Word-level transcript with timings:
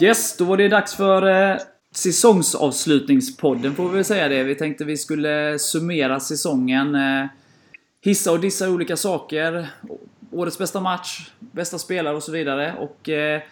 Yes, 0.00 0.36
då 0.36 0.44
var 0.44 0.56
det 0.56 0.68
dags 0.68 0.94
för 0.94 1.50
eh, 1.50 1.56
säsongsavslutningspodden 1.94 3.74
får 3.74 3.88
vi 3.88 3.94
väl 3.94 4.04
säga 4.04 4.28
det. 4.28 4.42
Vi 4.42 4.54
tänkte 4.54 4.84
vi 4.84 4.96
skulle 4.96 5.58
summera 5.58 6.20
säsongen. 6.20 6.94
Eh, 6.94 7.26
hissa 8.00 8.32
och 8.32 8.40
dissa 8.40 8.70
olika 8.70 8.96
saker. 8.96 9.70
Årets 10.32 10.58
bästa 10.58 10.80
match, 10.80 11.30
bästa 11.38 11.78
spelare 11.78 12.16
och 12.16 12.22
så 12.22 12.32
vidare. 12.32 12.74
Och 12.78 13.08
eh, 13.08 13.42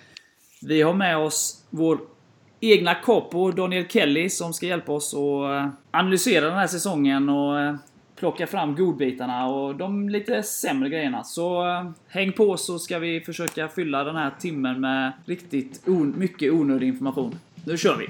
vi 0.62 0.82
har 0.82 0.94
med 0.94 1.18
oss 1.18 1.64
vår 1.70 1.98
egna 2.60 2.94
capo 2.94 3.50
Daniel 3.50 3.88
Kelly 3.88 4.30
som 4.30 4.52
ska 4.52 4.66
hjälpa 4.66 4.92
oss 4.92 5.14
att 5.14 5.20
eh, 5.20 5.68
analysera 5.90 6.46
den 6.46 6.58
här 6.58 6.66
säsongen 6.66 7.28
och 7.28 7.60
eh, 7.60 7.74
plocka 8.20 8.46
fram 8.46 8.74
godbitarna 8.74 9.46
och 9.46 9.74
de 9.74 10.08
lite 10.08 10.42
sämre 10.42 10.88
grejerna. 10.88 11.24
Så 11.24 11.68
eh, 11.68 11.90
häng 12.08 12.32
på 12.32 12.56
så 12.56 12.78
ska 12.78 12.98
vi 12.98 13.20
försöka 13.20 13.68
fylla 13.68 14.04
den 14.04 14.16
här 14.16 14.30
timmen 14.40 14.80
med 14.80 15.12
riktigt 15.24 15.88
on 15.88 16.14
mycket 16.18 16.52
onödig 16.52 16.88
information. 16.88 17.38
Nu 17.64 17.76
kör 17.76 17.96
vi! 17.96 18.06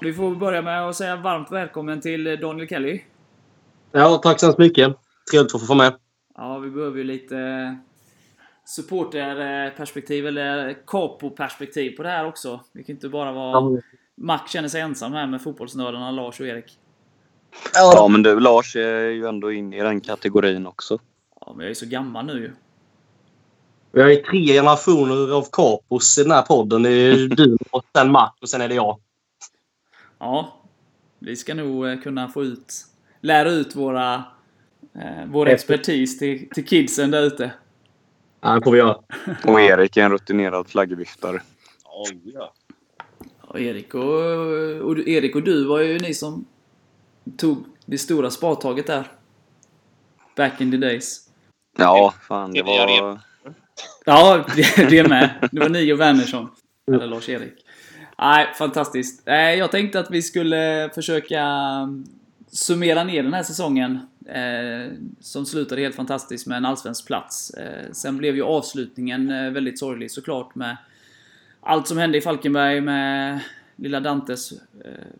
Vi 0.00 0.14
får 0.14 0.34
börja 0.34 0.62
med 0.62 0.88
att 0.88 0.96
säga 0.96 1.16
varmt 1.16 1.52
välkommen 1.52 2.00
till 2.00 2.40
Daniel 2.40 2.68
Kelly. 2.68 3.00
Ja, 3.92 4.20
tack 4.22 4.40
så 4.40 4.46
hemskt 4.46 4.58
mycket. 4.58 4.96
Trevligt 5.30 5.54
att 5.54 5.60
få 5.60 5.74
vara 5.74 5.78
med. 5.78 5.94
Ja, 6.36 6.58
vi 6.58 6.70
behöver 6.70 6.98
ju 6.98 7.04
lite 7.04 7.78
supporterperspektiv 8.64 10.26
eller 10.26 10.76
capo-perspektiv 10.86 11.96
på 11.96 12.02
det 12.02 12.08
här 12.08 12.26
också. 12.26 12.60
Det 12.72 12.82
kan 12.82 12.94
inte 12.94 13.08
bara 13.08 13.32
vara 13.32 13.80
Mac 14.16 14.40
känner 14.48 14.68
sig 14.68 14.80
ensam 14.80 15.12
här 15.12 15.26
med 15.26 15.42
fotbollsnördarna 15.42 16.10
Lars 16.10 16.40
och 16.40 16.46
Erik. 16.46 16.78
Ja, 17.74 18.08
men 18.08 18.22
du 18.22 18.40
Lars 18.40 18.76
är 18.76 19.08
ju 19.08 19.26
ändå 19.26 19.52
inne 19.52 19.78
i 19.78 19.80
den 19.80 20.00
kategorin 20.00 20.66
också. 20.66 20.98
Ja, 21.40 21.52
men 21.56 21.64
jag 21.64 21.70
är 21.70 21.74
så 21.74 21.86
gammal 21.86 22.26
nu 22.26 22.32
ju. 22.32 22.52
Vi 23.92 24.02
har 24.02 24.08
ju 24.08 24.16
tre 24.16 24.46
generationer 24.46 25.34
av 25.36 25.46
kapos 25.52 26.18
i 26.18 26.22
den 26.22 26.32
här 26.32 26.42
podden. 26.42 26.82
Det 26.82 26.90
är 26.90 27.28
du 27.28 27.56
och 27.70 27.84
sen 27.96 28.12
Mac 28.12 28.30
och 28.40 28.48
sen 28.48 28.60
är 28.60 28.68
det 28.68 28.74
jag. 28.74 28.98
Ja, 30.20 30.60
vi 31.18 31.36
ska 31.36 31.54
nog 31.54 31.88
eh, 31.88 32.00
kunna 32.00 32.28
få 32.28 32.44
ut, 32.44 32.74
lära 33.20 33.50
ut 33.50 33.76
våra, 33.76 34.14
eh, 34.94 35.24
vår 35.26 35.48
expertis 35.48 36.18
till, 36.18 36.48
till 36.50 36.66
kidsen 36.66 37.10
där 37.10 37.22
ute. 37.22 37.52
Ja, 38.40 38.54
det 38.54 38.64
får 38.64 38.72
vi 38.72 38.78
göra. 38.78 38.98
Och 39.44 39.60
Erik 39.60 39.96
är 39.96 40.04
en 40.04 40.12
rutinerad 40.12 40.68
flaggviftare. 40.68 41.42
Och 43.40 43.60
Erik 43.60 43.94
och, 43.94 44.02
och, 44.80 44.98
Erik 44.98 45.34
och 45.34 45.42
du 45.42 45.64
var 45.64 45.80
ju 45.80 45.98
ni 45.98 46.14
som 46.14 46.44
tog 47.36 47.64
det 47.86 47.98
stora 47.98 48.30
spadtaget 48.30 48.86
där. 48.86 49.12
Back 50.36 50.60
in 50.60 50.70
the 50.70 50.76
days. 50.76 51.30
Ja, 51.78 52.14
fan 52.28 52.52
det 52.52 52.62
var... 52.62 53.20
Ja, 54.04 54.46
det, 54.56 54.90
det 54.90 55.08
med. 55.08 55.48
Det 55.52 55.60
var 55.60 55.68
ni 55.68 55.92
och 55.92 56.00
Wernersson. 56.00 56.48
Eller 56.86 57.06
Lars-Erik. 57.06 57.59
Nej, 58.20 58.54
fantastiskt. 58.54 59.28
Eh, 59.28 59.34
jag 59.34 59.70
tänkte 59.70 60.00
att 60.00 60.10
vi 60.10 60.22
skulle 60.22 60.90
försöka 60.94 61.40
mm, 61.40 62.04
summera 62.48 63.04
ner 63.04 63.22
den 63.22 63.34
här 63.34 63.42
säsongen. 63.42 63.98
Eh, 64.26 64.92
som 65.20 65.46
slutade 65.46 65.80
helt 65.80 65.94
fantastiskt 65.94 66.46
med 66.46 66.56
en 66.56 66.64
allsvensk 66.64 67.06
plats. 67.06 67.50
Eh, 67.50 67.92
sen 67.92 68.16
blev 68.16 68.36
ju 68.36 68.42
avslutningen 68.42 69.28
väldigt 69.54 69.78
sorglig 69.78 70.10
såklart 70.10 70.54
med 70.54 70.76
allt 71.60 71.88
som 71.88 71.98
hände 71.98 72.18
i 72.18 72.20
Falkenberg 72.20 72.80
med 72.80 73.40
lilla 73.76 74.00
Dantes 74.00 74.52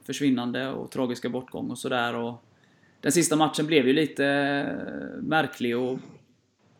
försvinnande 0.04 0.68
och 0.68 0.90
tragiska 0.90 1.28
bortgång 1.28 1.70
och 1.70 1.78
sådär. 1.78 2.34
Den 3.00 3.12
sista 3.12 3.36
matchen 3.36 3.66
blev 3.66 3.86
ju 3.86 3.92
lite 3.92 4.22
märklig 5.22 5.78
och 5.78 5.98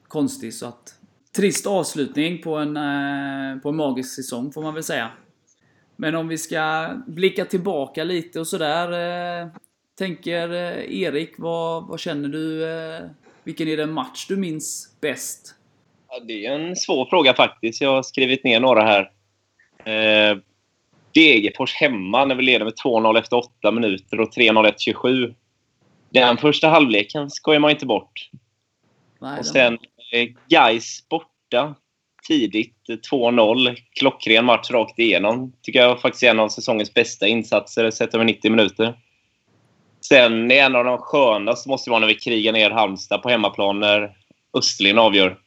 konstig 0.09 0.55
så 0.55 0.67
att 0.67 0.95
trist 1.33 1.67
avslutning 1.67 2.43
på 2.43 2.57
en, 2.57 2.75
på 3.61 3.69
en 3.69 3.77
magisk 3.77 4.15
säsong 4.15 4.53
får 4.53 4.63
man 4.63 4.75
väl 4.75 4.85
säga. 4.85 5.11
Men 6.01 6.15
om 6.15 6.29
vi 6.29 6.39
ska 6.39 6.89
blicka 7.07 7.45
tillbaka 7.45 8.05
lite 8.05 8.41
och 8.41 8.47
sådär. 8.47 8.93
Eh, 9.43 9.49
tänker 9.99 10.53
eh, 10.53 11.03
Erik, 11.03 11.35
vad, 11.39 11.87
vad 11.87 12.01
känner 12.01 12.29
du? 12.29 12.71
Eh, 12.71 13.03
vilken 13.45 13.69
är 13.69 13.77
den 13.77 13.93
match 13.93 14.27
du 14.29 14.37
minns 14.37 14.97
bäst? 15.01 15.55
Ja, 16.09 16.21
det 16.21 16.47
är 16.47 16.59
en 16.59 16.77
svår 16.77 17.07
fråga 17.07 17.35
faktiskt. 17.35 17.81
Jag 17.81 17.91
har 17.91 18.03
skrivit 18.03 18.45
ner 18.45 18.61
några 18.61 18.83
här. 18.83 19.11
Eh, 19.85 20.39
Degerfors 21.13 21.75
hemma 21.75 22.25
när 22.25 22.35
vi 22.35 22.43
leder 22.43 22.65
med 22.65 22.75
2-0 22.85 23.19
efter 23.19 23.37
8 23.37 23.71
minuter 23.71 24.21
och 24.21 24.31
3-0 24.31 24.69
efter 24.69 24.81
27. 24.81 25.35
Den 26.11 26.37
första 26.37 26.69
halvleken 26.69 27.31
skojar 27.31 27.61
man 27.61 27.71
inte 27.71 27.87
bort. 27.87 28.31
Nej, 29.19 29.39
Och 29.39 29.47
sen 29.47 29.79
eh, 30.13 30.29
Gais 30.49 31.09
borta 31.09 31.75
tidigt. 32.31 32.89
Eh, 32.89 32.97
2-0. 32.97 33.77
Klockren 33.93 34.45
match 34.45 34.71
rakt 34.71 34.99
igenom. 34.99 35.53
Tycker 35.63 35.81
jag 35.81 36.01
faktiskt 36.01 36.23
är 36.23 36.31
en 36.31 36.41
av 36.41 36.49
säsongens 36.49 36.95
bästa 36.95 37.27
insatser 37.27 37.91
sett 37.91 38.15
över 38.15 38.25
90 38.25 38.51
minuter. 38.51 38.95
Sen 40.01 40.51
är 40.51 40.65
en 40.65 40.77
av 40.77 40.85
de 40.85 40.99
skönaste 40.99 41.69
måste 41.69 41.91
vara 41.91 42.01
när 42.01 42.07
vi 42.07 42.15
krigar 42.15 42.53
ner 42.53 42.71
Halmstad 42.71 43.23
på 43.23 43.29
hemmaplan 43.29 43.81
när 43.81 44.17
Östlin 44.59 44.99
avgör. 44.99 45.39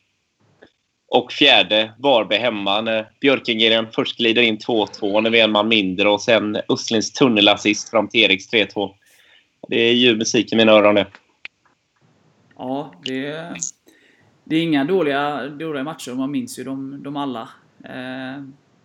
Och 1.08 1.32
fjärde, 1.32 1.94
Varberg 2.00 2.40
hemma 2.40 2.82
när 2.82 3.10
Björkengren 3.22 3.88
först 3.92 4.18
glider 4.18 4.42
in 4.42 4.58
2-2 4.58 5.22
när 5.22 5.30
vi 5.30 5.40
är 5.40 5.44
en 5.44 5.52
man 5.52 5.68
mindre 5.68 6.10
och 6.10 6.22
sen 6.22 6.58
Östlins 6.70 7.14
tunnelassist 7.14 7.90
fram 7.90 8.08
till 8.08 8.24
Eriks 8.24 8.54
3-2. 8.54 8.92
Det 9.68 9.80
är 9.80 9.94
ljuv 9.94 10.18
musik 10.18 10.54
i 10.54 10.56
mina 10.56 10.72
öron 10.72 10.96
det. 10.96 11.08
Ja, 12.58 12.94
det, 13.06 13.56
det 14.44 14.56
är 14.56 14.64
inga 14.64 14.84
dåliga, 14.84 15.48
dåliga 15.48 15.84
matcher. 15.84 16.12
Man 16.12 16.32
minns 16.32 16.60
ju 16.60 16.64
dem, 16.64 17.04
dem 17.04 17.18
alla. 17.18 17.50
Eh, 17.84 18.44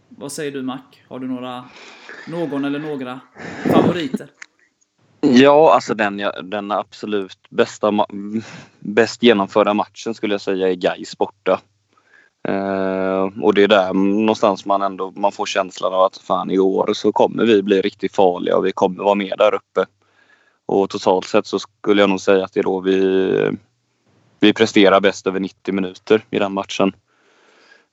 vad 0.08 0.32
säger 0.32 0.52
du 0.52 0.62
Mac? 0.62 0.80
Har 1.08 1.18
du 1.18 1.28
några, 1.28 1.64
någon 2.28 2.64
eller 2.64 2.78
några 2.78 3.20
favoriter? 3.72 4.28
Ja, 5.20 5.74
alltså 5.74 5.94
den, 5.94 6.22
den 6.42 6.72
absolut 6.72 7.38
bästa, 7.50 8.06
bäst 8.78 9.22
genomförda 9.22 9.74
matchen 9.74 10.14
skulle 10.14 10.34
jag 10.34 10.40
säga 10.40 10.68
är 10.68 10.74
Gais 10.74 11.18
borta. 11.18 11.60
Eh, 12.48 13.42
och 13.42 13.54
det 13.54 13.62
är 13.62 13.68
där 13.68 13.94
någonstans 13.94 14.66
man 14.66 14.82
ändå 14.82 15.12
man 15.16 15.32
får 15.32 15.46
känslan 15.46 15.94
av 15.94 16.02
att 16.02 16.16
fan 16.16 16.50
i 16.50 16.58
år 16.58 16.90
så 16.94 17.12
kommer 17.12 17.44
vi 17.44 17.62
bli 17.62 17.80
riktigt 17.80 18.14
farliga 18.14 18.56
och 18.56 18.66
vi 18.66 18.72
kommer 18.72 19.04
vara 19.04 19.14
med 19.14 19.34
där 19.38 19.54
uppe. 19.54 19.86
Och 20.66 20.90
totalt 20.90 21.26
sett 21.26 21.46
så 21.46 21.58
skulle 21.58 22.02
jag 22.02 22.10
nog 22.10 22.20
säga 22.20 22.44
att 22.44 22.52
det 22.52 22.60
är 22.60 22.64
då 22.64 22.80
vi, 22.80 23.58
vi 24.40 24.52
presterar 24.52 25.00
bäst 25.00 25.26
över 25.26 25.40
90 25.40 25.74
minuter 25.74 26.20
i 26.30 26.38
den 26.38 26.52
matchen. 26.52 26.92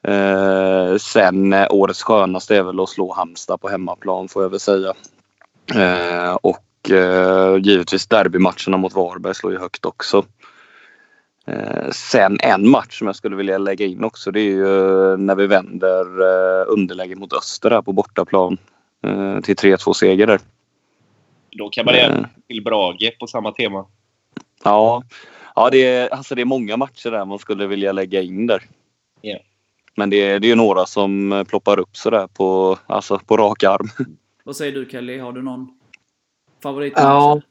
Eh, 0.08 0.96
sen 0.98 1.54
eh, 1.54 1.68
årets 1.70 2.04
skönaste 2.04 2.58
är 2.58 2.64
väl 2.64 2.80
att 2.80 2.90
slå 2.90 3.14
Halmstad 3.14 3.62
på 3.62 3.70
hemmaplan 3.70 4.28
får 4.28 4.44
jag 4.44 4.50
väl 4.50 4.60
säga. 4.60 4.94
Eh, 5.76 6.34
och 6.42 6.92
eh, 6.92 7.58
givetvis 7.58 8.08
derbymatcherna 8.08 8.78
mot 8.78 8.94
Varberg 8.94 9.36
slår 9.36 9.54
ju 9.54 9.60
högt 9.60 9.86
också. 9.86 10.26
Eh, 11.48 11.90
sen 11.92 12.38
en 12.40 12.70
match 12.70 12.98
som 12.98 13.08
jag 13.08 13.16
skulle 13.16 13.36
vilja 13.36 13.58
lägga 13.58 13.86
in 13.86 14.04
också 14.04 14.32
det 14.32 14.40
är 14.40 14.44
ju 14.44 15.12
eh, 15.12 15.18
när 15.18 15.36
vi 15.36 15.48
vänder 15.48 16.06
underläge 16.68 17.16
mot 17.16 17.34
Öster 17.34 17.72
här 17.72 17.82
på 17.82 17.92
bortaplan 17.94 18.58
till 19.44 19.56
3-2 19.56 19.94
seger 19.94 20.28
där. 20.28 20.40
Då 21.52 21.70
kan 21.70 21.86
man 21.86 21.96
Mm. 21.96 22.26
till 22.48 22.64
Brage 22.64 23.18
på 23.20 23.28
samma 23.28 23.52
tema. 23.52 23.86
Ja, 24.64 25.04
ja 25.56 25.70
det, 25.70 25.86
är, 25.86 26.10
alltså 26.14 26.36
det 26.36 26.42
är 26.42 26.46
många 26.46 26.78
matcher 26.78 27.12
där 27.12 27.26
man 27.26 27.40
skulle 27.40 27.68
vilja 27.68 27.92
lägga 27.92 28.22
in 28.22 28.48
där. 28.48 28.64
Ja. 29.22 29.38
Men 29.98 30.10
det, 30.10 30.18
är- 30.18 30.40
det 30.40 30.48
är 30.48 30.50
ju 30.50 30.56
några 30.56 30.86
som 30.86 31.32
eh, 31.32 31.44
ploppar 31.44 31.80
upp 31.80 31.98
sådär 31.98 32.28
på, 32.28 32.78
alltså 32.88 33.20
på 33.20 33.38
rak 33.38 33.64
arm. 33.64 33.88
Vad 34.44 34.56
säger 34.56 34.72
du 34.72 34.88
Kelly? 34.92 35.18
Har 35.20 35.32
du 35.34 35.42
någon 35.42 35.68
favorit? 36.64 36.94
Ja. 36.96 37.42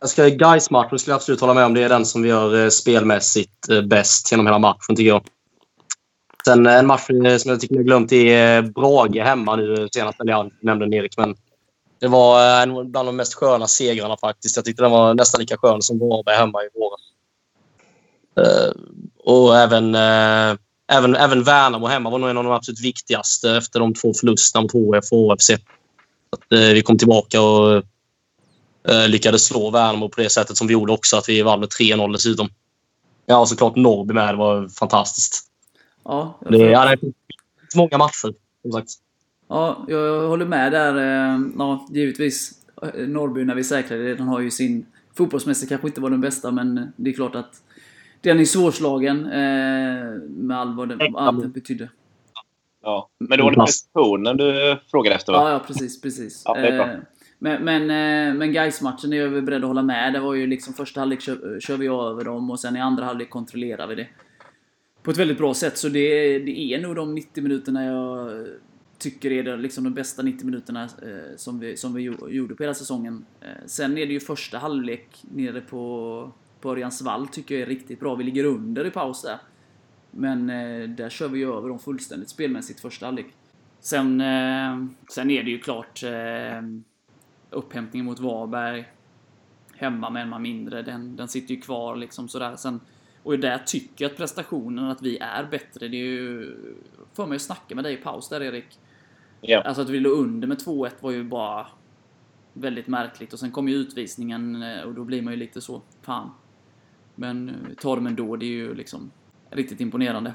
Jag 0.00 0.10
ska 0.10 0.28
guys 0.28 0.70
matchen 0.70 0.98
skulle 0.98 1.12
jag 1.12 1.16
absolut 1.16 1.40
hålla 1.40 1.54
med 1.54 1.64
om. 1.64 1.74
Det 1.74 1.82
är 1.82 1.88
den 1.88 2.06
som 2.06 2.22
vi 2.22 2.28
gör 2.28 2.64
eh, 2.64 2.68
spelmässigt 2.68 3.68
eh, 3.70 3.82
bäst 3.82 4.30
genom 4.32 4.46
hela 4.46 4.58
matchen, 4.58 4.96
tycker 4.96 5.08
jag. 5.08 5.22
Sen 6.44 6.66
en 6.66 6.86
match 6.86 7.06
som 7.06 7.50
jag 7.50 7.60
tycker 7.60 7.76
har 7.76 7.82
glömt 7.82 8.12
är 8.12 8.62
Brage 8.62 9.16
hemma 9.16 9.56
nu 9.56 9.88
senast. 9.92 10.20
Eller 10.20 10.32
jag 10.32 10.50
nämnde 10.62 10.84
den, 10.86 10.94
Erik, 10.94 11.16
men 11.16 11.34
det 12.00 12.08
var 12.08 12.40
eh, 12.40 12.62
en 12.62 12.90
bland 12.90 13.08
de 13.08 13.16
mest 13.16 13.34
sköna 13.34 13.66
segrarna 13.66 14.16
faktiskt. 14.16 14.56
Jag 14.56 14.64
tyckte 14.64 14.82
den 14.82 14.90
var 14.90 15.14
nästan 15.14 15.40
lika 15.40 15.56
skön 15.56 15.82
som 15.82 15.98
Varberg 15.98 16.36
hemma 16.36 16.62
i 16.62 16.68
våras. 16.74 17.00
Eh, 18.36 18.72
och 19.24 19.56
även, 19.56 19.94
eh, 19.94 20.56
även, 20.92 21.16
även 21.16 21.42
Värnamo 21.42 21.86
hemma 21.86 22.10
var 22.10 22.18
nog 22.18 22.30
en 22.30 22.38
av 22.38 22.44
de 22.44 22.52
absolut 22.52 22.80
viktigaste 22.80 23.56
efter 23.56 23.80
de 23.80 23.94
två 23.94 24.14
förlusterna 24.14 24.62
mot 24.62 24.72
HF 24.72 25.12
och 25.12 25.18
HFC. 25.18 25.50
Att, 26.30 26.40
vi 26.50 26.82
kom 26.82 26.98
tillbaka 26.98 27.42
och 27.42 27.82
lyckades 29.08 29.44
slå 29.44 29.70
Värnamo 29.70 30.08
på 30.08 30.20
det 30.20 30.30
sättet 30.30 30.56
som 30.56 30.66
vi 30.66 30.72
gjorde 30.72 30.92
också. 30.92 31.16
Att 31.16 31.28
vi 31.28 31.42
vann 31.42 31.60
med 31.60 31.68
3-0 31.68 32.12
dessutom. 32.12 32.48
Ja, 33.26 33.38
och 33.38 33.48
såklart 33.48 33.76
Norrby 33.76 34.14
med. 34.14 34.34
Det 34.34 34.38
var 34.38 34.68
fantastiskt. 34.68 35.44
Ja, 36.04 36.38
Det, 36.50 36.56
ja, 36.56 36.84
det 36.84 36.98
finns 37.00 37.14
många 37.74 37.98
matcher, 37.98 38.34
som 38.62 38.72
sagt. 38.72 38.90
Ja, 39.48 39.84
jag 39.88 40.28
håller 40.28 40.46
med 40.46 40.72
där. 40.72 40.96
eh, 40.96 41.40
Ja, 41.58 41.86
givetvis. 41.90 42.52
Eh, 42.82 43.08
Norrby, 43.08 43.44
när 43.44 43.54
vi 43.54 43.64
säkrade 43.64 44.02
det, 44.04 44.14
den 44.14 44.28
har 44.28 44.40
ju 44.40 44.50
sin... 44.50 44.86
Fotbollsmässigt 45.16 45.68
kanske 45.68 45.86
inte 45.86 46.00
var 46.00 46.10
den 46.10 46.20
bästa, 46.20 46.50
men 46.50 46.92
det 46.96 47.10
är 47.10 47.14
klart 47.14 47.34
att 47.34 47.62
den 48.20 48.40
är 48.40 48.44
svårslagen 48.44 49.26
eh, 49.26 50.04
med 50.28 50.58
all 50.58 50.74
vad 50.76 50.88
det, 50.88 51.10
allt 51.14 51.42
det 51.42 51.48
betydde. 51.48 51.88
Ja. 52.82 53.08
Men 53.18 53.38
då 53.38 53.44
var 53.44 53.50
det 53.50 53.56
prestationen 53.56 54.36
du 54.36 54.78
frågade 54.90 55.16
efter, 55.16 55.32
va? 55.32 55.38
Ja, 55.38 55.50
ja 55.50 55.58
precis, 55.66 56.00
precis. 56.00 56.42
Ja, 56.44 56.54
det 56.54 57.00
Men, 57.38 57.64
men, 57.64 57.86
men 58.38 58.52
Gais-matchen 58.52 59.12
är 59.12 59.16
jag 59.16 59.28
väl 59.28 59.42
beredd 59.42 59.62
att 59.62 59.68
hålla 59.68 59.82
med. 59.82 60.12
Det 60.12 60.20
var 60.20 60.34
ju 60.34 60.46
liksom 60.46 60.74
första 60.74 61.00
halvlek 61.00 61.20
kör, 61.20 61.60
kör 61.60 61.76
vi 61.76 61.86
över 61.86 62.24
dem 62.24 62.50
och 62.50 62.60
sen 62.60 62.76
i 62.76 62.80
andra 62.80 63.04
halvlek 63.04 63.30
kontrollerar 63.30 63.86
vi 63.86 63.94
det. 63.94 64.06
På 65.02 65.10
ett 65.10 65.16
väldigt 65.16 65.38
bra 65.38 65.54
sätt. 65.54 65.78
Så 65.78 65.88
det, 65.88 66.38
det 66.38 66.58
är 66.74 66.80
nog 66.80 66.96
de 66.96 67.14
90 67.14 67.42
minuterna 67.42 67.84
jag 67.84 68.30
tycker 68.98 69.32
är 69.32 69.42
det, 69.42 69.56
liksom 69.56 69.84
de 69.84 69.94
bästa 69.94 70.22
90 70.22 70.46
minuterna 70.46 70.84
eh, 70.84 71.36
som, 71.36 71.58
vi, 71.58 71.76
som 71.76 71.94
vi 71.94 72.02
gjorde 72.28 72.54
på 72.54 72.62
hela 72.62 72.74
säsongen. 72.74 73.24
Eh, 73.40 73.66
sen 73.66 73.98
är 73.98 74.06
det 74.06 74.12
ju 74.12 74.20
första 74.20 74.58
halvlek 74.58 75.24
nere 75.34 75.60
på, 75.60 76.32
på 76.60 76.70
Örjansvall 76.70 77.28
tycker 77.28 77.54
jag 77.54 77.62
är 77.62 77.66
riktigt 77.66 78.00
bra. 78.00 78.14
Vi 78.14 78.24
ligger 78.24 78.44
under 78.44 78.86
i 78.86 78.90
paus 78.90 79.22
där. 79.22 79.38
Men 80.10 80.50
eh, 80.50 80.88
där 80.88 81.10
kör 81.10 81.28
vi 81.28 81.38
ju 81.38 81.54
över 81.54 81.68
dem 81.68 81.78
fullständigt 81.78 82.28
spelmässigt 82.28 82.80
första 82.80 83.06
halvlek. 83.06 83.26
Sen, 83.80 84.20
eh, 84.20 84.84
sen 85.10 85.30
är 85.30 85.42
det 85.42 85.50
ju 85.50 85.58
klart 85.58 86.02
eh, 86.02 86.62
upphämtningen 87.50 88.06
mot 88.06 88.20
Varberg. 88.20 88.88
Hemma 89.74 90.10
med 90.10 90.22
en 90.22 90.28
man 90.28 90.42
mindre, 90.42 90.82
den, 90.82 91.16
den 91.16 91.28
sitter 91.28 91.54
ju 91.54 91.60
kvar 91.60 91.96
liksom 91.96 92.28
sådär. 92.28 92.56
Sen, 92.56 92.80
och 93.22 93.38
där 93.38 93.58
tycker 93.58 94.04
jag 94.04 94.10
att 94.10 94.18
prestationen, 94.18 94.84
att 94.84 95.02
vi 95.02 95.18
är 95.18 95.44
bättre. 95.44 95.88
Det 95.88 95.96
är 95.96 96.04
ju... 96.04 96.56
För 97.12 97.26
mig 97.26 97.36
att 97.36 97.42
snacka 97.42 97.74
med 97.74 97.84
dig 97.84 97.94
i 97.94 97.96
paus 97.96 98.28
där 98.28 98.42
Erik. 98.42 98.78
Yeah. 99.42 99.68
Alltså 99.68 99.82
att 99.82 99.90
vi 99.90 100.00
låg 100.00 100.12
under 100.12 100.48
med 100.48 100.58
2-1 100.58 100.90
var 101.00 101.10
ju 101.10 101.24
bara 101.24 101.66
väldigt 102.60 102.86
märkligt. 102.86 103.32
Och 103.32 103.38
sen 103.38 103.50
kom 103.50 103.68
ju 103.68 103.74
utvisningen 103.74 104.62
eh, 104.62 104.80
och 104.80 104.94
då 104.94 105.04
blir 105.04 105.22
man 105.22 105.32
ju 105.32 105.38
lite 105.38 105.60
så, 105.60 105.82
fan. 106.02 106.30
Men 107.14 107.48
eh, 107.48 107.54
ta 107.68 107.82
tar 107.82 107.96
dem 107.96 108.06
ändå, 108.06 108.36
det 108.36 108.46
är 108.46 108.50
ju 108.50 108.74
liksom 108.74 109.10
riktigt 109.50 109.80
imponerande. 109.80 110.34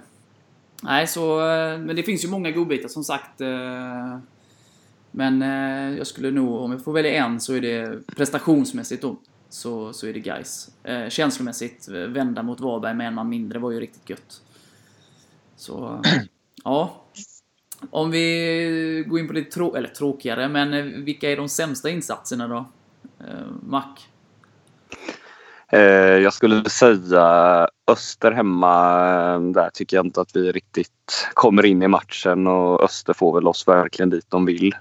Nej, 0.83 1.07
så... 1.07 1.39
Eh, 1.39 1.79
men 1.79 1.95
det 1.95 2.03
finns 2.03 2.23
ju 2.23 2.29
många 2.29 2.51
godbitar 2.51 2.87
som 2.87 3.03
sagt. 3.03 3.39
Men 5.15 5.41
jag 5.97 6.07
skulle 6.07 6.31
nog, 6.31 6.61
om 6.61 6.71
jag 6.71 6.83
får 6.83 6.93
välja 6.93 7.25
en, 7.25 7.39
så 7.39 7.53
är 7.53 7.61
det 7.61 8.07
prestationsmässigt 8.15 9.01
då. 9.01 9.17
Så, 9.49 9.93
så 9.93 10.07
är 10.07 10.13
det 10.13 10.19
guys. 10.19 10.69
Känslomässigt, 11.09 11.87
vända 11.87 12.43
mot 12.43 12.59
Varberg 12.59 12.93
med 12.93 13.07
en 13.07 13.13
man 13.13 13.29
mindre 13.29 13.59
var 13.59 13.71
ju 13.71 13.79
riktigt 13.79 14.09
gött. 14.09 14.41
Så, 15.55 16.03
ja. 16.63 17.02
Om 17.91 18.11
vi 18.11 19.03
går 19.07 19.19
in 19.19 19.27
på 19.27 19.33
lite 19.33 19.51
trå- 19.51 19.75
eller 19.75 19.87
tråkigare, 19.89 20.49
men 20.49 20.73
eh, 20.73 20.83
vilka 20.83 21.31
är 21.31 21.37
de 21.37 21.49
sämsta 21.49 21.89
insatserna 21.89 22.47
då? 22.47 22.65
Eh, 23.19 23.45
Mac? 23.67 23.83
Eh, 25.69 25.79
jag 26.17 26.33
skulle 26.33 26.69
säga 26.69 27.67
Öster 27.87 28.31
hemma. 28.31 28.99
eh, 29.33 29.41
Där 29.41 29.69
tycker 29.73 29.97
jag 29.97 30.05
inte 30.05 30.21
att 30.21 30.35
vi 30.35 30.51
riktigt 30.51 31.27
kommer 31.33 31.65
in 31.65 31.81
i 31.83 31.87
matchen 31.87 32.47
och 32.47 32.83
Öster 32.83 33.13
får 33.13 33.33
väl 33.33 33.47
oss 33.47 33.67
verkligen 33.67 34.09
dit 34.09 34.25
de 34.29 34.45
vill. 34.45 34.75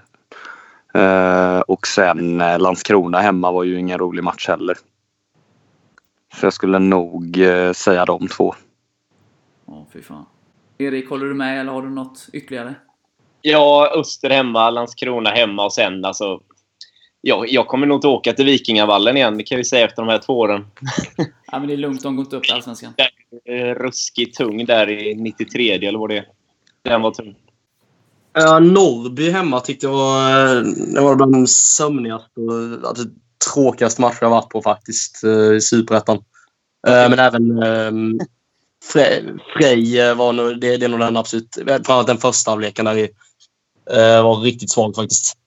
Eh, 0.93 1.59
och 1.59 1.87
sen 1.87 2.41
eh, 2.41 2.59
Landskrona 2.59 3.19
hemma 3.19 3.51
var 3.51 3.63
ju 3.63 3.79
ingen 3.79 3.97
rolig 3.99 4.23
match 4.23 4.47
heller. 4.47 4.77
Så 6.39 6.45
jag 6.45 6.53
skulle 6.53 6.79
nog 6.79 7.37
säga 7.75 8.05
de 8.05 8.27
två. 8.27 8.55
Ja, 9.65 9.85
fy 9.93 10.01
fan. 10.01 10.25
Erik, 10.77 11.09
håller 11.09 11.25
du 11.25 11.33
med 11.33 11.59
eller 11.59 11.71
har 11.71 11.81
du 11.81 11.89
något 11.89 12.29
ytterligare? 12.33 12.75
Ja, 13.45 13.91
Öster 13.95 14.29
hemma, 14.29 14.69
Landskrona 14.69 15.29
hemma 15.29 15.65
och 15.65 15.73
sen 15.73 16.05
alltså... 16.05 16.39
Ja, 17.21 17.45
jag 17.47 17.67
kommer 17.67 17.87
nog 17.87 17.97
inte 17.97 18.07
åka 18.07 18.33
till 18.33 18.45
Vikingavallen 18.45 19.17
igen, 19.17 19.37
det 19.37 19.43
kan 19.43 19.57
vi 19.57 19.63
säga 19.63 19.85
efter 19.85 20.01
de 20.01 20.09
här 20.09 20.19
två 20.19 20.39
åren. 20.39 20.65
Ja, 21.51 21.59
men 21.59 21.67
det 21.67 21.73
är 21.73 21.77
lugnt, 21.77 22.03
de 22.03 22.15
går 22.15 22.25
inte 22.25 22.35
upp 22.35 22.49
i 22.49 22.51
Allsvenskan. 22.51 22.93
Ruskigt 23.75 24.37
tung 24.37 24.65
där 24.65 24.89
i 24.89 25.15
93 25.15 25.71
eller 25.71 25.99
vad 25.99 26.09
det 26.09 26.17
är. 26.17 26.27
Den 26.83 27.01
var 27.01 27.11
tung. 27.11 27.35
Ja, 28.33 28.59
Norrby 28.59 29.29
hemma 29.29 29.59
tyckte 29.59 29.85
jag 29.85 29.93
var, 29.93 30.29
eh, 30.29 30.61
det 30.93 31.01
var 31.01 31.15
bland 31.15 31.33
de 31.33 31.47
sömnigaste 31.47 32.39
och 32.39 32.87
alltså, 32.89 33.05
tråkigaste 33.53 34.01
matcher 34.01 34.17
jag 34.21 34.29
varit 34.29 34.49
på 34.49 34.61
faktiskt 34.61 35.23
eh, 35.23 35.53
i 35.55 35.61
Superettan. 35.61 36.17
Eh, 36.87 37.09
Men 37.09 37.19
även 37.19 37.63
eh, 37.63 37.91
Frej, 38.93 39.23
Frej 39.57 39.99
eh, 39.99 40.15
var 40.15 40.33
nog, 40.33 40.59
det, 40.59 40.77
det 40.77 40.85
är 40.85 40.89
nog 40.89 40.99
den 40.99 41.17
absolut... 41.17 41.57
Framförallt 41.67 42.07
den 42.07 42.17
första 42.17 42.51
halvleken 42.51 42.85
där 42.85 42.93
vi 42.93 43.09
eh, 43.91 44.23
var 44.23 44.41
riktigt 44.41 44.71
svag 44.71 44.95
faktiskt. 44.95 45.37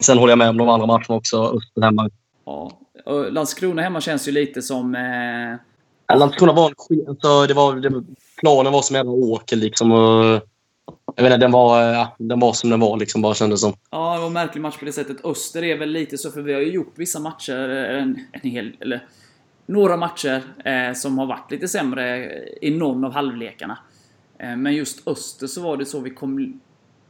Sen 0.00 0.18
håller 0.18 0.30
jag 0.30 0.38
med 0.38 0.48
om 0.48 0.56
de 0.56 0.68
andra 0.68 0.86
matcherna 0.86 1.14
också. 1.14 1.42
Öster 1.42 1.82
hemma. 1.82 2.10
Ja. 2.44 2.70
Och 3.06 3.32
Landskrona 3.32 3.82
hemma 3.82 4.00
känns 4.00 4.28
ju 4.28 4.32
lite 4.32 4.62
som... 4.62 4.94
Eh, 4.94 5.60
Ja, 6.06 6.14
Landskrona 6.14 6.52
var 6.52 6.66
en. 6.68 7.08
Alltså, 7.08 7.46
det 7.46 7.54
var, 7.54 7.76
det, 7.76 8.04
planen 8.40 8.72
var 8.72 8.82
som 8.82 8.96
en 8.96 9.08
åker 9.08 9.56
liksom. 9.56 9.92
Och, 9.92 10.40
jag 11.16 11.26
inte, 11.26 11.36
den 11.36 11.52
var, 11.52 11.82
ja, 11.82 12.16
den 12.18 12.40
var 12.40 12.52
som 12.52 12.70
den 12.70 12.80
var 12.80 12.96
liksom, 12.96 13.22
bara 13.22 13.34
kändes 13.34 13.60
som. 13.60 13.72
Ja, 13.90 14.14
det 14.14 14.20
var 14.20 14.26
en 14.26 14.32
märklig 14.32 14.60
match 14.60 14.78
på 14.78 14.84
det 14.84 14.92
sättet. 14.92 15.24
Öster 15.24 15.64
är 15.64 15.78
väl 15.78 15.90
lite 15.90 16.18
så, 16.18 16.30
för 16.30 16.42
vi 16.42 16.52
har 16.52 16.60
ju 16.60 16.72
gjort 16.72 16.92
vissa 16.96 17.20
matcher, 17.20 17.68
en, 17.68 18.20
en 18.32 18.50
hel, 18.50 18.76
eller 18.80 19.06
några 19.66 19.96
matcher 19.96 20.42
eh, 20.64 20.94
som 20.94 21.18
har 21.18 21.26
varit 21.26 21.50
lite 21.50 21.68
sämre 21.68 22.30
i 22.62 22.70
någon 22.70 23.04
av 23.04 23.12
halvlekarna. 23.12 23.78
Eh, 24.38 24.56
men 24.56 24.74
just 24.74 25.08
Öster 25.08 25.46
så 25.46 25.60
var 25.60 25.76
det 25.76 25.86
så 25.86 26.00
vi 26.00 26.10
kom... 26.10 26.60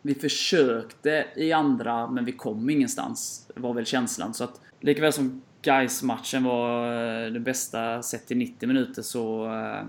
Vi 0.07 0.15
försökte 0.15 1.27
i 1.37 1.53
andra, 1.53 2.11
men 2.11 2.25
vi 2.25 2.33
kom 2.33 2.71
ingenstans. 2.71 3.49
var 3.55 3.75
väl 3.75 3.87
känslan. 3.87 4.35
Så 4.35 4.45
att 4.45 4.61
likaväl 4.81 5.13
som 5.13 5.43
guys 5.63 6.03
matchen 6.03 6.45
var 6.45 6.87
eh, 7.25 7.33
det 7.33 7.41
bästa 7.41 8.03
sett 8.03 8.27
till 8.27 8.37
90 8.37 8.67
minuter 8.67 9.03
så... 9.03 9.55
Eh, 9.55 9.83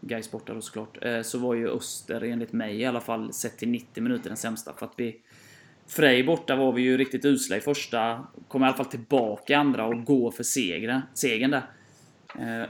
Gais 0.00 0.30
borta 0.30 0.54
då 0.54 0.60
såklart. 0.60 1.04
Eh, 1.04 1.22
så 1.22 1.38
var 1.38 1.54
ju 1.54 1.68
Öster 1.68 2.24
enligt 2.24 2.52
mig 2.52 2.80
i 2.80 2.84
alla 2.84 3.00
fall 3.00 3.32
sett 3.32 3.58
till 3.58 3.68
90 3.68 4.02
minuter 4.02 4.28
den 4.30 4.36
sämsta. 4.36 4.72
För 4.72 4.86
att 4.86 4.94
vi... 4.96 5.16
Frej 5.86 6.24
borta 6.24 6.56
var 6.56 6.72
vi 6.72 6.82
ju 6.82 6.96
riktigt 6.96 7.24
usla 7.24 7.56
i 7.56 7.60
första. 7.60 8.26
Kom 8.48 8.62
i 8.62 8.66
alla 8.66 8.76
fall 8.76 8.86
tillbaka 8.86 9.52
i 9.52 9.56
andra 9.56 9.86
och 9.86 10.04
gå 10.04 10.30
för 10.30 10.42
segern, 10.42 11.00
segern 11.14 11.50
där. 11.50 11.62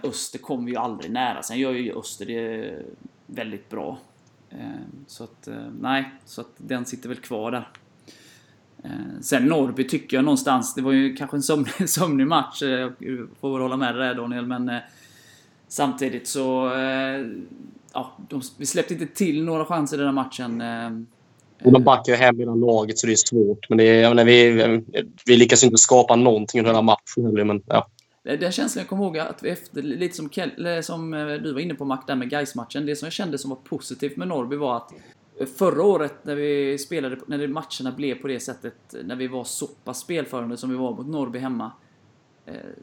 Öster 0.02 0.38
kom 0.38 0.64
vi 0.64 0.72
ju 0.72 0.78
aldrig 0.78 1.12
nära. 1.12 1.42
Sen 1.42 1.58
gör 1.58 1.72
ju 1.72 1.98
Öster 1.98 2.26
det 2.26 2.72
väldigt 3.26 3.70
bra. 3.70 3.98
Eh, 4.50 4.58
så 5.06 5.24
att, 5.24 5.48
eh, 5.48 5.54
nej. 5.80 6.10
Så 6.24 6.40
att 6.40 6.50
den 6.56 6.84
sitter 6.84 7.08
väl 7.08 7.18
kvar 7.18 7.50
där. 7.50 7.68
Eh, 8.84 8.90
sen 9.20 9.44
Norrby 9.46 9.84
tycker 9.88 10.16
jag 10.16 10.24
någonstans, 10.24 10.74
det 10.74 10.82
var 10.82 10.92
ju 10.92 11.16
kanske 11.16 11.36
en 11.36 11.42
sömnig, 11.42 11.72
sömnig 11.88 12.26
match. 12.26 12.62
Eh, 12.62 12.68
Jag 12.98 13.28
får 13.40 13.52
väl 13.52 13.62
hålla 13.62 13.76
med 13.76 13.94
dig 13.94 14.08
där 14.08 14.14
Daniel, 14.14 14.46
men 14.46 14.68
eh, 14.68 14.78
samtidigt 15.68 16.28
så... 16.28 16.74
Eh, 16.74 17.26
ja, 17.92 18.12
de, 18.28 18.42
vi 18.58 18.66
släppte 18.66 18.94
inte 18.94 19.06
till 19.06 19.44
några 19.44 19.64
chanser 19.64 19.96
i 19.96 19.98
den 19.98 20.06
här 20.06 20.12
matchen. 20.24 20.60
Eh, 20.60 21.66
Och 21.66 21.72
de 21.72 21.84
backar 21.84 22.12
ju 22.12 22.18
hem 22.18 22.38
hela 22.38 22.54
laget 22.54 22.98
så 22.98 23.06
det 23.06 23.12
är 23.12 23.16
svårt. 23.16 23.68
Men 23.68 23.78
det 23.78 23.84
är, 23.84 24.08
menar, 24.08 24.24
vi, 24.24 24.82
vi 25.26 25.36
lyckas 25.36 25.64
inte 25.64 25.76
skapa 25.76 26.16
någonting 26.16 26.60
under 26.60 26.70
hela 26.70 26.82
matchen 26.82 27.24
heller. 27.26 27.44
Men, 27.44 27.62
ja. 27.66 27.86
Eh, 28.28 28.38
den 28.38 28.52
känslan 28.52 28.80
jag 28.80 28.88
kommer 28.88 29.04
ihåg 29.04 29.18
att 29.18 29.44
efter, 29.44 29.82
lite 29.82 30.16
som, 30.16 30.30
Kel, 30.30 30.66
eh, 30.66 30.80
som 30.80 31.14
eh, 31.14 31.26
du 31.26 31.52
var 31.52 31.60
inne 31.60 31.74
på 31.74 31.84
Mac, 31.84 32.02
där 32.06 32.16
med 32.16 32.30
gais 32.30 32.54
matchen 32.54 32.86
Det 32.86 32.96
som 32.96 33.06
jag 33.06 33.12
kände 33.12 33.38
som 33.38 33.50
var 33.50 33.56
positivt 33.56 34.16
med 34.16 34.28
Norrby 34.28 34.56
var 34.56 34.76
att 34.76 34.92
Förra 35.56 35.82
året 35.82 36.24
när 36.24 36.34
vi 36.34 36.78
spelade, 36.78 37.18
när 37.26 37.48
matcherna 37.48 37.96
blev 37.96 38.14
på 38.14 38.28
det 38.28 38.40
sättet, 38.40 38.94
när 39.04 39.16
vi 39.16 39.26
var 39.26 39.44
så 39.44 39.66
pass 39.66 40.00
spelförande 40.00 40.56
som 40.56 40.70
vi 40.70 40.76
var 40.76 40.94
mot 40.94 41.06
Norrby 41.06 41.38
hemma. 41.38 41.72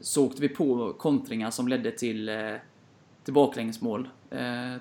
Så 0.00 0.26
åkte 0.26 0.42
vi 0.42 0.48
på 0.48 0.92
kontringar 0.92 1.50
som 1.50 1.68
ledde 1.68 1.90
till, 1.90 2.30
till 3.24 3.34
baklängesmål. 3.34 4.08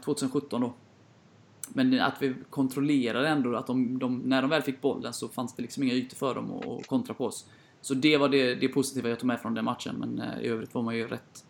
2017 0.06 0.62
då. 0.62 0.74
Men 1.70 2.00
att 2.02 2.22
vi 2.22 2.36
kontrollerade 2.50 3.28
ändå 3.28 3.56
att 3.56 3.68
de, 3.68 4.00
de, 4.00 4.18
när 4.18 4.42
de 4.42 4.50
väl 4.50 4.62
fick 4.62 4.82
bollen 4.82 5.14
så 5.14 5.28
fanns 5.28 5.56
det 5.56 5.62
liksom 5.62 5.84
inga 5.84 5.94
ytor 5.94 6.18
för 6.18 6.36
dem 6.36 6.52
att 6.52 6.88
kontra 6.88 7.14
på 7.14 7.26
oss. 7.26 7.46
Så 7.86 7.94
det 7.94 8.18
var 8.18 8.30
det, 8.30 8.56
det 8.56 8.68
positiva 8.68 9.10
jag 9.10 9.20
tog 9.20 9.28
med 9.28 9.42
från 9.42 9.54
den 9.54 9.66
matchen. 9.66 9.96
Men 10.00 10.22
eh, 10.22 10.46
i 10.46 10.48
övrigt 10.48 10.74
var 10.74 10.82
man 10.82 10.96
ju 10.96 11.08
rätt 11.08 11.46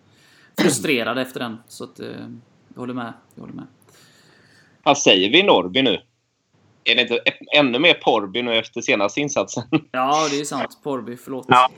frustrerad 0.58 1.18
efter 1.22 1.40
den. 1.40 1.58
Så 1.68 1.84
att, 1.84 2.00
eh, 2.00 2.08
jag 2.74 2.80
håller 2.80 2.94
med. 2.94 3.14
Jag 3.36 3.42
håller 3.42 3.54
med. 3.54 3.68
Vad 4.84 4.98
säger 4.98 5.32
vi 5.32 5.44
Norrby 5.44 5.82
nu? 5.82 6.02
Är 6.84 6.96
det 6.96 7.02
inte 7.02 7.20
ännu 7.58 7.80
mer 7.80 7.94
Porby 7.94 8.42
nu 8.42 8.56
efter 8.56 8.82
senaste 8.82 9.22
insatsen? 9.22 9.64
Ja, 9.92 10.28
det 10.32 10.40
är 10.40 10.44
sant. 10.46 10.80
Porby, 10.84 11.18
förlåt. 11.18 11.46
Ja. 11.48 11.70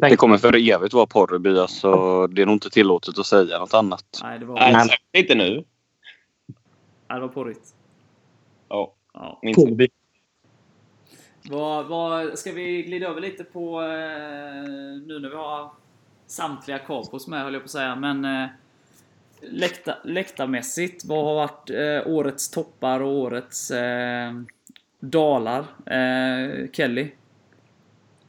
Det 0.00 0.16
kommer 0.16 0.38
för 0.38 0.70
evigt 0.70 0.94
vara 0.94 1.06
Porrby. 1.06 1.58
Alltså, 1.58 2.26
det 2.26 2.42
är 2.42 2.46
nog 2.46 2.54
inte 2.54 2.70
tillåtet 2.70 3.18
att 3.18 3.26
säga 3.26 3.58
något 3.58 3.74
annat. 3.74 4.20
Nej, 4.22 4.38
det 4.38 4.46
var, 4.46 4.54
Nej, 4.54 4.72
nej, 4.72 5.22
inte 5.22 5.34
nu. 5.34 5.64
det 7.08 7.20
var 7.20 7.28
porrigt. 7.28 7.74
Ja, 8.68 8.94
Ja. 9.14 9.40
minst. 9.42 9.60
Vad, 11.48 11.86
vad, 11.86 12.38
ska 12.38 12.52
vi 12.52 12.82
glida 12.82 13.06
över 13.06 13.20
lite 13.20 13.44
på 13.44 13.82
eh, 13.82 14.62
nu 15.06 15.18
när 15.20 15.28
vi 15.28 15.36
har 15.36 15.70
samtliga 16.26 16.78
kapos 16.78 17.26
med 17.26 17.42
höll 17.42 17.52
jag 17.52 17.62
på 17.62 17.64
att 17.64 17.70
säga. 17.70 17.96
Men 17.96 18.24
eh, 18.24 18.48
läkta, 19.40 19.94
läktarmässigt, 20.04 21.04
vad 21.04 21.24
har 21.24 21.34
varit 21.34 21.70
eh, 21.70 22.12
årets 22.12 22.50
toppar 22.50 23.00
och 23.00 23.12
årets 23.12 23.70
eh, 23.70 24.32
dalar? 25.00 25.60
Eh, 25.86 26.70
Kelly? 26.72 27.10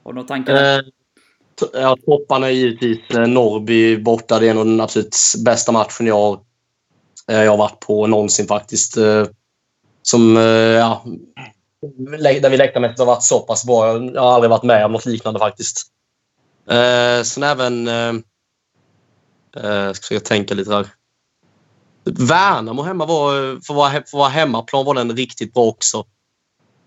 Har 0.03 0.12
du 0.12 0.15
några 0.15 0.27
tankar? 0.27 0.53
där? 0.53 0.79
Eh, 0.79 0.86
ja, 1.74 1.98
topparna 2.05 2.48
är 2.48 2.51
givetvis 2.51 3.10
eh, 3.10 3.27
Norrby 3.27 3.98
borta. 3.98 4.39
Det 4.39 4.50
är 4.50 4.53
nog 4.53 4.65
den 4.65 4.81
absolut 4.81 5.15
bästa 5.45 5.72
matchen 5.72 6.07
jag, 6.07 6.39
eh, 7.31 7.43
jag 7.43 7.51
har 7.51 7.57
varit 7.57 7.79
på 7.79 8.07
någonsin 8.07 8.48
faktiskt. 8.48 8.98
Eh, 8.98 9.25
som, 10.01 10.36
ja, 10.79 11.03
där 12.41 12.50
vi 12.50 12.58
läktarmässigt 12.58 13.00
har 13.00 13.05
varit 13.05 13.24
så 13.24 13.39
pass 13.39 13.65
bra. 13.65 13.88
Jag 13.88 14.22
har 14.22 14.34
aldrig 14.34 14.50
varit 14.50 14.63
med 14.63 14.86
om 14.86 14.91
något 14.91 15.05
liknande 15.05 15.39
faktiskt. 15.39 15.88
Eh, 16.70 17.24
sen 17.24 17.44
även... 17.44 17.88
Eh, 17.88 18.13
eh, 19.58 19.94
ska 19.94 20.01
försöka 20.01 20.25
tänka 20.25 20.53
lite 20.53 20.74
här. 20.74 20.88
Värnamo 22.03 22.82
hemma 22.82 23.05
var, 23.05 23.32
för 23.65 23.74
att 23.74 23.77
vara, 23.77 23.91
för 23.91 23.98
att 23.98 24.13
vara 24.13 24.29
hemmaplan 24.29 24.86
var 24.86 24.94
den 24.94 25.15
riktigt 25.15 25.53
bra 25.53 25.63
också. 25.63 26.05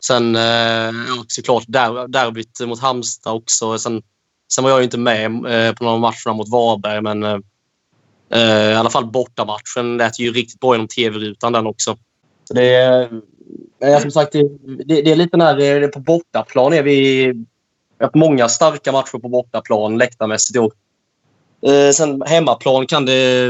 Sen 0.00 0.36
eh, 0.36 0.92
såklart 1.28 1.64
der, 1.68 2.08
derbyt 2.08 2.60
mot 2.60 2.80
Halmstad 2.80 3.34
också. 3.34 3.78
Sen, 3.78 4.02
sen 4.52 4.64
var 4.64 4.70
jag 4.70 4.80
ju 4.80 4.84
inte 4.84 4.98
med 4.98 5.24
eh, 5.46 5.74
på 5.74 5.84
någon 5.84 6.00
matcherna 6.00 6.32
mot 6.32 6.48
Varberg, 6.48 7.02
men 7.02 7.22
eh, 7.22 7.38
eh, 8.30 8.70
i 8.70 8.74
alla 8.74 8.90
fall 8.90 9.06
bortamatchen 9.06 9.96
lät 9.96 10.18
ju 10.18 10.32
riktigt 10.32 10.60
bra 10.60 10.74
genom 10.74 10.88
tv-rutan 10.88 11.52
den 11.52 11.66
också. 11.66 11.96
Så 12.44 12.54
det, 12.54 13.08
är- 13.80 14.00
som 14.00 14.10
sagt, 14.10 14.32
det, 14.32 14.48
det, 14.84 15.10
är 15.12 15.16
lite 15.16 15.36
när 15.36 15.82
eh, 15.82 15.88
på 15.88 16.00
bortaplan 16.00 16.72
är 16.72 16.82
vi... 16.82 17.26
Vi 17.98 18.04
har 18.04 18.06
haft 18.06 18.14
många 18.14 18.48
starka 18.48 18.92
matcher 18.92 19.18
på 19.18 19.28
bortaplan 19.28 19.98
läktarmässigt 19.98 20.56
i 20.56 20.58
år. 20.58 20.72
Eh, 21.66 21.90
sen 21.92 22.22
hemmaplan 22.26 22.86
kan 22.86 23.06
det... 23.06 23.48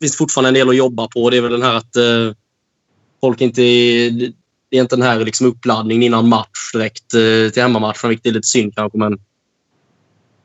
finns 0.00 0.16
fortfarande 0.16 0.48
en 0.48 0.54
del 0.54 0.68
att 0.68 0.76
jobba 0.76 1.08
på. 1.08 1.30
Det 1.30 1.36
är 1.36 1.40
väl 1.40 1.52
den 1.52 1.62
här 1.62 1.74
att 1.74 1.96
eh, 1.96 2.34
folk 3.20 3.40
inte... 3.40 3.62
Det 4.70 4.76
är 4.76 4.80
inte 4.80 4.96
den 4.96 5.06
här 5.06 5.18
liksom 5.18 5.46
uppladdningen 5.46 6.02
innan 6.02 6.28
match 6.28 6.72
direkt 6.72 7.14
eh, 7.14 7.52
till 7.52 7.62
hemmamatchen, 7.62 8.08
vilket 8.08 8.26
är 8.26 8.30
lite 8.30 8.46
synd 8.48 8.74
kanske. 8.76 8.98
Men 8.98 9.12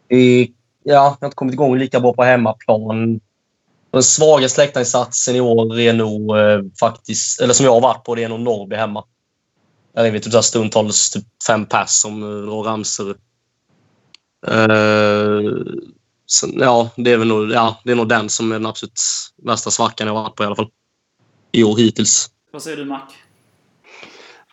eh, 0.10 0.40
ja, 0.40 0.48
jag 0.84 1.00
har 1.00 1.18
inte 1.24 1.36
kommit 1.36 1.54
igång 1.54 1.78
lika 1.78 2.00
bra 2.00 2.14
på 2.14 2.24
hemmaplan. 2.24 3.20
Den 3.94 4.04
svagaste 4.04 4.62
läktarinsatsen 4.62 5.36
i 5.36 5.42
år 5.42 5.80
är 5.80 5.94
nog 5.94 6.38
eh, 6.38 6.60
faktiskt, 6.80 7.42
eller 7.42 7.54
som 7.54 7.66
jag 7.66 7.74
har 7.74 7.82
varit 7.82 8.04
på, 8.04 8.16
det 8.16 8.24
är 8.24 8.30
nog 8.30 8.40
Norrby 8.40 8.76
hemma. 8.76 9.04
Där 9.96 10.06
är 10.06 10.12
vi 10.12 10.20
typ 10.20 10.32
så 10.32 10.38
här 10.38 10.42
stundtals 10.42 11.10
typ 11.10 11.24
fem 11.48 11.66
pers 11.66 11.90
som 11.90 12.24
uh, 12.24 12.46
drar 12.46 12.64
ramsor. 12.64 13.18
Eh, 14.48 15.52
sen, 16.32 16.54
ja, 16.60 16.90
det 16.96 17.12
är 17.12 17.18
väl 17.18 17.28
nog, 17.28 17.52
ja, 17.52 17.82
det 17.84 17.92
är 17.92 17.96
nog 17.96 18.10
den 18.10 18.30
som 18.30 18.52
är 18.52 18.56
den 18.56 18.66
absolut 18.66 19.02
värsta 19.44 19.72
svackan 19.72 20.08
jag 20.08 20.14
har 20.14 20.24
varit 20.24 20.36
på 20.36 20.44
i 20.44 20.46
alla 20.46 20.56
fall. 20.56 20.70
I 21.52 21.64
år 21.64 21.78
hittills. 21.78 22.30
Vad 22.52 22.64
säger 22.64 22.78
du 22.78 22.86
Mac? 22.86 23.02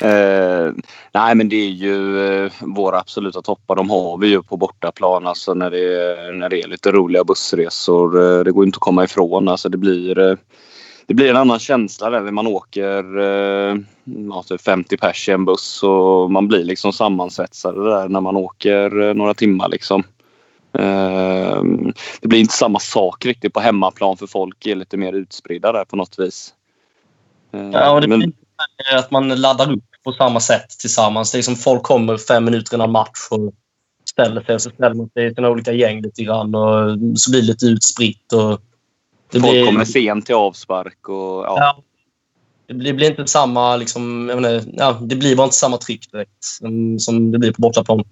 Eh, 0.02 0.72
nej, 1.12 1.34
men 1.34 1.48
det 1.48 1.56
är 1.56 1.70
ju 1.70 2.26
eh, 2.44 2.52
våra 2.60 2.98
absoluta 2.98 3.42
toppar. 3.42 3.76
De 3.76 3.90
har 3.90 4.18
vi 4.18 4.28
ju 4.28 4.42
på 4.42 4.56
bortaplan 4.56 5.26
alltså 5.26 5.54
när 5.54 5.70
det, 5.70 5.78
är- 5.78 6.32
när 6.32 6.48
det 6.48 6.62
är 6.62 6.68
lite 6.68 6.92
roliga 6.92 7.24
bussresor. 7.24 8.22
Eh, 8.38 8.44
det 8.44 8.52
går 8.52 8.64
inte 8.66 8.76
att 8.76 8.80
komma 8.80 9.04
ifrån. 9.04 9.48
Alltså 9.48 9.68
det 9.68 9.78
blir, 9.78 10.18
eh, 10.18 10.36
det 11.06 11.14
blir 11.14 11.30
en 11.30 11.36
annan 11.36 11.58
känsla 11.58 12.10
där 12.10 12.20
när 12.20 12.32
man 12.32 12.46
åker 12.46 13.18
eh, 13.18 13.76
ja, 14.04 14.42
typ 14.46 14.60
50 14.60 14.96
pers 14.96 15.28
i 15.28 15.32
en 15.32 15.44
buss 15.44 15.82
och 15.82 16.30
man 16.30 16.48
blir 16.48 16.64
liksom 16.64 16.92
sammansvetsade 16.92 17.90
där 17.90 18.08
när 18.08 18.20
man 18.20 18.36
åker 18.36 19.00
eh, 19.08 19.14
några 19.14 19.34
timmar 19.34 19.68
liksom. 19.68 20.02
Eh, 20.72 21.62
det 22.20 22.28
blir 22.28 22.40
inte 22.40 22.54
samma 22.54 22.78
sak 22.78 23.26
riktigt 23.26 23.52
på 23.54 23.60
hemmaplan 23.60 24.16
för 24.16 24.26
folk 24.26 24.66
är 24.66 24.74
lite 24.74 24.96
mer 24.96 25.12
utspridda 25.12 25.72
där 25.72 25.84
på 25.84 25.96
något 25.96 26.18
vis. 26.18 26.54
Eh, 27.52 27.70
Ja, 27.72 27.90
och 27.94 28.00
det 28.00 28.08
men- 28.08 28.18
blir 28.18 28.32
att 28.98 29.10
man 29.10 29.28
laddar 29.28 29.72
upp 29.72 29.84
på 30.04 30.12
samma 30.12 30.40
sätt 30.40 30.68
tillsammans. 30.78 31.32
Det 31.32 31.36
är 31.36 31.38
liksom 31.38 31.56
folk 31.56 31.82
kommer 31.82 32.16
fem 32.16 32.44
minuter 32.44 32.74
innan 32.74 32.92
match 32.92 33.28
och 33.30 33.54
ställer 34.10 34.42
sig 34.42 34.54
och 34.54 34.62
så 34.62 34.70
ställer 34.70 34.94
man 34.94 35.10
sig 35.10 35.26
i 35.26 35.34
sina 35.34 35.50
olika 35.50 35.72
gäng 35.72 36.02
lite 36.02 36.22
grann 36.24 36.54
och 36.54 36.98
så 37.20 37.30
blir 37.30 37.40
det 37.40 37.46
lite 37.46 37.66
utspritt. 37.66 38.32
Och 38.32 38.60
det, 39.30 39.40
Folk 39.40 39.52
blir, 39.52 39.66
kommer 39.66 39.84
sent 39.84 40.26
till 40.26 40.34
avspark 40.34 41.08
och 41.08 41.44
ja. 41.44 41.56
Ja. 41.58 41.82
det, 42.66 42.74
blir, 42.74 42.92
det 42.92 42.96
blir 42.96 43.10
inte 43.10 43.26
samma... 43.26 43.76
Liksom, 43.76 44.26
menar, 44.26 44.62
ja, 44.72 44.98
det 45.02 45.16
blir 45.16 45.36
bara 45.36 45.44
inte 45.44 45.56
samma 45.56 45.76
tryck 45.76 46.12
direkt 46.12 46.44
som, 46.44 46.98
som 46.98 47.30
det 47.30 47.38
blir 47.38 47.52
på 47.52 47.62
bortaplan. 47.62 48.04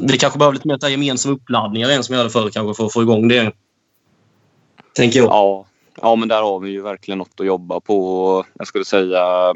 Vi 0.00 0.18
kanske 0.18 0.38
behöver 0.38 0.54
lite 0.54 0.68
mer 0.68 0.88
gemensamma 0.88 1.34
uppladdningar 1.34 1.88
än 1.88 2.04
som 2.04 2.12
vi 2.12 2.18
hade 2.18 2.30
förr 2.30 2.50
kanske 2.50 2.76
för 2.76 2.86
att 2.86 2.92
få 2.92 3.02
igång 3.02 3.28
det. 3.28 3.52
Tänker 4.94 5.18
jag. 5.18 5.28
Ja, 5.28 5.66
ja, 6.02 6.16
men 6.16 6.28
där 6.28 6.42
har 6.42 6.60
vi 6.60 6.70
ju 6.70 6.82
verkligen 6.82 7.18
något 7.18 7.40
att 7.40 7.46
jobba 7.46 7.80
på. 7.80 8.44
Jag 8.54 8.66
skulle 8.66 8.84
säga 8.84 9.54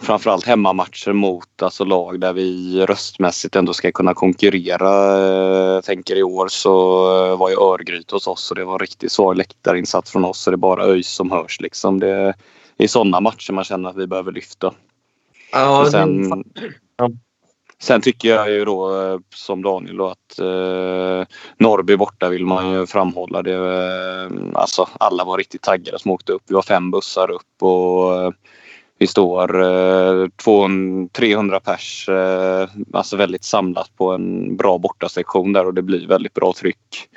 framförallt 0.00 0.46
hemmamatcher 0.46 1.12
mot 1.12 1.62
alltså 1.62 1.84
lag 1.84 2.20
där 2.20 2.32
vi 2.32 2.80
röstmässigt 2.86 3.56
ändå 3.56 3.72
ska 3.72 3.92
kunna 3.92 4.14
konkurrera. 4.14 5.18
Jag 5.74 5.84
tänker 5.84 6.16
i 6.16 6.22
år 6.22 6.48
så 6.48 6.72
eh, 7.26 7.38
var 7.38 7.50
ju 7.50 7.56
Örgryte 7.56 8.14
hos 8.14 8.26
oss 8.26 8.50
och 8.50 8.56
det 8.56 8.64
var 8.64 8.72
en 8.72 8.78
riktigt 8.78 9.12
svag 9.12 9.36
läktarinsats 9.36 10.10
från 10.10 10.24
oss. 10.24 10.40
Så 10.40 10.50
det 10.50 10.54
är 10.54 10.56
bara 10.58 10.84
ÖIS 10.84 11.08
som 11.08 11.30
hörs 11.30 11.60
liksom. 11.60 12.00
Det 12.00 12.34
är 12.78 12.86
sådana 12.86 13.20
matcher 13.20 13.52
man 13.52 13.64
känner 13.64 13.88
att 13.90 13.96
vi 13.96 14.06
behöver 14.06 14.32
lyfta. 14.32 14.74
Ja, 15.52 15.80
Och 15.80 15.88
sen, 15.88 16.44
Ja. 16.96 17.10
sen 17.82 18.00
tycker 18.00 18.28
jag 18.28 18.50
ju 18.50 18.64
då 18.64 19.02
eh, 19.02 19.18
som 19.34 19.62
Daniel 19.62 19.96
då 19.96 20.06
att 20.08 20.38
eh, 20.38 21.36
Norrby 21.58 21.96
borta 21.96 22.28
vill 22.28 22.46
man 22.46 22.72
ju 22.72 22.86
framhålla. 22.86 23.42
Det, 23.42 23.54
eh, 23.54 24.30
alltså, 24.54 24.88
alla 25.00 25.24
var 25.24 25.38
riktigt 25.38 25.62
taggade 25.62 25.98
som 25.98 26.10
åkte 26.10 26.32
upp. 26.32 26.42
Vi 26.48 26.54
var 26.54 26.62
fem 26.62 26.90
bussar 26.90 27.30
upp 27.30 27.62
och 27.62 28.22
eh, 28.22 28.30
vi 29.00 29.06
står 29.06 29.62
eh, 29.62 30.28
200, 30.44 31.08
300 31.12 31.60
pers. 31.60 32.08
Eh, 32.08 32.68
alltså 32.92 33.16
väldigt 33.16 33.44
samlat 33.44 33.96
på 33.96 34.12
en 34.12 34.56
bra 34.56 34.78
bortasektion 34.78 35.52
där 35.52 35.66
och 35.66 35.74
det 35.74 35.82
blir 35.82 36.06
väldigt 36.06 36.34
bra 36.34 36.52
tryck. 36.52 37.08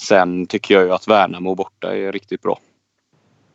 Sen 0.00 0.46
tycker 0.46 0.74
jag 0.74 0.84
ju 0.84 0.92
att 0.92 1.08
Värnamo 1.08 1.54
borta 1.54 1.96
är 1.96 2.12
riktigt 2.12 2.42
bra. 2.42 2.58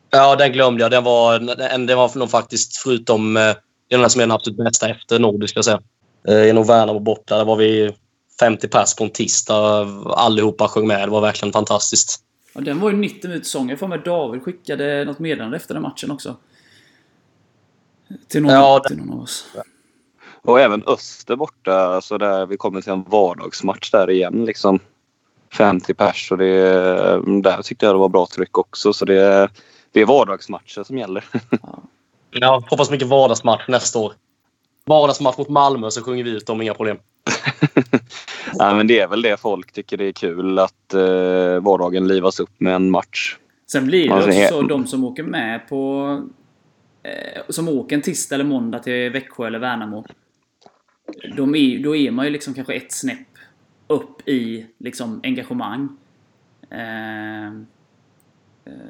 Ja, 0.09 0.35
den 0.35 0.51
glömde 0.51 0.83
jag. 0.83 0.91
Den 0.91 1.03
var, 1.03 1.39
den, 1.39 1.85
den 1.85 1.97
var 1.97 2.17
nog 2.17 2.29
faktiskt, 2.29 2.77
förutom 2.77 3.37
eh, 3.37 3.43
det 3.89 3.95
är 3.95 3.99
den 3.99 4.09
som 4.09 4.21
är 4.21 4.23
den 4.23 4.31
absolut 4.31 4.57
bästa 4.57 4.89
efter 4.89 5.19
Nordic, 5.19 5.49
ska 5.49 5.57
jag 5.57 5.65
säga. 5.65 5.81
Eh, 6.27 6.49
I 6.49 6.51
Värnamo 6.51 6.99
borta, 6.99 7.37
där 7.37 7.45
var 7.45 7.55
vi 7.55 7.91
50 8.39 8.67
pers 8.67 8.95
på 8.95 9.03
en 9.03 9.09
tisdag. 9.09 9.87
Allihopa 10.05 10.67
sjöng 10.67 10.87
med. 10.87 11.07
Det 11.07 11.11
var 11.11 11.21
verkligen 11.21 11.53
fantastiskt. 11.53 12.19
Ja, 12.53 12.61
den 12.61 12.79
var 12.79 12.91
ju 12.91 12.97
90 12.97 13.27
minuter 13.27 13.47
sång. 13.47 13.69
Jag 13.69 13.79
får 13.79 13.87
med 13.87 14.01
David 14.05 14.43
skickade 14.43 15.05
något 15.05 15.19
meddelande 15.19 15.57
efter 15.57 15.73
den 15.73 15.83
matchen 15.83 16.11
också. 16.11 16.35
Till 18.27 18.41
någon, 18.41 18.51
Ja, 18.51 18.79
till 18.87 18.97
någon 18.97 19.13
av 19.13 19.21
oss. 19.23 19.45
Och 20.43 20.59
även 20.59 20.83
Öster 20.87 21.35
borta, 21.35 22.01
så 22.01 22.17
där 22.17 22.45
vi 22.45 22.57
kommer 22.57 22.81
till 22.81 22.91
en 22.91 23.03
vardagsmatch 23.03 23.91
där 23.91 24.09
igen. 24.09 24.45
Liksom 24.45 24.79
50 25.53 25.93
pers 25.93 26.31
och 26.31 26.37
det, 26.37 26.63
där 27.41 27.61
tyckte 27.61 27.85
jag 27.85 27.95
det 27.95 27.99
var 27.99 28.09
bra 28.09 28.27
tryck 28.35 28.57
också. 28.57 28.93
Så 28.93 29.05
det, 29.05 29.49
det 29.91 30.01
är 30.01 30.05
vardagsmatcher 30.05 30.83
som 30.83 30.97
gäller. 30.97 31.23
Ja, 32.33 32.63
hoppas 32.69 32.91
mycket 32.91 33.07
vardagsmatch 33.07 33.67
nästa 33.67 33.99
år. 33.99 34.13
Vardagsmatch 34.85 35.37
mot 35.37 35.49
Malmö 35.49 35.91
så 35.91 36.01
sjunger 36.03 36.23
vi 36.23 36.29
ut 36.29 36.45
dem, 36.45 36.61
inga 36.61 36.73
problem. 36.73 36.97
Nej, 38.53 38.75
men 38.75 38.87
det 38.87 38.99
är 38.99 39.07
väl 39.07 39.21
det 39.21 39.37
folk 39.39 39.71
tycker 39.71 39.97
det 39.97 40.05
är 40.05 40.11
kul 40.11 40.59
att 40.59 40.93
eh, 40.93 41.59
vardagen 41.61 42.07
livas 42.07 42.39
upp 42.39 42.49
med 42.57 42.75
en 42.75 42.91
match. 42.91 43.37
Sen 43.71 43.85
blir 43.85 44.07
det 44.07 44.13
Alltså, 44.13 44.29
också 44.29 44.39
he- 44.41 44.49
så 44.49 44.61
de 44.61 44.87
som 44.87 45.03
åker 45.03 45.23
med 45.23 45.69
på... 45.69 46.21
Eh, 47.03 47.41
som 47.49 47.69
åker 47.69 47.95
en 47.95 48.01
tisdag 48.01 48.35
eller 48.35 48.45
måndag 48.45 48.79
till 48.79 49.11
Växjö 49.11 49.47
eller 49.47 49.59
Värnamo. 49.59 50.05
De 51.37 51.55
är, 51.55 51.83
då 51.83 51.95
är 51.95 52.11
man 52.11 52.25
ju 52.25 52.31
liksom 52.31 52.53
kanske 52.53 52.73
ett 52.73 52.91
snäpp 52.91 53.27
upp 53.87 54.27
i 54.27 54.67
liksom 54.77 55.19
engagemang. 55.23 55.97
Eh, 56.69 57.45
eh, 57.45 57.51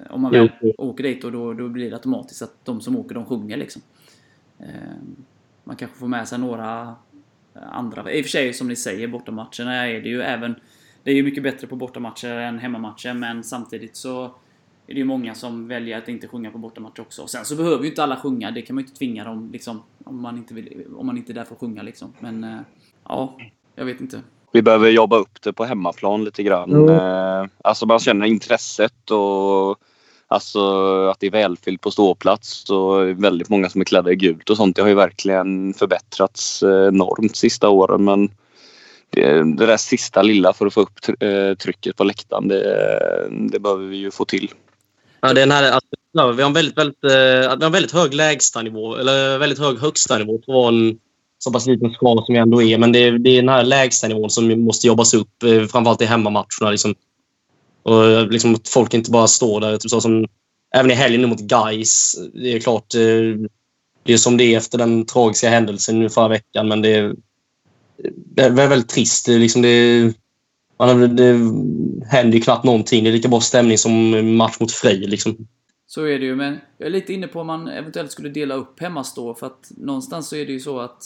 om 0.10 0.22
man 0.22 0.32
väl 0.32 0.50
Jo. 0.62 0.74
åker 0.78 1.04
dit 1.04 1.24
och 1.24 1.32
då, 1.32 1.54
då 1.54 1.70
blir 1.70 1.90
det 1.90 1.96
automatiskt 1.96 2.42
att 2.42 2.66
de 2.66 2.82
som 2.82 2.98
åker 2.98 3.16
de 3.16 3.26
sjunger 3.26 3.58
liksom. 3.58 3.82
Eh, 4.60 4.68
man 5.64 5.76
kanske 5.76 5.98
får 5.98 6.08
med 6.08 6.28
sig 6.28 6.40
några 6.40 6.96
andra. 7.54 8.12
I 8.12 8.22
och 8.22 8.26
för 8.26 8.30
sig, 8.30 8.54
som 8.54 8.68
ni 8.68 8.76
säger, 8.76 9.08
bortamatcherna 9.08 9.88
är 9.88 10.02
det 10.02 10.10
ju 10.10 10.22
även... 10.22 10.56
Det 11.04 11.12
är 11.12 11.16
ju 11.16 11.24
mycket 11.24 11.44
bättre 11.44 11.68
på 11.68 11.76
bortamatcher 11.76 12.28
än 12.28 12.60
hemmamatcher, 12.60 13.14
men 13.14 13.44
samtidigt 13.44 13.96
så 13.96 14.36
är 14.92 14.96
det 14.96 15.00
ju 15.00 15.06
många 15.06 15.36
som 15.36 15.68
väljer 15.68 15.98
att 15.98 16.08
inte 16.08 16.28
sjunga 16.28 16.52
på 16.52 16.58
bortamatch 16.58 17.00
också. 17.00 17.28
Sen 17.28 17.46
så 17.46 17.56
behöver 17.56 17.84
ju 17.84 17.90
inte 17.90 18.04
alla 18.04 18.16
sjunga, 18.16 18.52
det 18.52 18.62
kan 18.62 18.76
man 18.76 18.84
ju 18.84 18.88
inte 18.88 18.98
tvinga 18.98 19.24
dem 19.24 19.50
liksom, 19.54 19.84
om 20.06 20.22
man 20.22 20.38
inte, 20.38 20.54
vill, 20.54 20.86
om 20.96 21.06
man 21.06 21.18
inte 21.18 21.32
är 21.32 21.34
där 21.34 21.44
för 21.44 21.54
att 21.56 21.60
sjunga 21.60 21.82
liksom. 21.82 22.14
Men 22.20 22.44
eh, 22.44 22.60
ja, 23.08 23.38
jag 23.76 23.86
vet 23.86 24.02
inte. 24.02 24.22
Vi 24.52 24.62
behöver 24.62 24.90
jobba 24.90 25.18
upp 25.18 25.42
det 25.42 25.54
på 25.54 25.66
hemmaplan 25.66 26.24
lite 26.24 26.44
grann. 26.44 26.72
Mm. 26.72 26.90
Eh, 26.90 27.50
alltså 27.64 27.86
man 27.86 28.00
känner 28.00 28.26
intresset 28.26 29.12
och 29.12 29.78
alltså 30.28 30.60
att 31.08 31.20
det 31.20 31.28
är 31.28 31.32
välfyllt 31.32 31.82
på 31.82 31.92
ståplats 31.92 32.70
och 32.70 33.24
väldigt 33.24 33.50
många 33.50 33.70
som 33.70 33.82
är 33.82 33.86
klädda 33.86 34.12
i 34.12 34.16
gult 34.16 34.50
och 34.50 34.58
sånt. 34.58 34.76
Det 34.76 34.82
har 34.82 34.90
ju 34.90 34.96
verkligen 34.96 35.74
förbättrrat 35.74 36.42
eh, 36.64 36.88
enormt 36.88 37.36
sista 37.36 37.70
åren 37.70 38.04
men 38.04 38.30
det, 39.10 39.56
det 39.56 39.66
där 39.66 39.78
sista 39.78 40.22
lilla 40.22 40.54
för 40.54 40.66
att 40.66 40.74
få 40.74 40.82
upp 40.82 41.00
tr- 41.00 41.56
trycket 41.56 41.96
på 41.96 42.04
läktaren 42.04 42.48
det, 42.48 43.30
det 43.52 43.60
behöver 43.60 43.86
vi 43.86 43.98
ju 43.98 44.12
få 44.12 44.26
till. 44.26 44.52
Ja, 45.22 45.34
den 45.34 45.52
här, 45.52 45.72
alltså, 45.72 45.88
vi 46.14 46.42
har 46.42 46.50
en 46.50 46.54
väldigt, 46.54 46.78
väldigt, 46.78 47.04
eh, 47.04 47.10
vi 47.12 47.46
har 47.46 47.66
en 47.66 47.72
väldigt 47.72 47.92
hög 47.92 48.14
lägstanivå, 48.14 48.96
eller 48.96 49.38
väldigt 49.38 49.60
hög 49.60 49.80
högstanivå 49.80 50.38
på 50.38 50.64
en 50.64 51.00
så 51.44 51.52
pass 51.52 51.68
liten 51.68 51.92
skala 51.92 52.26
som 52.26 52.34
vi 52.34 52.40
ändå 52.40 52.62
är. 52.62 52.78
Men 52.78 52.92
det 52.92 53.00
är, 53.00 53.12
det 53.12 53.30
är 53.30 53.36
den 53.36 53.50
här 53.50 53.64
lägstanivån 53.64 54.30
som 54.30 54.64
måste 54.64 54.88
jobbas 54.88 55.14
upp, 55.14 55.44
eh, 55.44 55.66
framförallt 55.66 56.02
i 56.02 56.06
hemmamatcherna. 56.06 56.72
Liksom. 56.72 56.96
Och 57.84 58.28
liksom, 58.28 58.56
att 58.56 58.68
folk 58.68 58.94
inte 58.94 59.12
bara 59.12 59.28
står 59.28 59.62
där. 59.62 59.78
Typ 59.78 59.92
så 59.92 60.02
som, 60.02 60.28
även 60.76 60.92
i 60.92 60.94
helgen 60.94 61.22
nu 61.22 61.28
mot 61.28 61.40
Guys. 61.40 62.16
Det 62.34 62.54
är 62.54 62.60
klart, 62.60 62.96
eh, 62.96 63.50
det 64.04 64.14
är 64.14 64.18
som 64.18 64.38
det 64.38 64.44
är 64.44 64.58
efter 64.58 64.78
den 64.78 65.06
tragiska 65.06 65.50
händelsen 65.50 66.00
nu 66.00 66.10
förra 66.10 66.28
veckan. 66.28 66.68
Men 66.68 66.82
det 66.82 66.96
är, 66.96 67.16
det 68.36 68.44
är 68.44 68.50
väldigt 68.50 68.90
trist. 68.90 69.26
Det, 69.26 69.34
är 69.34 69.40
liksom, 69.40 69.62
det, 69.62 70.14
man, 70.88 71.16
det 71.16 71.34
händer 72.08 72.38
ju 72.38 72.42
knappt 72.42 72.64
någonting. 72.64 73.04
Det 73.04 73.10
är 73.10 73.14
lika 73.14 73.30
bra 73.30 73.40
stämning 73.40 73.78
som 73.78 74.36
match 74.38 74.60
mot 74.60 74.72
Frej. 74.72 75.00
Liksom. 75.00 75.48
Så 75.88 76.06
är 76.06 76.20
det 76.20 76.26
ju, 76.26 76.36
men 76.36 76.58
jag 76.78 76.88
är 76.88 76.92
lite 76.92 77.14
inne 77.14 77.28
på 77.28 77.40
om 77.40 77.48
man 77.48 77.68
eventuellt 77.68 78.12
skulle 78.12 78.30
dela 78.30 78.56
upp 78.56 78.80
hemmastå, 78.80 79.34
för 79.34 79.48
att 79.48 79.72
någonstans 79.78 80.28
så 80.28 80.36
är 80.36 80.46
det 80.46 80.52
ju 80.52 80.60
så 80.60 80.80
att 80.80 81.04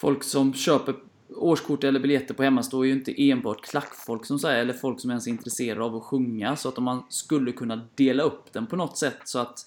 folk 0.00 0.22
som 0.22 0.54
köper 0.54 0.94
årskort 1.36 1.84
eller 1.84 2.00
biljetter 2.00 2.34
på 2.34 2.42
hemmastå 2.42 2.82
är 2.82 2.86
ju 2.86 2.92
inte 2.92 3.30
enbart 3.30 3.64
klackfolk 3.64 4.26
som 4.26 4.38
säger, 4.38 4.60
eller 4.60 4.72
folk 4.72 5.00
som 5.00 5.10
ens 5.10 5.26
är 5.26 5.30
intresserade 5.30 5.84
av 5.84 5.96
att 5.96 6.02
sjunga, 6.02 6.56
så 6.56 6.68
att 6.68 6.78
om 6.78 6.84
man 6.84 7.02
skulle 7.08 7.52
kunna 7.52 7.80
dela 7.94 8.22
upp 8.22 8.52
den 8.52 8.66
på 8.66 8.76
något 8.76 8.98
sätt 8.98 9.18
så 9.24 9.38
att 9.38 9.58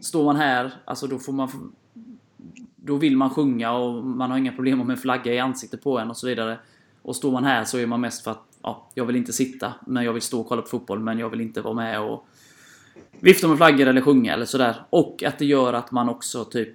står 0.00 0.24
man 0.24 0.36
här, 0.36 0.72
alltså 0.84 1.06
då 1.06 1.18
får 1.18 1.32
man 1.32 1.72
då 2.76 2.96
vill 2.96 3.16
man 3.16 3.30
sjunga 3.30 3.72
och 3.72 4.04
man 4.04 4.30
har 4.30 4.38
inga 4.38 4.52
problem 4.52 4.78
med 4.78 4.90
en 4.90 4.96
flagga 4.96 5.34
i 5.34 5.38
ansiktet 5.38 5.82
på 5.82 5.98
en 5.98 6.10
och 6.10 6.16
så 6.16 6.26
vidare. 6.26 6.58
Och 7.02 7.16
står 7.16 7.32
man 7.32 7.44
här 7.44 7.64
så 7.64 7.78
är 7.78 7.86
man 7.86 8.00
mest 8.00 8.24
för 8.24 8.30
att 8.30 8.44
ja, 8.62 8.90
jag 8.94 9.04
vill 9.04 9.16
inte 9.16 9.32
sitta, 9.32 9.74
men 9.86 10.04
jag 10.04 10.12
vill 10.12 10.22
stå 10.22 10.40
och 10.40 10.46
kolla 10.46 10.62
på 10.62 10.68
fotboll, 10.68 11.00
men 11.00 11.18
jag 11.18 11.30
vill 11.30 11.40
inte 11.40 11.60
vara 11.60 11.74
med 11.74 12.00
och 12.00 12.26
vifta 13.20 13.48
med 13.48 13.56
flaggor 13.56 13.86
eller 13.86 14.00
sjunga 14.00 14.34
eller 14.34 14.46
sådär. 14.46 14.76
Och 14.90 15.22
att 15.22 15.38
det 15.38 15.46
gör 15.46 15.72
att 15.72 15.90
man 15.90 16.08
också 16.08 16.44
typ 16.44 16.74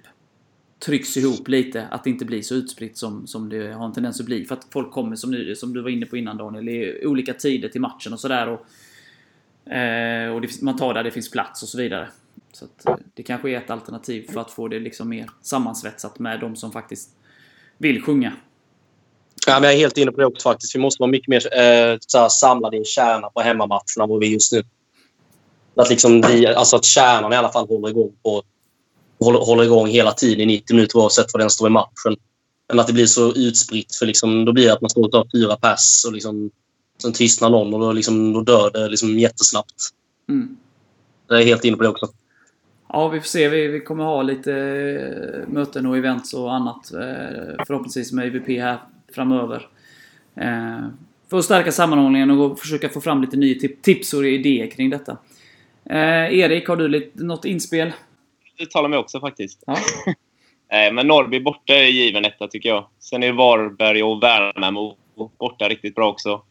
trycks 0.78 1.16
ihop 1.16 1.48
lite. 1.48 1.86
Att 1.86 2.04
det 2.04 2.10
inte 2.10 2.24
blir 2.24 2.42
så 2.42 2.54
utspritt 2.54 2.96
som, 2.96 3.26
som 3.26 3.48
det 3.48 3.72
har 3.72 3.86
en 3.86 3.92
tendens 3.92 4.20
att 4.20 4.26
bli. 4.26 4.44
För 4.44 4.54
att 4.54 4.66
folk 4.70 4.92
kommer, 4.92 5.16
som, 5.16 5.30
nu, 5.30 5.54
som 5.54 5.72
du 5.72 5.82
var 5.82 5.90
inne 5.90 6.06
på 6.06 6.16
innan 6.16 6.36
Daniel, 6.36 6.68
i 6.68 7.06
olika 7.06 7.34
tider 7.34 7.68
till 7.68 7.80
matchen 7.80 8.12
och 8.12 8.20
sådär. 8.20 8.48
Och, 8.48 9.72
eh, 9.72 10.34
och 10.34 10.40
det, 10.40 10.62
man 10.62 10.76
tar 10.76 10.94
där 10.94 11.04
det 11.04 11.10
finns 11.10 11.30
plats 11.30 11.62
och 11.62 11.68
så 11.68 11.78
vidare. 11.78 12.08
Så 12.52 12.64
att, 12.64 12.86
eh, 12.86 12.96
det 13.14 13.22
kanske 13.22 13.50
är 13.50 13.56
ett 13.56 13.70
alternativ 13.70 14.26
för 14.32 14.40
att 14.40 14.50
få 14.50 14.68
det 14.68 14.78
liksom 14.78 15.08
mer 15.08 15.30
sammansvetsat 15.40 16.18
med 16.18 16.40
de 16.40 16.56
som 16.56 16.72
faktiskt 16.72 17.16
vill 17.78 18.02
sjunga. 18.02 18.32
Ja, 19.46 19.60
men 19.60 19.62
jag 19.62 19.72
är 19.72 19.78
helt 19.78 19.98
inne 19.98 20.12
på 20.12 20.20
det 20.20 20.26
också 20.26 20.48
faktiskt. 20.48 20.74
Vi 20.74 20.78
måste 20.80 21.02
vara 21.02 21.10
mycket 21.10 21.28
mer 21.28 21.58
eh, 21.58 21.98
så 22.06 22.18
här, 22.18 22.28
samlade 22.28 22.76
i 22.76 22.78
en 22.78 22.84
kärna 22.84 23.30
på 23.30 23.40
hemmamatcherna 23.40 24.02
än 24.02 24.08
vad 24.08 24.18
vi 24.20 24.26
är 24.26 24.30
just 24.30 24.52
nu. 24.52 24.62
Att, 25.76 25.90
liksom 25.90 26.20
vi, 26.20 26.46
alltså 26.46 26.76
att 26.76 26.84
kärnan 26.84 27.32
i 27.32 27.36
alla 27.36 27.52
fall 27.52 27.68
håller 27.68 27.88
igång, 27.88 28.12
på, 28.22 28.42
håller, 29.20 29.38
håller 29.38 29.64
igång 29.64 29.86
hela 29.86 30.12
tiden 30.12 30.40
i 30.40 30.46
90 30.46 30.76
minuter 30.76 30.98
oavsett 30.98 31.26
vad 31.32 31.40
den 31.40 31.50
står 31.50 31.68
i 31.68 31.70
matchen. 31.70 32.16
Men 32.68 32.80
att 32.80 32.86
det 32.86 32.92
blir 32.92 33.06
så 33.06 33.32
utspritt. 33.34 33.94
För 33.94 34.06
liksom, 34.06 34.44
då 34.44 34.52
blir 34.52 34.66
det 34.66 34.72
att 34.72 34.80
man 34.80 34.90
står 34.90 35.04
och 35.04 35.12
tar 35.12 35.26
fyra 35.32 35.56
pass 35.56 36.04
och 36.06 36.12
liksom, 36.12 36.50
sen 37.02 37.12
tystnar 37.12 37.50
någon 37.50 37.74
och 37.74 37.80
då, 37.80 37.92
liksom, 37.92 38.32
då 38.32 38.40
dör 38.40 38.70
det 38.70 38.88
liksom 38.88 39.18
jättesnabbt. 39.18 39.74
Mm. 40.28 40.56
Jag 41.28 41.40
är 41.40 41.44
helt 41.44 41.64
inne 41.64 41.76
på 41.76 41.82
det 41.82 41.88
också. 41.88 42.08
Ja, 42.88 43.08
vi 43.08 43.20
får 43.20 43.26
se. 43.26 43.48
Vi, 43.48 43.66
vi 43.66 43.80
kommer 43.80 44.04
ha 44.04 44.22
lite 44.22 44.52
eh, 44.52 45.48
möten 45.52 45.86
och 45.86 45.96
events 45.96 46.34
och 46.34 46.54
annat. 46.54 46.92
eh, 46.92 47.64
Förhoppningsvis 47.66 48.12
med 48.12 48.26
IVP 48.26 48.48
här 48.48 48.78
framöver. 49.14 49.68
Eh, 50.36 50.88
För 51.30 51.38
att 51.38 51.44
stärka 51.44 51.72
sammanhållningen 51.72 52.30
och 52.30 52.58
försöka 52.58 52.88
få 52.88 53.00
fram 53.00 53.20
lite 53.20 53.36
nya 53.36 53.54
tip- 53.54 53.82
tips 53.82 54.12
och 54.14 54.26
idéer 54.26 54.70
kring 54.70 54.90
detta. 54.90 55.16
Eh, 55.90 56.34
Erik, 56.38 56.68
har 56.68 56.76
du 56.76 56.88
lite, 56.88 57.24
något 57.24 57.44
inspel? 57.44 57.92
Det 58.58 58.70
talar 58.70 58.88
mig 58.88 58.98
också 58.98 59.20
faktiskt. 59.20 59.62
Ja. 59.66 59.76
Eh, 60.68 60.92
Men 60.92 61.06
Norrby 61.06 61.40
borta 61.40 61.74
är 61.74 61.86
given 61.86 62.24
etta 62.24 62.48
tycker 62.48 62.68
jag. 62.68 62.86
Sen 62.98 63.22
är 63.22 63.32
Varberg 63.32 64.02
och 64.02 64.22
Värnamo 64.22 64.96
borta 65.38 65.68
riktigt 65.68 65.94
bra 65.94 66.08
också. 66.08 66.42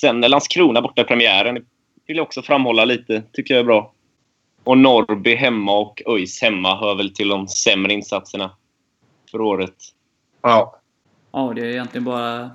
Sen 0.00 0.24
är 0.24 0.28
Landskrona 0.28 0.82
borta 0.82 1.02
i 1.02 1.04
premiären. 1.04 1.54
vill 2.06 2.16
jag 2.16 2.22
också 2.26 2.42
framhålla 2.42 2.84
lite. 2.84 3.22
Tycker 3.32 3.54
jag 3.54 3.60
är 3.60 3.64
bra. 3.64 3.92
Och 4.64 4.78
Norrby 4.78 5.34
hemma 5.34 5.78
och 5.78 6.02
ÖIS 6.06 6.42
hemma 6.42 6.76
hör 6.80 6.94
väl 6.94 7.10
till 7.14 7.28
de 7.28 7.48
sämre 7.48 7.92
insatserna 7.92 8.50
för 9.30 9.40
året. 9.40 9.74
Ja. 10.42 10.80
Ja, 11.34 11.52
det 11.54 11.60
är 11.60 11.64
egentligen 11.64 12.04
bara... 12.04 12.50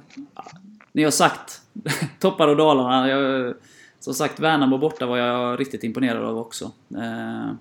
Ni 0.91 1.03
har 1.03 1.11
sagt 1.11 1.61
toppar 2.19 2.47
och 2.47 2.57
dalarna. 2.57 3.09
Jag, 3.09 3.53
som 3.99 4.13
sagt, 4.13 4.39
Värnamo 4.39 4.77
borta 4.77 5.05
var 5.05 5.17
jag 5.17 5.59
riktigt 5.59 5.83
imponerad 5.83 6.23
av 6.23 6.37
också. 6.37 6.71
Eh, 6.95 7.51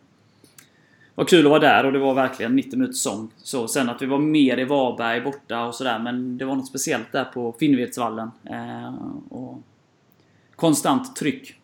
var 1.14 1.24
kul 1.24 1.46
att 1.46 1.50
vara 1.50 1.60
där 1.60 1.86
och 1.86 1.92
det 1.92 1.98
var 1.98 2.14
verkligen 2.14 2.56
90 2.56 2.78
minuters 2.78 2.96
sång. 2.96 3.30
Så, 3.36 3.68
sen 3.68 3.88
att 3.88 4.02
vi 4.02 4.06
var 4.06 4.18
mer 4.18 4.58
i 4.58 4.64
Varberg 4.64 5.20
borta 5.20 5.64
och 5.64 5.74
sådär, 5.74 5.98
men 5.98 6.38
det 6.38 6.44
var 6.44 6.56
något 6.56 6.68
speciellt 6.68 7.12
där 7.12 7.24
på 7.24 7.52
Finnvedsvallen. 7.52 8.30
Eh, 8.44 8.94
och 9.28 9.62
konstant 10.56 11.16
tryck. 11.16 11.54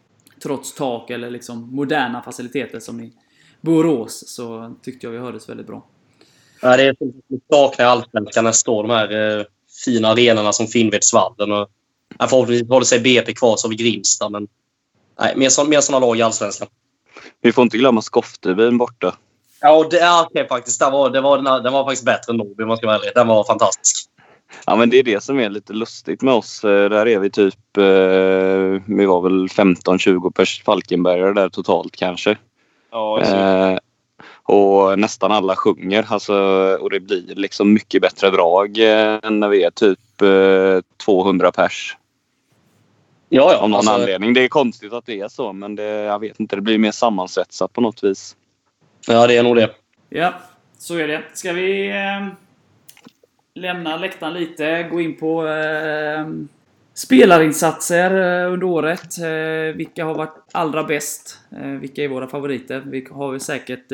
Trots 0.42 0.74
tak 0.74 1.10
eller 1.10 1.30
liksom 1.30 1.74
moderna 1.76 2.22
faciliteter 2.22 2.80
som 2.80 3.00
i 3.00 3.12
Borås 3.60 4.28
så 4.28 4.74
tyckte 4.82 5.06
jag 5.06 5.12
vi 5.12 5.18
hördes 5.18 5.48
väldigt 5.48 5.66
bra. 5.66 5.82
Ja, 6.64 6.76
det 6.76 6.82
är 6.82 6.94
som 6.98 7.08
att 7.08 7.42
saknar 7.50 7.86
allsvenskan 7.86 8.44
när 8.44 8.50
det 8.50 8.56
står 8.56 8.82
de 8.82 8.90
här 8.90 9.38
eh, 9.38 9.44
fina 9.84 10.08
arenorna 10.08 10.52
som 10.52 10.66
Finnvedsvallen. 10.66 11.52
Och, 11.52 11.68
förhoppningsvis 12.18 12.68
håller 12.68 12.84
sig 12.84 13.00
BP 13.00 13.32
kvar 13.34 13.56
så 13.56 13.66
har 13.66 13.70
vi 13.70 13.76
Grimsta. 13.76 14.28
Men, 14.28 14.48
nej, 15.20 15.36
mer, 15.36 15.48
så, 15.48 15.64
mer 15.64 15.80
sådana 15.80 16.06
lag 16.06 16.18
i 16.18 16.22
allsvenskan. 16.22 16.68
Vi 17.40 17.52
får 17.52 17.62
inte 17.62 17.78
glömma 17.78 18.02
Skoftebyn 18.02 18.78
borta. 18.78 19.14
Ja, 19.60 19.76
och 19.76 19.90
det, 19.90 19.96
ja, 19.96 20.26
okej, 20.30 20.48
faktiskt. 20.48 20.80
Den 20.80 20.92
var, 20.92 21.10
det 21.10 21.20
var, 21.20 21.36
den, 21.36 21.62
den 21.62 21.72
var 21.72 21.84
faktiskt 21.84 22.04
bättre 22.04 22.32
än 22.32 22.36
Norrby 22.36 22.62
om 22.62 22.68
man 22.68 22.76
ska 22.76 22.86
vara 22.86 22.96
ärlig. 22.96 23.10
Den 23.14 23.28
var 23.28 23.44
fantastisk. 23.44 24.08
Ja 24.66 24.76
men 24.76 24.90
det 24.90 24.98
är 24.98 25.02
det 25.02 25.22
som 25.22 25.40
är 25.40 25.50
lite 25.50 25.72
lustigt 25.72 26.22
med 26.22 26.34
oss. 26.34 26.64
Eh, 26.64 26.90
Där 26.90 27.08
är 27.08 27.18
vi 27.18 27.30
typ, 27.30 27.76
eh, 27.76 28.94
vi 28.96 29.06
var 29.06 29.20
väl 29.20 29.48
15-20 29.48 30.30
pers 30.32 30.62
Falkenbergare 30.62 31.32
där 31.32 31.48
totalt 31.48 31.96
kanske. 31.96 32.38
Ja, 32.90 33.20
Eh, 33.20 33.78
och 34.44 34.98
nästan 34.98 35.32
alla 35.32 35.56
sjunger. 35.56 36.06
Alltså, 36.08 36.34
och 36.80 36.90
det 36.90 37.00
blir 37.00 37.34
liksom 37.34 37.72
mycket 37.72 38.02
bättre 38.02 38.30
drag 38.30 38.78
eh, 38.78 39.18
än 39.22 39.40
när 39.40 39.48
vi 39.48 39.62
är 39.62 39.70
typ 39.70 40.22
eh, 40.22 40.80
200 41.04 41.52
pers. 41.52 41.96
Ja, 43.28 43.52
ja. 43.52 43.58
Av 43.58 43.70
någon 43.70 43.76
alltså, 43.76 43.92
anledning. 43.92 44.34
Det 44.34 44.44
är 44.44 44.48
konstigt 44.48 44.92
att 44.92 45.06
det 45.06 45.20
är 45.20 45.28
så 45.28 45.52
men 45.52 45.76
det, 45.76 45.84
jag 45.84 46.18
vet 46.18 46.40
inte. 46.40 46.56
Det 46.56 46.62
blir 46.62 46.78
mer 46.78 46.90
sammansvetsat 46.90 47.72
på 47.72 47.80
något 47.80 48.04
vis. 48.04 48.36
Ja, 49.06 49.26
det 49.26 49.36
är 49.36 49.42
nog 49.42 49.56
det. 49.56 49.70
Ja, 50.08 50.34
så 50.78 50.96
är 50.96 51.08
det. 51.08 51.22
Ska 51.34 51.52
vi 51.52 51.88
eh, 51.88 52.26
lämna 53.54 53.96
läktaren 53.96 54.34
lite, 54.34 54.82
gå 54.82 55.00
in 55.00 55.16
på 55.16 55.46
eh, 55.48 56.26
spelarinsatser 56.94 58.44
eh, 58.44 58.52
under 58.52 58.66
året. 58.66 59.18
Eh, 59.18 59.76
vilka 59.76 60.04
har 60.04 60.14
varit 60.14 60.36
allra 60.52 60.84
bäst? 60.84 61.40
Eh, 61.56 61.68
vilka 61.68 62.04
är 62.04 62.08
våra 62.08 62.28
favoriter? 62.28 62.82
Vi 62.86 63.06
har 63.10 63.30
väl 63.30 63.40
säkert 63.40 63.92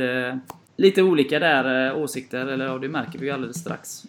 lite 0.76 1.02
olika 1.02 1.38
där 1.38 1.94
åsikter, 1.94 2.46
eller 2.46 2.66
ja, 2.66 2.78
det 2.78 2.88
märker 2.88 3.18
vi 3.18 3.26
ju 3.26 3.32
alldeles 3.32 3.60
strax. 3.60 4.02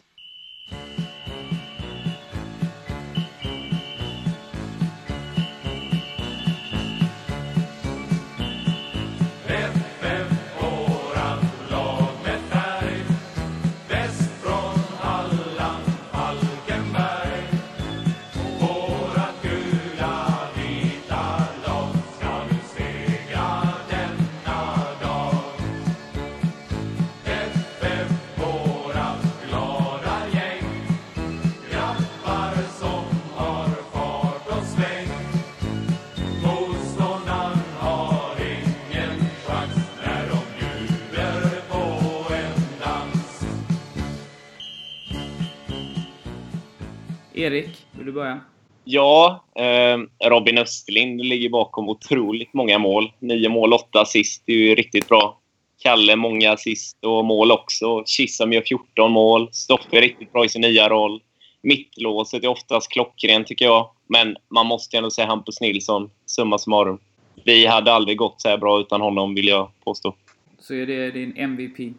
Erik, 47.41 47.85
vill 47.91 48.05
du 48.05 48.11
börja? 48.11 48.39
Ja, 48.83 49.45
eh, 49.55 50.27
Robin 50.29 50.57
Östlind 50.57 51.25
ligger 51.25 51.49
bakom 51.49 51.89
otroligt 51.89 52.53
många 52.53 52.79
mål. 52.79 53.11
Nio 53.19 53.49
mål, 53.49 53.73
åtta 53.73 54.01
assist. 54.01 54.43
Det 54.45 54.53
är 54.53 54.57
ju 54.57 54.75
riktigt 54.75 55.07
bra. 55.07 55.39
Kalle 55.83 56.15
många 56.15 56.51
assist 56.51 56.97
och 57.05 57.25
mål 57.25 57.51
också. 57.51 58.03
Kissam 58.05 58.53
gör 58.53 58.61
14 58.61 59.11
mål. 59.11 59.49
Stoffe 59.51 59.97
är 59.97 60.01
riktigt 60.01 60.33
bra 60.33 60.45
i 60.45 60.49
sin 60.49 60.61
nya 60.61 60.89
roll. 60.89 61.21
Mittlåset 61.63 62.43
är 62.43 62.47
oftast 62.47 62.91
klockren 62.91 63.45
tycker 63.45 63.65
jag. 63.65 63.89
Men 64.07 64.35
man 64.49 64.65
måste 64.65 64.97
ändå 64.97 65.11
säga 65.11 65.27
Hampus 65.27 65.61
Nilsson, 65.61 66.09
summa 66.25 66.57
summarum. 66.57 66.99
Vi 67.45 67.65
hade 67.65 67.93
aldrig 67.93 68.17
gått 68.17 68.41
så 68.41 68.49
här 68.49 68.57
bra 68.57 68.79
utan 68.79 69.01
honom, 69.01 69.35
vill 69.35 69.47
jag 69.47 69.71
påstå. 69.83 70.15
Så 70.59 70.73
är 70.73 70.85
det 70.85 71.11
din 71.11 71.37
MVP. 71.37 71.93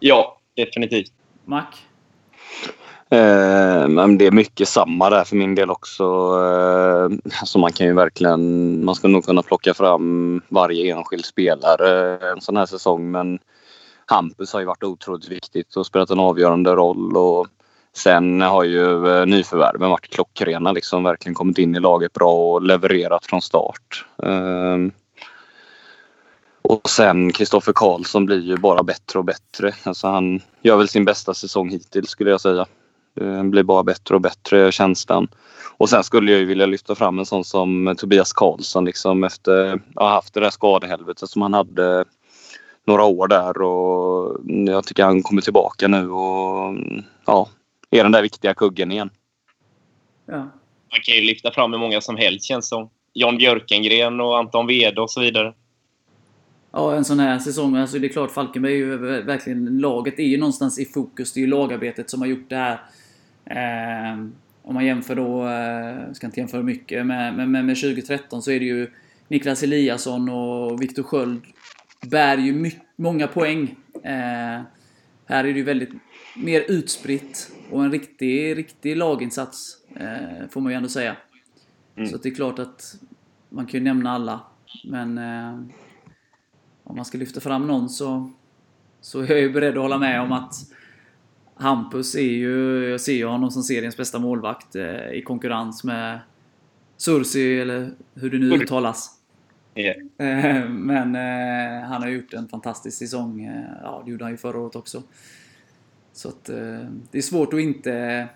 Ja, 0.00 0.38
definitivt. 0.54 1.12
Mac? 1.44 1.66
Eh, 3.10 3.88
men 3.88 4.18
det 4.18 4.26
är 4.26 4.30
mycket 4.30 4.68
samma 4.68 5.10
där 5.10 5.24
för 5.24 5.36
min 5.36 5.54
del 5.54 5.70
också. 5.70 6.04
Eh, 6.04 7.30
alltså 7.40 7.58
man 7.58 7.72
kan 7.72 7.86
ju 7.86 7.94
verkligen, 7.94 8.84
man 8.84 8.94
ska 8.94 9.08
nog 9.08 9.24
kunna 9.24 9.42
plocka 9.42 9.74
fram 9.74 10.42
varje 10.48 10.96
enskild 10.96 11.24
spelare 11.24 12.18
en 12.32 12.40
sån 12.40 12.56
här 12.56 12.66
säsong 12.66 13.10
men 13.10 13.38
Hampus 14.06 14.52
har 14.52 14.60
ju 14.60 14.66
varit 14.66 14.82
otroligt 14.82 15.28
viktigt 15.28 15.76
och 15.76 15.86
spelat 15.86 16.10
en 16.10 16.20
avgörande 16.20 16.74
roll 16.74 17.16
och 17.16 17.46
sen 17.96 18.40
har 18.40 18.64
ju 18.64 19.08
eh, 19.08 19.26
nyförvärven 19.26 19.90
varit 19.90 20.10
klockrena 20.10 20.72
liksom 20.72 21.04
verkligen 21.04 21.34
kommit 21.34 21.58
in 21.58 21.76
i 21.76 21.80
laget 21.80 22.12
bra 22.12 22.32
och 22.32 22.62
levererat 22.62 23.26
från 23.26 23.42
start. 23.42 24.06
Eh, 24.22 24.76
och 26.62 26.90
sen 26.90 27.32
Kristoffer 27.32 27.72
Karlsson 27.72 28.26
blir 28.26 28.40
ju 28.40 28.56
bara 28.56 28.82
bättre 28.82 29.18
och 29.18 29.24
bättre. 29.24 29.74
Alltså 29.82 30.06
han 30.06 30.40
gör 30.62 30.76
väl 30.76 30.88
sin 30.88 31.04
bästa 31.04 31.34
säsong 31.34 31.70
hittills 31.70 32.10
skulle 32.10 32.30
jag 32.30 32.40
säga. 32.40 32.66
Eh, 33.20 33.42
blir 33.42 33.62
bara 33.62 33.82
bättre 33.82 34.14
och 34.14 34.20
bättre 34.20 34.72
känslan. 34.72 35.28
Och 35.78 35.88
sen 35.88 36.04
skulle 36.04 36.32
jag 36.32 36.40
ju 36.40 36.46
vilja 36.46 36.66
lyfta 36.66 36.94
fram 36.94 37.18
en 37.18 37.26
sån 37.26 37.44
som 37.44 37.94
Tobias 37.98 38.32
Karlsson 38.32 38.84
liksom 38.84 39.24
efter 39.24 39.74
att 39.74 39.80
ha 39.94 40.08
haft 40.08 40.34
det 40.34 40.40
där 40.40 40.50
skadehelvetet 40.50 41.28
som 41.28 41.42
han 41.42 41.54
hade 41.54 42.04
några 42.86 43.04
år 43.04 43.28
där 43.28 43.62
och 43.62 44.36
jag 44.66 44.84
tycker 44.84 45.04
han 45.04 45.22
kommer 45.22 45.42
tillbaka 45.42 45.88
nu 45.88 46.10
och 46.10 46.76
ja, 47.26 47.48
är 47.90 48.02
den 48.02 48.12
där 48.12 48.22
viktiga 48.22 48.54
kuggen 48.54 48.92
igen. 48.92 49.10
Ja. 50.26 50.36
Man 50.90 51.00
kan 51.02 51.14
ju 51.14 51.20
lyfta 51.20 51.50
fram 51.50 51.72
hur 51.72 51.80
många 51.80 52.00
som 52.00 52.16
helst 52.16 52.44
känns 52.44 52.68
som. 52.68 52.90
Jan 53.12 53.38
Björkengren 53.38 54.20
och 54.20 54.38
Anton 54.38 54.66
Wede 54.66 55.00
och 55.00 55.10
så 55.10 55.20
vidare. 55.20 55.54
Ja, 56.72 56.94
en 56.94 57.04
sån 57.04 57.20
här 57.20 57.38
säsong. 57.38 57.76
Alltså 57.76 57.98
det 57.98 58.06
är 58.06 58.12
klart, 58.12 58.30
Falkenberg 58.30 58.72
är 58.72 58.76
ju 58.76 58.96
verkligen... 59.22 59.78
Laget 59.78 60.18
är 60.18 60.22
ju 60.22 60.38
någonstans 60.38 60.78
i 60.78 60.84
fokus. 60.84 61.32
Det 61.32 61.40
är 61.40 61.42
ju 61.42 61.46
lagarbetet 61.46 62.10
som 62.10 62.20
har 62.20 62.28
gjort 62.28 62.50
det 62.50 62.56
här. 62.56 62.80
Eh, 63.46 64.12
om 64.62 64.74
man 64.74 64.84
jämför 64.84 65.14
då, 65.14 65.48
eh, 65.48 66.12
ska 66.12 66.26
inte 66.26 66.40
jämföra 66.40 66.62
mycket, 66.62 67.06
men 67.06 67.36
med, 67.36 67.48
med, 67.48 67.64
med 67.64 67.76
2013 67.76 68.42
så 68.42 68.50
är 68.50 68.60
det 68.60 68.66
ju 68.66 68.90
Niklas 69.28 69.62
Eliasson 69.62 70.28
och 70.28 70.82
Viktor 70.82 71.02
Sköld 71.02 71.42
bär 72.10 72.38
ju 72.38 72.52
my, 72.52 72.72
många 72.96 73.26
poäng. 73.26 73.76
Eh, 74.02 74.62
här 75.26 75.44
är 75.44 75.52
det 75.52 75.58
ju 75.58 75.62
väldigt 75.62 75.90
mer 76.36 76.64
utspritt 76.68 77.50
och 77.70 77.84
en 77.84 77.92
riktig, 77.92 78.58
riktig 78.58 78.96
laginsats, 78.96 79.76
eh, 79.96 80.48
får 80.50 80.60
man 80.60 80.72
ju 80.72 80.76
ändå 80.76 80.88
säga. 80.88 81.16
Mm. 81.96 82.08
Så 82.08 82.16
det 82.16 82.28
är 82.28 82.34
klart 82.34 82.58
att 82.58 82.96
man 83.48 83.66
kan 83.66 83.80
ju 83.80 83.84
nämna 83.84 84.10
alla, 84.10 84.40
men 84.84 85.18
eh, 85.18 85.60
om 86.84 86.96
man 86.96 87.04
ska 87.04 87.18
lyfta 87.18 87.40
fram 87.40 87.66
någon 87.66 87.88
så, 87.88 88.30
så 89.00 89.20
är 89.20 89.30
jag 89.30 89.40
ju 89.40 89.52
beredd 89.52 89.76
att 89.76 89.82
hålla 89.82 89.98
med 89.98 90.20
om 90.20 90.32
att 90.32 90.54
Hampus 91.58 92.14
är 92.14 92.20
ju, 92.20 92.88
jag 92.90 93.00
ser 93.00 93.12
ju 93.12 93.26
honom 93.26 93.50
som 93.50 93.62
seriens 93.62 93.96
bästa 93.96 94.18
målvakt 94.18 94.76
eh, 94.76 95.10
i 95.10 95.22
konkurrens 95.22 95.84
med 95.84 96.18
Sursi, 96.96 97.60
eller 97.60 97.90
hur 98.14 98.30
det 98.30 98.38
nu 98.38 98.52
uttalas. 98.52 99.10
Ja. 99.74 99.94
Eh, 100.24 100.68
Men 100.68 101.14
eh, 101.14 101.88
han 101.88 102.02
har 102.02 102.08
gjort 102.08 102.32
en 102.32 102.48
fantastisk 102.48 102.98
säsong. 102.98 103.44
Eh, 103.44 103.64
Ja, 103.82 104.02
det 104.04 104.10
gjorde 104.10 104.24
han 104.24 104.32
ju 104.32 104.36
förra 104.36 104.58
året 104.58 104.76
också. 104.76 105.02
Så 106.12 106.28
att 106.28 106.48
eh, 106.48 106.78
det 107.10 107.18
är 107.18 107.22
svårt 107.22 107.52
att 107.52 107.60
inte, 107.60 108.28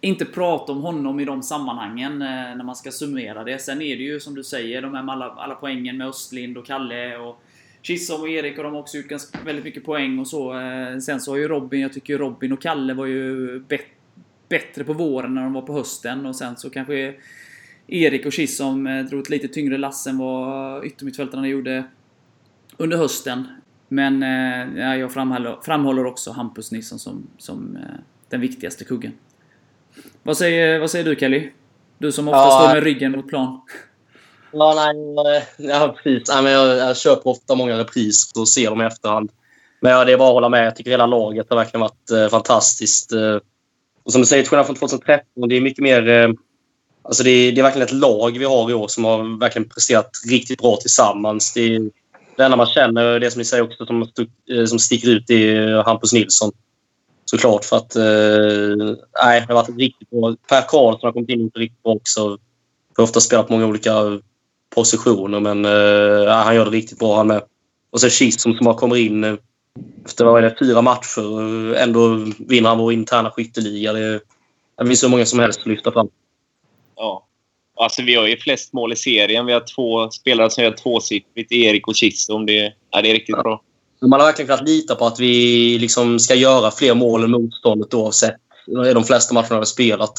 inte 0.00 0.24
prata 0.24 0.72
om 0.72 0.82
honom 0.82 1.20
i 1.20 1.24
de 1.24 1.42
sammanhangen 1.42 2.12
eh, 2.22 2.28
när 2.28 2.64
man 2.64 2.76
ska 2.76 2.90
summera 2.90 3.44
det. 3.44 3.58
Sen 3.58 3.82
är 3.82 3.96
det 3.96 4.02
ju 4.02 4.20
som 4.20 4.34
du 4.34 4.44
säger, 4.44 4.82
de 4.82 4.94
här 4.94 5.12
alla, 5.12 5.30
alla 5.30 5.54
poängen 5.54 5.96
med 5.96 6.06
Östlind 6.08 6.58
och 6.58 6.66
Kalle 6.66 7.16
och 7.16 7.42
Kissom 7.82 8.20
och 8.20 8.28
Erik 8.28 8.58
och 8.58 8.64
de 8.64 8.72
har 8.72 8.80
också 8.80 8.96
gjort 8.96 9.08
ganska, 9.08 9.38
väldigt 9.44 9.64
mycket 9.64 9.84
poäng 9.84 10.18
och 10.18 10.28
så. 10.28 10.58
Eh, 10.60 10.98
Sen 10.98 11.20
så 11.20 11.30
har 11.32 11.36
ju 11.38 11.48
Robin, 11.48 11.80
jag 11.80 11.92
tycker 11.92 12.18
Robin 12.18 12.52
och 12.52 12.60
Kalle 12.62 12.94
var 12.94 13.06
ju 13.06 13.58
bet, 13.60 13.80
bättre 14.48 14.84
på 14.84 14.92
våren 14.92 15.34
när 15.34 15.42
de 15.42 15.52
var 15.52 15.62
på 15.62 15.72
hösten 15.72 16.26
och 16.26 16.36
sen 16.36 16.56
så 16.56 16.70
kanske 16.70 17.14
Erik 17.86 18.26
och 18.26 18.32
Kissom 18.32 18.86
eh, 18.86 19.04
drog 19.04 19.20
ett 19.22 19.30
lite 19.30 19.48
tyngre 19.48 19.78
lass 19.78 20.06
än 20.06 20.18
vad 20.18 20.84
yttermittfältarna 20.84 21.48
gjorde 21.48 21.84
under 22.76 22.96
hösten. 22.96 23.44
Men 23.88 24.22
eh, 24.22 24.80
ja, 24.82 24.96
jag 24.96 25.12
framhåller, 25.12 25.56
framhåller 25.64 26.06
också 26.06 26.30
Hampus 26.30 26.72
Nilsson 26.72 26.98
som, 26.98 27.26
som 27.38 27.76
eh, 27.76 27.82
den 28.28 28.40
viktigaste 28.40 28.84
kuggen. 28.84 29.12
Vad 30.22 30.36
säger, 30.36 30.78
vad 30.80 30.90
säger 30.90 31.04
du 31.04 31.16
Kelly? 31.16 31.50
Du 31.98 32.12
som 32.12 32.28
ofta 32.28 32.38
Ja. 32.38 32.60
står 32.60 32.74
med 32.74 32.82
ryggen 32.84 33.12
mot 33.12 33.28
plan. 33.28 33.60
Ja, 34.52 34.92
nej, 34.94 35.36
eh, 35.36 35.42
ja, 35.56 35.96
precis. 35.96 36.28
Nej, 36.28 36.42
men 36.42 36.52
jag, 36.52 36.76
jag 36.76 36.96
köper 36.96 37.30
ofta 37.30 37.54
många 37.54 37.78
repriser 37.78 38.40
och 38.40 38.48
ser 38.48 38.70
dem 38.70 38.80
i 38.80 38.84
efterhand. 38.84 39.30
Men 39.80 39.92
ja, 39.92 40.04
det 40.04 40.12
är 40.12 40.18
bara 40.18 40.28
att 40.28 40.34
hålla 40.34 40.48
med. 40.48 40.66
Jag 40.66 40.76
tycker 40.76 40.90
hela 40.90 41.06
laget 41.06 41.46
har 41.50 41.56
verkligen 41.56 41.80
varit 41.80 42.10
eh, 42.10 42.28
fantastiskt. 42.28 43.12
Eh, 43.12 43.38
och 44.04 44.12
som 44.12 44.20
du 44.20 44.26
säger, 44.26 44.42
till 44.42 44.50
skillnad 44.50 44.66
från 44.66 44.76
2013, 44.76 45.48
det 45.48 45.56
är 45.56 45.60
mycket 45.60 45.82
mer... 45.82 46.08
Eh, 46.08 46.30
alltså 47.02 47.22
det, 47.22 47.30
är, 47.30 47.52
det 47.52 47.60
är 47.60 47.62
verkligen 47.62 47.88
ett 47.88 47.94
lag 47.94 48.38
vi 48.38 48.44
har 48.44 48.70
i 48.70 48.74
år 48.74 48.88
som 48.88 49.04
har 49.04 49.40
verkligen 49.40 49.68
presterat 49.68 50.10
riktigt 50.28 50.60
bra 50.60 50.76
tillsammans. 50.76 51.52
Det, 51.52 51.74
är, 51.74 51.90
det 52.36 52.44
enda 52.44 52.56
man 52.56 52.66
känner, 52.66 53.20
det 53.20 53.30
som 53.30 53.38
ni 53.38 53.44
säger 53.44 53.64
också, 53.64 53.86
som, 53.86 54.02
eh, 54.02 54.64
som 54.64 54.78
sticker 54.78 55.08
ut, 55.08 55.24
det 55.26 55.56
är 55.56 55.82
Hampus 55.82 56.12
Nilsson. 56.12 56.52
Såklart, 57.24 57.64
för 57.64 57.76
att... 57.76 57.96
Eh, 57.96 58.96
nej, 59.24 59.40
det 59.40 59.46
har 59.48 59.54
varit 59.54 59.78
riktigt 59.78 60.10
bra. 60.10 60.36
Per 60.48 60.62
Karlsson 60.68 61.06
har 61.08 61.12
kommit 61.12 61.30
in 61.30 61.50
riktigt 61.54 61.82
bra 61.82 61.92
också. 61.92 62.38
Har 62.96 63.04
ofta 63.04 63.20
spelat 63.20 63.46
på 63.46 63.52
många 63.52 63.66
olika 63.66 63.92
positioner, 64.74 65.40
men 65.40 65.64
eh, 65.64 66.34
han 66.34 66.54
gör 66.54 66.64
det 66.64 66.70
riktigt 66.70 66.98
bra 66.98 67.16
han 67.16 67.26
med. 67.26 67.42
Och 67.90 68.00
så 68.00 68.10
Kisum 68.10 68.54
som 68.54 68.64
bara 68.64 68.74
kommer 68.74 68.96
in 68.96 69.24
eh, 69.24 69.34
efter 70.04 70.24
vad 70.24 70.38
är 70.44 70.50
det, 70.50 70.56
fyra 70.58 70.82
matcher. 70.82 71.26
och 71.32 71.76
Ändå 71.76 72.26
vinner 72.38 72.68
han 72.68 72.78
vår 72.78 72.92
interna 72.92 73.30
skytteliga. 73.30 73.92
Det, 73.92 74.20
det 74.78 74.86
finns 74.86 75.00
så 75.00 75.08
många 75.08 75.26
som 75.26 75.38
helst 75.38 75.60
att 75.60 75.66
lyfta 75.66 75.92
fram. 75.92 76.08
Ja. 76.96 77.26
Alltså, 77.76 78.02
vi 78.02 78.14
har 78.14 78.26
ju 78.26 78.36
flest 78.36 78.72
mål 78.72 78.92
i 78.92 78.96
serien. 78.96 79.46
Vi 79.46 79.52
har 79.52 79.74
två 79.74 80.10
spelare 80.10 80.50
som 80.50 80.64
gör 80.64 80.70
tvåsiffrigt. 80.70 81.52
Erik 81.52 81.88
och 81.88 81.94
Kissom. 81.94 82.46
Det, 82.46 82.72
ja, 82.90 83.02
det 83.02 83.10
är 83.10 83.14
riktigt 83.14 83.36
Ja. 83.36 83.42
bra. 83.42 83.62
Man 84.00 84.20
har 84.20 84.26
verkligen 84.26 84.46
kunnat 84.46 84.68
lita 84.68 84.94
på 84.94 85.06
att 85.06 85.20
vi 85.20 85.78
liksom 85.78 86.18
ska 86.18 86.34
göra 86.34 86.70
fler 86.70 86.94
mål 86.94 87.24
än 87.24 87.30
motståndet 87.30 87.94
oavsett. 87.94 88.36
Är 88.86 88.94
de 88.94 89.04
flesta 89.04 89.34
matcherna 89.34 89.48
vi 89.50 89.56
har 89.56 89.64
spelat. 89.64 90.18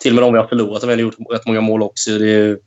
Till 0.00 0.10
och 0.10 0.14
med 0.14 0.22
de 0.24 0.32
vi 0.32 0.38
har 0.38 0.46
förlorat 0.46 0.82
har 0.82 0.96
vi 0.96 1.02
gjort 1.02 1.16
rätt 1.30 1.46
många 1.46 1.60
mål 1.60 1.82
också. 1.82 2.10
Det 2.10 2.30
är, 2.30 2.58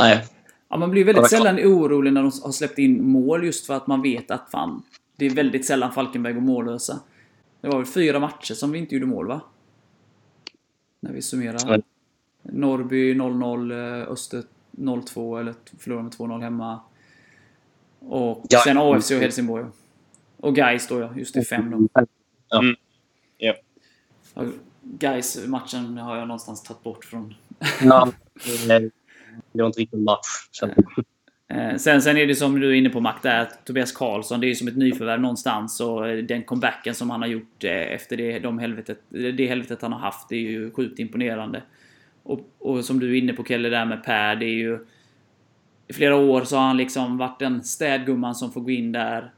nej, 0.00 0.26
Ja, 0.68 0.76
man 0.76 0.90
blir 0.90 1.04
väldigt 1.04 1.30
sällan 1.30 1.58
orolig 1.58 2.12
när 2.12 2.22
de 2.22 2.32
har 2.42 2.52
släppt 2.52 2.78
in 2.78 3.04
mål 3.10 3.44
just 3.44 3.66
för 3.66 3.74
att 3.74 3.86
man 3.86 4.02
vet 4.02 4.30
att 4.30 4.50
fan, 4.50 4.82
det 5.16 5.26
är 5.26 5.30
väldigt 5.30 5.66
sällan 5.66 5.92
Falkenberg 5.92 6.32
går 6.32 6.40
mållösa. 6.40 7.00
Det 7.60 7.68
var 7.68 7.76
väl 7.76 7.86
fyra 7.86 8.18
matcher 8.20 8.54
som 8.54 8.72
vi 8.72 8.78
inte 8.78 8.94
gjorde 8.94 9.06
mål 9.06 9.26
va? 9.26 9.40
När 11.00 11.12
vi 11.12 11.22
summerar. 11.22 11.58
Ja. 11.66 11.78
Norrby 12.42 13.14
0-0, 13.14 14.02
eh, 14.02 14.12
Öster 14.12 14.42
0-2 14.70 15.40
eller 15.40 15.54
förlorade 15.78 16.02
med 16.04 16.12
2-0 16.12 16.40
hemma. 16.42 16.80
Och 17.98 18.44
Ja. 18.48 18.60
sen 18.64 18.78
AFC 18.78 19.10
och 19.10 19.20
Helsingborg. 19.20 19.64
Och 20.36 20.56
Gais 20.56 20.88
då 20.88 21.00
ja, 21.00 21.10
just 21.16 21.34
det, 21.34 21.44
5 21.44 21.70
då. 21.70 21.76
Mm. 21.76 22.76
Ja. 23.38 23.54
Ja, 24.34 24.44
Gais 24.82 25.46
matchen 25.46 25.98
har 25.98 26.16
jag 26.16 26.28
någonstans 26.28 26.62
tagit 26.62 26.82
bort 26.82 27.04
från 27.04 27.34
Ja, 27.82 28.12
det 29.52 29.62
var 29.62 29.66
inte 29.66 29.80
riktigt 29.80 29.98
en 29.98 30.04
match. 30.04 30.26
Eh, 30.62 31.70
eh, 31.70 31.76
sen, 31.76 32.02
sen 32.02 32.16
är 32.16 32.26
det 32.26 32.34
som 32.34 32.60
du 32.60 32.68
är 32.68 32.74
inne 32.74 32.90
på 32.90 33.00
Mac, 33.00 33.14
där, 33.22 33.48
Tobias 33.64 33.92
Karlsson, 33.92 34.40
det 34.40 34.46
är 34.46 34.48
ju 34.48 34.54
som 34.54 34.68
ett 34.68 34.76
nyförvärv 34.76 35.20
någonstans 35.20 35.80
och 35.80 36.08
eh, 36.08 36.18
den 36.18 36.42
comebacken 36.42 36.94
som 36.94 37.10
han 37.10 37.20
har 37.20 37.28
gjort 37.28 37.64
efter 37.64 38.16
det, 38.16 38.38
de 38.38 38.58
helvetet, 38.58 39.00
det 39.08 39.46
helvetet 39.46 39.82
han 39.82 39.92
har 39.92 40.00
haft, 40.00 40.28
det 40.28 40.36
är 40.36 40.50
ju 40.50 40.70
sjukt 40.70 40.98
imponerande. 40.98 41.62
Och, 42.22 42.40
och 42.58 42.84
som 42.84 43.00
du 43.00 43.10
är 43.10 43.18
inne 43.18 43.32
på 43.32 43.44
Kelle 43.44 43.68
där 43.68 43.84
med 43.84 44.04
Per, 44.04 44.36
det 44.36 44.46
är 44.46 44.54
ju... 44.54 44.86
I 45.88 45.92
flera 45.92 46.16
år 46.16 46.44
så 46.44 46.56
har 46.56 46.66
han 46.66 46.76
liksom 46.76 47.18
varit 47.18 47.38
den 47.38 47.62
städgumman 47.62 48.34
som 48.34 48.52
får 48.52 48.60
gå 48.60 48.70
in 48.70 48.92
där 48.92 49.30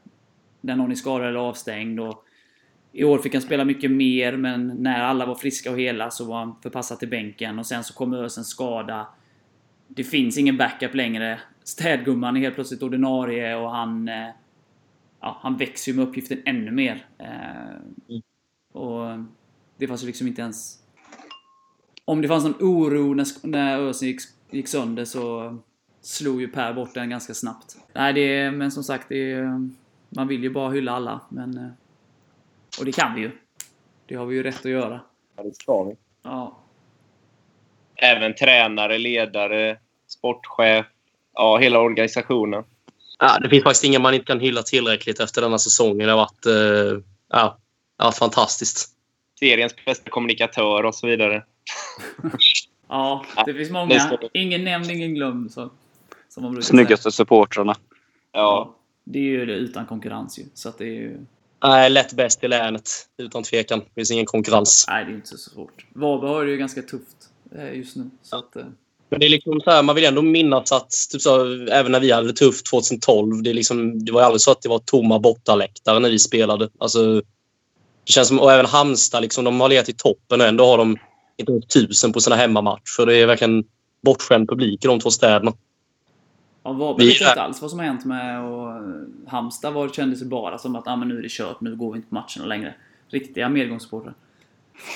när 0.60 0.76
någon 0.76 0.90
är 0.90 0.94
skadad 0.94 1.28
eller 1.28 1.38
avstängd. 1.38 2.00
Och 2.00 2.24
I 2.92 3.04
år 3.04 3.18
fick 3.18 3.34
han 3.34 3.42
spela 3.42 3.64
mycket 3.64 3.90
mer, 3.90 4.36
men 4.36 4.66
när 4.66 5.02
alla 5.02 5.26
var 5.26 5.34
friska 5.34 5.70
och 5.70 5.80
hela 5.80 6.10
så 6.10 6.24
var 6.24 6.38
han 6.38 6.54
förpassad 6.62 6.98
till 6.98 7.08
bänken 7.08 7.58
och 7.58 7.66
sen 7.66 7.84
så 7.84 7.94
kom 7.94 8.14
Ösens 8.14 8.48
skada. 8.48 9.06
Det 9.94 10.04
finns 10.04 10.38
ingen 10.38 10.56
backup 10.56 10.94
längre. 10.94 11.40
Städgumman 11.64 12.36
är 12.36 12.40
helt 12.40 12.54
plötsligt 12.54 12.82
ordinarie 12.82 13.56
och 13.56 13.70
han... 13.70 14.08
eh, 14.08 14.28
Ja, 15.24 15.38
han 15.40 15.56
växer 15.56 15.92
ju 15.92 15.96
med 15.98 16.08
uppgiften 16.08 16.42
ännu 16.44 16.70
mer. 16.70 17.06
Eh, 17.18 18.18
Och 18.72 19.18
det 19.76 19.88
fanns 19.88 20.02
ju 20.02 20.06
liksom 20.06 20.26
inte 20.26 20.42
ens 20.42 20.78
om 22.04 22.22
det 22.22 22.28
fanns 22.28 22.44
någon 22.44 22.54
oro 22.60 23.14
när, 23.14 23.46
när 23.46 23.78
Ösen 23.78 24.08
gick, 24.08 24.20
gick 24.50 24.68
sönder 24.68 25.04
så 25.04 25.56
slog 26.00 26.40
ju 26.40 26.48
Per 26.48 26.72
bort 26.74 26.94
den 26.94 27.10
ganska 27.10 27.34
snabbt. 27.34 27.76
Nej, 27.94 28.12
det 28.12 28.20
är, 28.20 28.50
men 28.50 28.70
som 28.70 28.84
sagt, 28.84 29.08
det 29.08 29.32
är, 29.32 29.68
man 30.08 30.28
vill 30.28 30.42
ju 30.42 30.50
bara 30.50 30.70
hylla 30.70 30.92
alla. 30.92 31.20
Men, 31.28 31.58
eh, 31.58 31.68
och 32.78 32.84
det 32.84 32.92
kan 32.92 33.14
vi 33.14 33.20
ju. 33.20 33.30
Det 34.06 34.14
har 34.14 34.26
vi 34.26 34.36
ju 34.36 34.42
rätt 34.42 34.58
att 34.58 34.64
göra. 34.70 35.00
Ja, 35.36 35.42
det 35.42 35.54
ska 35.54 35.84
vi. 35.84 35.96
Ja, 36.22 36.58
Även 38.02 38.34
tränare, 38.34 38.98
ledare, 38.98 39.78
sportchef. 40.06 40.86
Ja, 41.34 41.58
hela 41.58 41.78
organisationen. 41.78 42.64
Ja, 43.18 43.38
det 43.38 43.48
finns 43.48 43.62
faktiskt 43.64 43.84
ingen 43.84 44.02
man 44.02 44.14
inte 44.14 44.26
kan 44.26 44.40
hylla 44.40 44.62
tillräckligt 44.62 45.20
efter 45.20 45.42
denna 45.42 45.58
säsongen. 45.58 46.06
Det 46.06 46.12
har 46.12 46.16
varit, 46.16 46.46
eh, 46.46 47.02
ja, 47.30 47.58
det 47.96 48.04
har 48.04 48.06
varit 48.06 48.18
fantastiskt. 48.18 48.88
Seriens 49.38 49.74
bästa 49.84 50.10
kommunikatör 50.10 50.84
och 50.84 50.94
så 50.94 51.06
vidare. 51.06 51.44
ja 52.88 53.24
det 53.46 53.54
finns 53.54 53.70
många. 53.70 54.18
Ingen 54.32 54.64
nämnd, 54.64 54.90
ingen 54.90 55.14
glömd. 55.14 55.52
Så, 55.52 55.70
som 56.28 56.42
man 56.42 56.52
brukar 56.52 56.66
Snyggaste 56.66 57.12
supportrarna. 57.12 57.74
säga. 57.74 57.84
Ja. 58.32 58.76
Det 59.04 59.18
är 59.18 59.22
ju 59.22 59.46
det 59.46 59.54
utan 59.54 59.86
konkurrens 59.86 60.38
ju. 60.38 60.44
Så 60.54 60.68
att 60.68 60.78
det 60.78 60.84
är 60.84 60.94
ju... 61.00 61.18
Nej, 61.64 61.90
lätt 61.90 62.12
bäst 62.12 62.44
i 62.44 62.48
länet. 62.48 62.90
Utan 63.16 63.42
tvekan. 63.42 63.78
Det 63.78 63.94
finns 63.94 64.10
ingen 64.10 64.26
konkurrens. 64.26 64.84
Nej, 64.88 65.04
det 65.04 65.10
är 65.10 65.14
inte 65.14 65.28
så 65.28 65.36
svårt. 65.36 65.86
Varberg 65.92 66.30
har 66.30 66.44
det 66.44 66.50
ju 66.50 66.56
ganska 66.56 66.82
tufft 66.82 67.31
just 67.74 67.96
nu. 67.96 68.10
Så 68.22 68.36
att, 68.36 68.56
eh, 68.56 68.64
Men 69.08 69.20
det 69.20 69.26
är 69.26 69.30
liksom 69.30 69.60
så 69.60 69.70
här, 69.70 69.82
man 69.82 69.94
vill 69.94 70.04
ändå 70.04 70.22
minnas 70.22 70.72
att 70.72 70.90
typ 71.12 71.20
så, 71.20 71.44
även 71.66 71.92
när 71.92 72.00
vi 72.00 72.12
hade 72.12 72.26
det 72.26 72.32
tufft 72.32 72.66
2012, 72.66 73.42
det, 73.42 73.50
är 73.50 73.54
liksom, 73.54 74.04
det 74.04 74.12
var 74.12 74.22
aldrig 74.22 74.40
så 74.40 74.50
att 74.50 74.62
det 74.62 74.68
var 74.68 74.78
tomma 74.78 75.18
bortaläktare 75.18 75.98
när 75.98 76.10
vi 76.10 76.18
spelade. 76.18 76.68
Alltså, 76.78 77.22
det 78.04 78.12
känns 78.12 78.28
som, 78.28 78.40
och 78.40 78.52
även 78.52 78.66
Halmstad, 78.66 79.22
liksom, 79.22 79.44
de 79.44 79.60
har 79.60 79.68
legat 79.68 79.88
i 79.88 79.92
toppen 79.92 80.40
och 80.40 80.46
ändå 80.46 80.66
har 80.66 80.78
de 80.78 80.96
inte 81.36 81.52
ens 81.52 81.66
tusen 81.66 82.12
på 82.12 82.20
sina 82.20 82.36
hemmamatcher. 82.36 83.06
Det 83.06 83.16
är 83.16 83.26
verkligen 83.26 83.64
bortskämd 84.02 84.48
publik 84.48 84.84
i 84.84 84.88
de 84.88 85.00
två 85.00 85.10
städerna. 85.10 85.52
Ja, 86.62 86.72
Varberg 86.72 87.06
Vi 87.06 87.12
vet 87.12 87.20
inte 87.20 87.42
alls 87.42 87.62
vad 87.62 87.70
som 87.70 87.78
har 87.78 87.86
hänt 87.86 88.04
med 88.04 88.44
och 88.44 88.70
eh, 88.70 88.82
Halmstad 89.26 89.72
var, 89.72 89.88
kändes 89.88 90.22
ju 90.22 90.26
bara 90.26 90.58
som 90.58 90.76
att 90.76 90.88
ah, 90.88 90.96
men 90.96 91.08
nu 91.08 91.18
är 91.18 91.22
det 91.22 91.30
kört, 91.30 91.60
nu 91.60 91.76
går 91.76 91.92
vi 91.92 91.96
inte 91.96 92.08
på 92.08 92.14
matcherna 92.14 92.46
längre. 92.46 92.74
Riktiga 93.08 93.48
medgångssupportrar. 93.48 94.14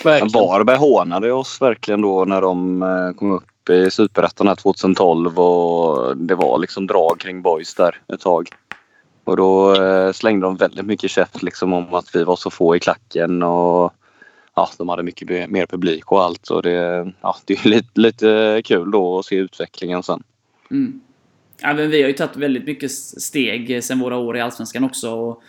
Verkligen. 0.04 0.48
Varberg 0.48 0.76
hånade 0.76 1.32
oss 1.32 1.60
verkligen 1.60 2.00
då 2.00 2.24
när 2.24 2.40
de 2.40 2.82
eh, 2.82 3.12
kom 3.12 3.30
upp 3.30 3.70
i 3.70 3.90
Superettan 3.90 4.48
här 4.48 4.54
2012 4.54 5.40
och 5.40 6.16
det 6.16 6.34
var 6.34 6.58
liksom 6.58 6.86
drag 6.86 7.20
kring 7.20 7.42
boys 7.42 7.74
där 7.74 8.00
ett 8.14 8.20
tag. 8.20 8.48
Och 9.24 9.36
då 9.36 9.82
eh, 9.82 10.12
slängde 10.12 10.46
de 10.46 10.56
väldigt 10.56 10.86
mycket 10.86 11.10
käft 11.10 11.42
liksom 11.42 11.72
om 11.72 11.94
att 11.94 12.14
vi 12.14 12.24
var 12.24 12.36
så 12.36 12.50
få 12.50 12.76
i 12.76 12.80
klacken 12.80 13.42
och 13.42 13.92
ja, 14.54 14.70
de 14.78 14.88
hade 14.88 15.02
mycket 15.02 15.50
mer 15.50 15.66
publik 15.66 16.12
och 16.12 16.22
allt. 16.22 16.48
Och 16.48 16.62
det, 16.62 17.12
ja, 17.20 17.36
det 17.44 17.54
är 17.54 17.68
lite, 17.68 18.00
lite 18.00 18.62
kul 18.64 18.90
då 18.90 19.18
att 19.18 19.24
se 19.24 19.36
utvecklingen 19.36 20.02
sen. 20.02 20.22
Mm. 20.70 21.00
Ja, 21.60 21.74
men 21.74 21.90
vi 21.90 22.02
har 22.02 22.08
ju 22.08 22.14
tagit 22.14 22.36
väldigt 22.36 22.66
mycket 22.66 22.92
steg 22.92 23.84
sen 23.84 23.98
våra 23.98 24.16
år 24.16 24.36
i 24.36 24.40
Allsvenskan 24.40 24.84
också. 24.84 25.10
Och 25.10 25.42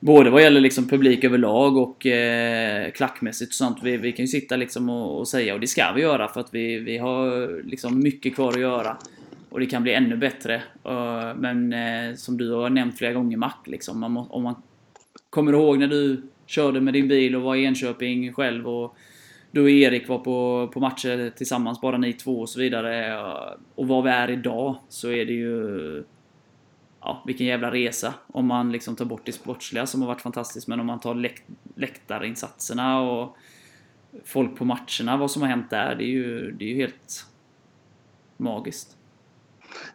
både 0.00 0.30
vad 0.30 0.42
gäller 0.42 0.60
liksom 0.60 0.88
publik 0.88 1.24
överlag 1.24 1.76
och 1.76 2.06
eh, 2.06 2.90
klackmässigt 2.90 3.50
och 3.50 3.54
sånt. 3.54 3.78
Vi, 3.82 3.96
vi 3.96 4.12
kan 4.12 4.24
ju 4.24 4.28
sitta 4.28 4.56
liksom 4.56 4.88
och, 4.88 5.18
och 5.18 5.28
säga, 5.28 5.54
och 5.54 5.60
det 5.60 5.66
ska 5.66 5.92
vi 5.92 6.02
göra, 6.02 6.28
för 6.28 6.40
att 6.40 6.54
vi, 6.54 6.78
vi 6.78 6.98
har 6.98 7.62
liksom 7.62 8.00
mycket 8.00 8.34
kvar 8.34 8.48
att 8.52 8.60
göra. 8.60 8.96
Och 9.50 9.60
det 9.60 9.66
kan 9.66 9.82
bli 9.82 9.94
ännu 9.94 10.16
bättre. 10.16 10.62
Uh, 10.86 11.34
men 11.36 11.72
eh, 11.72 12.14
som 12.14 12.36
du 12.36 12.52
har 12.52 12.70
nämnt 12.70 12.98
flera 12.98 13.12
gånger 13.12 13.36
Mac, 13.36 13.52
liksom, 13.64 14.00
man 14.00 14.12
må, 14.12 14.26
om 14.30 14.42
man 14.42 14.54
kommer 15.30 15.52
ihåg 15.52 15.78
när 15.78 15.86
du 15.86 16.22
körde 16.46 16.80
med 16.80 16.94
din 16.94 17.08
bil 17.08 17.36
och 17.36 17.42
var 17.42 17.56
i 17.56 17.64
Enköping 17.64 18.32
själv 18.32 18.68
och 18.68 18.96
du 19.50 19.62
och 19.62 19.70
Erik 19.70 20.08
var 20.08 20.18
på, 20.18 20.70
på 20.72 20.80
matcher 20.80 21.30
tillsammans, 21.36 21.80
bara 21.80 21.98
ni 21.98 22.12
två 22.12 22.40
och 22.40 22.48
så 22.48 22.60
vidare. 22.60 23.14
Eh, 23.14 23.58
och 23.74 23.88
vad 23.88 24.04
vi 24.04 24.10
är 24.10 24.30
idag 24.30 24.76
så 24.88 25.10
är 25.10 25.26
det 25.26 25.32
ju... 25.32 26.04
Ja, 27.00 27.22
vilken 27.26 27.46
jävla 27.46 27.70
resa. 27.70 28.14
Om 28.26 28.46
man 28.46 28.72
liksom 28.72 28.96
tar 28.96 29.04
bort 29.04 29.22
det 29.24 29.32
sportsliga 29.32 29.86
som 29.86 30.00
har 30.02 30.08
varit 30.08 30.20
fantastiskt, 30.20 30.68
men 30.68 30.80
om 30.80 30.86
man 30.86 31.00
tar 31.00 31.14
läkt 31.14 31.42
läktarinsatserna 31.76 33.00
och 33.00 33.36
folk 34.24 34.56
på 34.56 34.64
matcherna, 34.64 35.16
vad 35.16 35.30
som 35.30 35.42
har 35.42 35.48
hänt 35.48 35.70
där, 35.70 35.94
det 35.94 36.04
är 36.04 36.08
ju, 36.08 36.52
det 36.52 36.64
är 36.64 36.68
ju 36.68 36.76
helt 36.76 37.26
magiskt. 38.36 38.96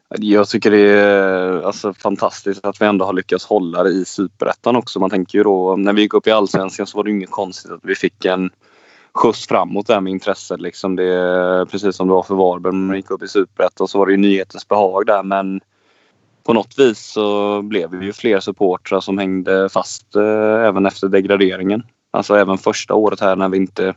Jag 0.09 0.49
tycker 0.49 0.71
det 0.71 0.89
är 0.89 1.61
alltså, 1.61 1.93
fantastiskt 1.93 2.65
att 2.65 2.81
vi 2.81 2.85
ändå 2.85 3.05
har 3.05 3.13
lyckats 3.13 3.45
hålla 3.45 3.83
det 3.83 3.89
i 3.89 4.05
Superettan 4.05 4.75
också. 4.75 4.99
Man 4.99 5.09
tänker 5.09 5.37
ju 5.37 5.43
då 5.43 5.75
när 5.75 5.93
vi 5.93 6.01
gick 6.01 6.13
upp 6.13 6.27
i 6.27 6.31
Allsvenskan 6.31 6.87
så 6.87 6.97
var 6.97 7.03
det 7.03 7.11
inget 7.11 7.31
konstigt 7.31 7.71
att 7.71 7.79
vi 7.83 7.95
fick 7.95 8.25
en 8.25 8.49
skjuts 9.13 9.47
framåt 9.47 9.87
där 9.87 10.01
med 10.01 10.11
intresset. 10.11 10.61
Liksom 10.61 10.95
det 10.95 11.65
precis 11.71 11.95
som 11.95 12.07
det 12.07 12.13
var 12.13 12.23
för 12.23 12.35
Varberg 12.35 12.73
när 12.73 12.87
man 12.87 12.95
gick 12.95 13.11
upp 13.11 13.23
i 13.23 13.27
Superettan 13.27 13.87
så 13.87 13.99
var 13.99 14.05
det 14.05 14.11
ju 14.11 14.17
nyhetens 14.17 14.67
behag 14.67 15.05
där 15.05 15.23
men 15.23 15.61
på 16.45 16.53
något 16.53 16.79
vis 16.79 16.99
så 16.99 17.61
blev 17.61 17.91
vi 17.91 18.05
ju 18.05 18.13
fler 18.13 18.39
supportrar 18.39 18.99
som 18.99 19.17
hängde 19.17 19.69
fast 19.69 20.15
eh, 20.15 20.65
även 20.67 20.85
efter 20.85 21.07
degraderingen. 21.07 21.83
Alltså 22.11 22.35
även 22.35 22.57
första 22.57 22.93
året 22.93 23.19
här 23.19 23.35
när 23.35 23.49
vi 23.49 23.57
inte 23.57 23.93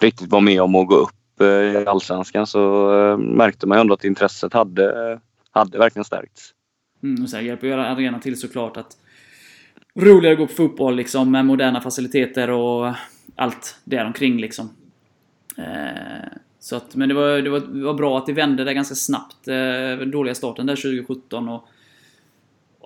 riktigt 0.00 0.30
var 0.30 0.40
med 0.40 0.62
om 0.62 0.74
att 0.74 0.86
gå 0.86 0.96
upp 0.96 1.40
eh, 1.40 1.46
i 1.46 1.84
Allsvenskan 1.86 2.46
så 2.46 2.94
eh, 2.98 3.18
märkte 3.18 3.66
man 3.66 3.78
ju 3.78 3.80
ändå 3.80 3.94
att 3.94 4.04
intresset 4.04 4.52
hade, 4.52 5.20
hade 5.50 5.78
verkligen 5.78 6.04
stärkts. 6.04 6.50
Mm, 7.02 7.22
och 7.22 7.30
sen 7.30 7.44
hjälper 7.44 7.66
ju 7.66 7.72
arenan 7.72 8.20
till 8.20 8.40
såklart 8.40 8.76
att 8.76 8.96
roligare 9.94 10.32
att 10.32 10.38
gå 10.38 10.46
på 10.46 10.52
fotboll 10.52 10.96
liksom 10.96 11.30
med 11.30 11.46
moderna 11.46 11.80
faciliteter 11.80 12.50
och 12.50 12.92
allt 13.36 13.76
däromkring 13.84 14.40
liksom. 14.40 14.70
Eh, 15.58 16.28
så 16.58 16.76
att, 16.76 16.94
men 16.94 17.08
det 17.08 17.14
var, 17.14 17.38
det, 17.38 17.50
var, 17.50 17.60
det 17.60 17.84
var 17.84 17.94
bra 17.94 18.18
att 18.18 18.26
det 18.26 18.32
vände 18.32 18.64
där 18.64 18.72
ganska 18.72 18.94
snabbt. 18.94 19.48
Eh, 19.48 19.98
den 19.98 20.10
dåliga 20.10 20.34
starten 20.34 20.66
där 20.66 20.76
2017 20.76 21.48
och, 21.48 21.68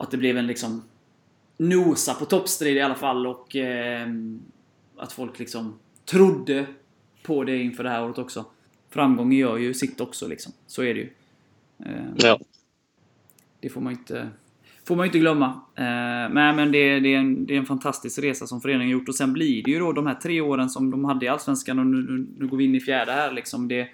och 0.00 0.04
att 0.04 0.10
det 0.10 0.16
blev 0.16 0.38
en 0.38 0.46
liksom 0.46 0.82
nosa 1.56 2.14
på 2.14 2.24
toppstrid 2.24 2.76
i 2.76 2.80
alla 2.80 2.94
fall 2.94 3.26
och 3.26 3.56
eh, 3.56 4.08
att 4.96 5.12
folk 5.12 5.38
liksom 5.38 5.78
trodde 6.04 6.66
på 7.22 7.44
det 7.44 7.56
inför 7.58 7.84
det 7.84 7.90
här 7.90 8.04
året 8.04 8.18
också. 8.18 8.44
Framgången 8.90 9.38
gör 9.38 9.56
ju 9.56 9.74
sitt 9.74 10.00
också 10.00 10.28
liksom. 10.28 10.52
Så 10.66 10.82
är 10.82 10.94
det 10.94 11.00
ju. 11.00 11.10
Eh, 11.86 12.04
Ja. 12.16 12.38
det 13.60 13.68
får 13.68 13.80
man 13.80 13.92
inte, 13.92 14.28
får 14.84 14.96
man 14.96 15.06
inte 15.06 15.18
glömma. 15.18 15.46
Eh, 15.74 16.32
men 16.32 16.56
men 16.56 16.72
det, 16.72 17.00
det, 17.00 17.14
är 17.14 17.18
en, 17.18 17.46
det 17.46 17.54
är 17.54 17.58
en 17.58 17.66
fantastisk 17.66 18.18
resa 18.18 18.46
som 18.46 18.60
föreningen 18.60 18.88
gjort. 18.88 19.08
Och 19.08 19.14
sen 19.14 19.32
blir 19.32 19.62
det 19.62 19.70
ju 19.70 19.78
då 19.78 19.92
de 19.92 20.06
här 20.06 20.14
tre 20.14 20.40
åren 20.40 20.70
som 20.70 20.90
de 20.90 21.04
hade 21.04 21.26
i 21.26 21.28
Allsvenskan 21.28 21.78
och 21.78 21.86
nu, 21.86 22.06
nu, 22.10 22.26
nu 22.38 22.46
går 22.46 22.56
vi 22.56 22.64
in 22.64 22.74
i 22.74 22.80
fjärde 22.80 23.12
här 23.12 23.32
liksom. 23.32 23.68
Det, 23.68 23.88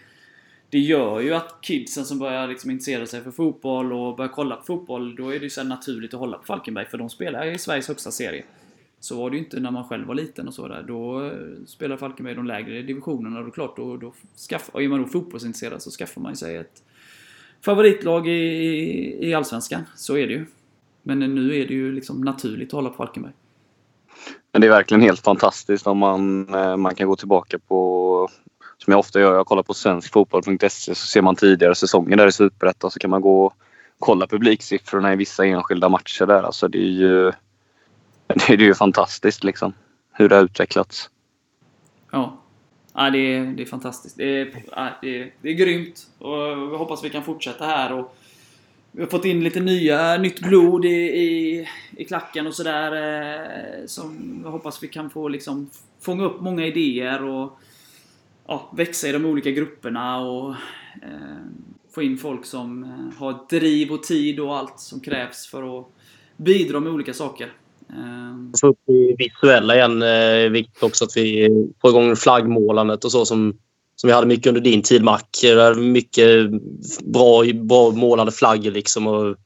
det 0.77 0.81
gör 0.81 1.21
ju 1.21 1.35
att 1.35 1.59
kidsen 1.61 2.05
som 2.05 2.19
börjar 2.19 2.49
liksom 2.49 2.71
intressera 2.71 3.07
sig 3.07 3.23
för 3.23 3.31
fotboll 3.31 3.93
och 3.93 4.17
börjar 4.17 4.33
kolla 4.33 4.57
på 4.57 4.65
fotboll, 4.65 5.17
då 5.17 5.29
är 5.29 5.39
det 5.39 5.45
ju 5.45 5.51
så 5.51 5.65
naturligt 5.65 6.15
att 6.15 6.21
hålla 6.21 6.39
på 6.39 6.45
Falkenberg. 6.45 6.87
För 6.87 6.99
de 6.99 7.11
spelar 7.11 7.47
i 7.47 7.59
Sveriges 7.59 7.89
högsta 7.89 8.11
serie. 8.11 8.45
Så 9.01 9.17
var 9.17 9.31
det 9.31 9.37
ju 9.37 9.43
inte 9.43 9.61
när 9.61 9.71
man 9.71 9.89
själv 9.89 10.07
var 10.07 10.15
liten 10.15 10.49
och 10.49 10.55
så 10.55 10.69
där. 10.69 10.83
Då 10.83 11.27
eh, 11.27 11.33
spelade 11.67 11.99
Falkenberg 11.99 12.33
i 12.33 12.37
de 12.37 12.47
lägre 12.47 12.83
divisionerna 12.83 13.39
och 13.39 13.45
då 13.45 13.51
klart, 13.51 13.77
då, 13.77 13.97
då 13.97 14.13
skaff, 14.35 14.71
och 14.73 14.83
är 14.83 14.89
man 14.89 15.03
då 15.03 15.09
fotbollsintresserad 15.09 15.83
så 15.83 15.91
skaffar 15.91 16.21
man 16.21 16.33
ju 16.33 16.37
sig 16.37 16.57
ett 16.57 16.83
favoritlag 17.65 18.29
i, 18.29 19.29
i 19.29 19.35
Allsvenskan. 19.35 19.83
Så 19.95 20.17
är 20.17 20.27
det 20.27 20.33
ju. 20.33 20.47
Men 21.03 21.19
nu 21.19 21.57
är 21.57 21.69
det 21.69 21.75
ju 21.75 21.93
liksom 21.93 22.21
naturligt 22.21 22.69
att 22.69 22.73
hålla 22.73 22.91
på 22.91 22.97
Falkenberg. 22.97 23.33
Men 24.53 24.61
det 24.61 24.67
är 24.67 24.71
verkligen 24.71 25.03
helt 25.03 25.21
fantastiskt 25.21 25.87
om 25.87 25.99
man, 25.99 26.55
eh, 26.55 26.77
man 26.77 26.95
kan 26.95 27.09
gå 27.09 27.17
tillbaka 27.17 27.59
på 27.59 28.29
som 28.85 28.91
jag 28.91 28.99
ofta 28.99 29.21
gör, 29.21 29.35
jag 29.35 29.47
kollar 29.47 29.63
på 29.63 29.75
svenskfotboll.se 29.75 30.95
så 30.95 31.07
ser 31.07 31.23
man 31.23 31.37
tidigare 31.37 31.75
säsonger 31.75 32.17
där 32.17 32.27
i 32.27 32.33
Superettan 32.33 32.91
så 32.91 32.99
kan 32.99 33.11
man 33.11 33.21
gå 33.21 33.45
och 33.45 33.55
kolla 33.99 34.27
publiksiffrorna 34.27 35.13
i 35.13 35.17
vissa 35.17 35.47
enskilda 35.47 35.89
matcher 35.89 36.27
där. 36.27 36.43
Alltså 36.43 36.69
det 36.69 36.79
är 36.79 36.93
ju, 36.93 37.25
det 38.27 38.49
är 38.49 38.59
ju 38.59 38.75
fantastiskt 38.75 39.45
liksom 39.45 39.73
hur 40.13 40.29
det 40.29 40.37
har 40.37 40.45
utvecklats. 40.45 41.11
Ja. 42.11 42.43
Ja, 42.99 43.11
det, 43.11 43.19
är, 43.19 43.47
det 43.47 43.63
är 43.63 43.67
fantastiskt. 43.67 44.17
Det 44.17 44.41
är, 44.41 44.63
ja, 44.73 44.89
det, 45.03 45.23
är, 45.23 45.33
det 45.43 45.49
är 45.49 45.55
grymt. 45.55 46.07
Och 46.19 46.39
jag 46.39 46.79
hoppas 46.79 47.05
vi 47.05 47.11
kan 47.11 47.25
fortsätta 47.25 47.67
här. 47.67 47.93
Och 47.93 48.17
vi 48.93 49.03
har 49.03 49.09
fått 49.09 49.25
in 49.25 49.45
lite 49.45 49.61
nya, 49.61 50.17
nytt 50.17 50.41
blod 50.41 50.85
i, 50.85 50.89
i, 50.99 51.69
i 51.97 52.05
klacken 52.05 52.47
och 52.47 52.55
sådär. 52.55 52.93
Eh, 52.93 53.87
som 53.87 54.41
jag 54.45 54.51
hoppas 54.51 54.83
vi 54.83 54.89
kan 54.89 55.11
få 55.11 55.29
liksom 55.29 55.71
fånga 56.01 56.25
upp 56.25 56.41
många 56.41 56.67
idéer 56.67 57.25
och 57.25 57.59
ja, 58.49 58.73
växa 58.77 59.09
i 59.09 59.13
de 59.13 59.25
olika 59.25 59.51
grupperna 59.51 60.21
och 60.21 60.51
eh, 61.03 61.47
få 61.95 62.03
in 62.03 62.19
folk 62.19 62.45
som 62.45 62.85
eh, 62.85 63.19
har 63.19 63.47
driv 63.51 63.93
och 63.93 64.03
tid 64.03 64.41
och 64.41 64.57
allt 64.57 64.81
som 64.81 65.01
krävs 65.01 65.47
för 65.47 65.79
att 65.79 65.87
bidra 66.37 66.81
med 66.81 66.93
olika 66.93 67.15
saker. 67.15 67.53
Eh, 67.91 68.59
Få 68.61 68.67
upp 68.67 68.79
det 68.87 69.17
visuella 69.19 69.75
igen. 69.77 70.03
Eh, 70.03 70.51
viktigt 70.51 70.83
också 70.83 71.05
att 71.05 71.17
vi 71.17 71.49
får 71.81 71.91
igång 71.91 72.17
flaggmålandet 72.17 73.05
och 73.05 73.13
så 73.13 73.27
som, 73.27 73.57
som 73.97 74.09
vi 74.09 74.15
hade 74.15 74.27
mycket 74.27 74.47
under 74.47 74.61
din 74.61 74.83
tid 74.83 75.03
Mac. 75.03 75.21
Det 75.43 75.49
är 75.49 75.75
mycket 75.75 76.51
bra, 77.05 77.45
bra 77.55 77.91
målade 77.91 78.33
flaggor 78.33 78.71
liksom. 78.71 79.07
Och 79.07 79.37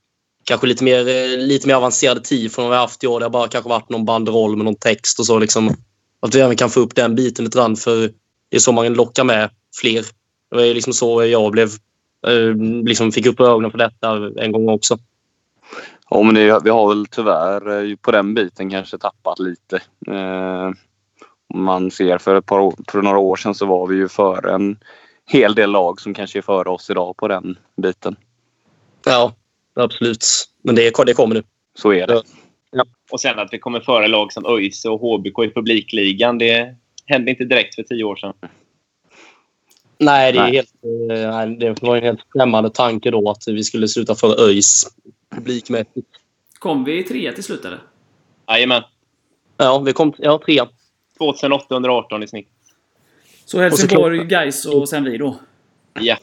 kanske 0.45 0.67
lite 0.67 0.85
mer, 0.85 1.09
eh, 1.09 1.39
lite 1.39 1.67
mer 1.67 1.75
avancerade 1.75 2.21
tifon 2.21 2.65
än 2.65 2.71
vi 2.71 2.77
haft 2.77 3.05
i 3.05 3.07
år. 3.07 3.21
Det 3.21 3.25
har 3.25 3.31
bara 3.31 3.49
kanske 3.49 3.69
varit 3.69 3.91
någon 3.91 4.05
banderoll 4.05 4.57
med 4.57 4.65
någon 4.65 4.75
text 4.75 5.19
och 5.19 5.27
så. 5.27 5.39
Liksom. 5.39 5.77
Att 6.21 6.35
vi 6.35 6.41
även 6.41 6.57
kan 6.57 6.71
få 6.71 6.81
upp 6.81 6.95
den 6.95 7.15
biten 7.15 7.45
lite 7.45 7.59
grann 7.59 7.77
för 7.77 8.11
det 8.51 8.57
är 8.57 8.61
så 8.61 8.73
man 8.73 8.95
lockar 8.95 9.25
med 9.25 9.51
fler. 9.81 10.05
Det 10.51 10.57
var 10.57 10.63
liksom 10.63 10.93
så 10.93 11.25
jag 11.25 11.53
blev, 11.53 11.69
eh, 12.27 12.57
liksom 12.85 13.13
fick 13.13 13.27
upp 13.27 13.41
ögonen 13.41 13.71
för 13.71 13.79
detta 13.79 14.31
en 14.45 14.53
gång 14.53 14.69
också. 14.69 14.99
Ja, 16.11 16.23
men 16.23 16.35
det, 16.35 16.61
vi 16.65 16.71
har 16.71 16.89
väl 16.89 17.07
tyvärr 17.07 17.91
eh, 17.91 17.97
på 17.97 18.11
den 18.11 18.35
biten 18.35 18.71
kanske 18.71 18.99
tappat 18.99 19.39
lite. 19.39 19.77
Eh, 20.07 20.71
man 21.55 21.91
ser 21.91 22.19
för 22.19 22.35
ett 22.35 22.47
par 22.47 22.91
för 22.91 23.03
några 23.03 23.19
år 23.19 23.37
sedan 23.37 23.55
så 23.55 23.67
var 23.67 23.87
vi 23.87 23.97
ju 23.97 24.09
före 24.09 24.55
en 24.55 24.79
hel 25.27 25.55
del 25.55 25.71
lag 25.71 26.01
som 26.01 26.15
kanske 26.15 26.39
är 26.39 26.43
före 26.43 26.69
oss 26.69 26.91
idag 26.91 27.17
på 27.17 27.29
den 27.29 27.59
biten. 27.77 28.17
Ja, 29.05 29.35
absolut. 29.75 30.25
Men 30.63 30.75
det, 30.75 30.93
det 31.07 31.15
kommer 31.15 31.35
nu. 31.35 31.43
Så 31.75 31.93
är 31.93 32.07
det. 32.07 32.23
Och 33.11 33.21
sen 33.21 33.39
att 33.39 33.53
vi 33.53 33.59
kommer 33.59 33.81
före 33.81 34.09
lag 34.09 34.33
som 34.33 34.47
ÖIS 34.47 34.85
och 34.85 35.01
HBK 35.01 35.45
i 35.45 35.51
publikligan. 35.55 36.39
Det 36.39 36.75
hände 37.11 37.31
inte 37.31 37.45
direkt 37.45 37.75
för 37.75 37.83
tio 37.83 38.05
år 38.05 38.17
sedan. 38.17 38.33
Nej, 39.99 40.33
det, 40.33 40.39
är 40.39 40.43
Nej. 40.43 40.53
Helt, 40.53 40.75
eh, 41.13 41.31
nej, 41.31 41.57
det 41.57 41.83
var 41.83 41.97
en 41.97 42.03
helt 42.03 42.21
främmande 42.33 42.71
tanke 42.71 43.11
då 43.11 43.31
att 43.31 43.49
vi 43.49 43.65
skulle 43.65 43.89
sluta 43.89 44.15
för 44.15 44.41
ÖIS 44.41 44.87
publikmässigt. 45.35 46.09
Kom 46.59 46.85
vi 46.85 47.03
trea 47.03 47.33
till 47.33 47.45
slut 47.45 47.65
eller? 47.65 47.79
Jajamän. 48.49 48.83
Ja, 49.57 49.79
vi 49.79 49.93
kom 49.93 50.13
ja, 50.19 50.41
trea. 50.47 50.69
2818 51.19 52.23
i 52.23 52.29
snitt. 52.29 52.49
Så 53.45 53.61
Helsingborg, 53.61 54.19
klart- 54.19 54.29
Gais 54.29 54.67
och 54.67 54.89
sen 54.89 55.05
vi 55.05 55.19
då. 55.19 55.37
Ja. 56.01 56.17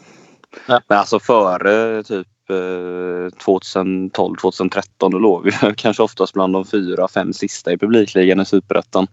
Men 0.67 0.97
alltså 0.97 1.19
före 1.19 2.03
typ 2.03 2.27
eh, 2.49 3.37
2012, 3.37 4.35
2013 4.41 5.11
då 5.11 5.19
låg 5.19 5.43
vi 5.45 5.51
kanske 5.77 6.03
oftast 6.03 6.33
bland 6.33 6.53
de 6.53 6.65
fyra, 6.65 7.07
fem 7.07 7.33
sista 7.33 7.71
i 7.71 7.77
publikligan 7.77 8.39
i 8.39 8.45
Superettan. 8.45 9.07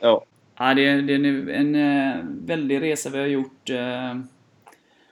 ja. 0.00 0.24
Ja, 0.58 0.74
det, 0.74 0.86
är, 0.86 1.02
det 1.02 1.12
är 1.12 1.24
en, 1.24 1.48
en 1.48 1.74
eh, 1.74 2.24
väldig 2.24 2.82
resa 2.82 3.10
vi 3.10 3.18
har 3.18 3.26
gjort 3.26 3.70
eh, 3.70 4.20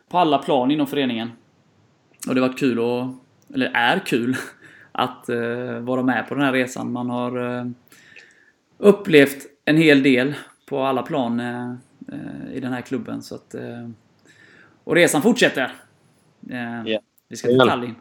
på 0.08 0.18
alla 0.18 0.38
plan 0.38 0.70
inom 0.70 0.86
föreningen. 0.86 1.32
Och 2.28 2.34
det 2.34 2.40
har 2.40 2.48
varit 2.48 2.58
kul 2.58 2.78
och, 2.78 3.06
eller 3.54 3.70
är 3.74 3.98
kul, 3.98 4.36
att 4.92 5.28
eh, 5.28 5.78
vara 5.80 6.02
med 6.02 6.28
på 6.28 6.34
den 6.34 6.44
här 6.44 6.52
resan. 6.52 6.92
Man 6.92 7.10
har 7.10 7.58
eh, 7.58 7.66
upplevt 8.78 9.46
en 9.64 9.76
hel 9.76 10.02
del 10.02 10.34
på 10.66 10.82
alla 10.82 11.02
plan 11.02 11.40
eh, 11.40 11.70
eh, 12.12 12.52
i 12.52 12.60
den 12.60 12.72
här 12.72 12.80
klubben. 12.80 13.22
Så 13.22 13.34
att, 13.34 13.54
och 14.84 14.94
resan 14.94 15.22
fortsätter. 15.22 15.72
Ja. 16.84 17.00
Vi 17.28 17.36
ska 17.36 17.48
till 17.48 17.58
Tallinn. 17.58 17.94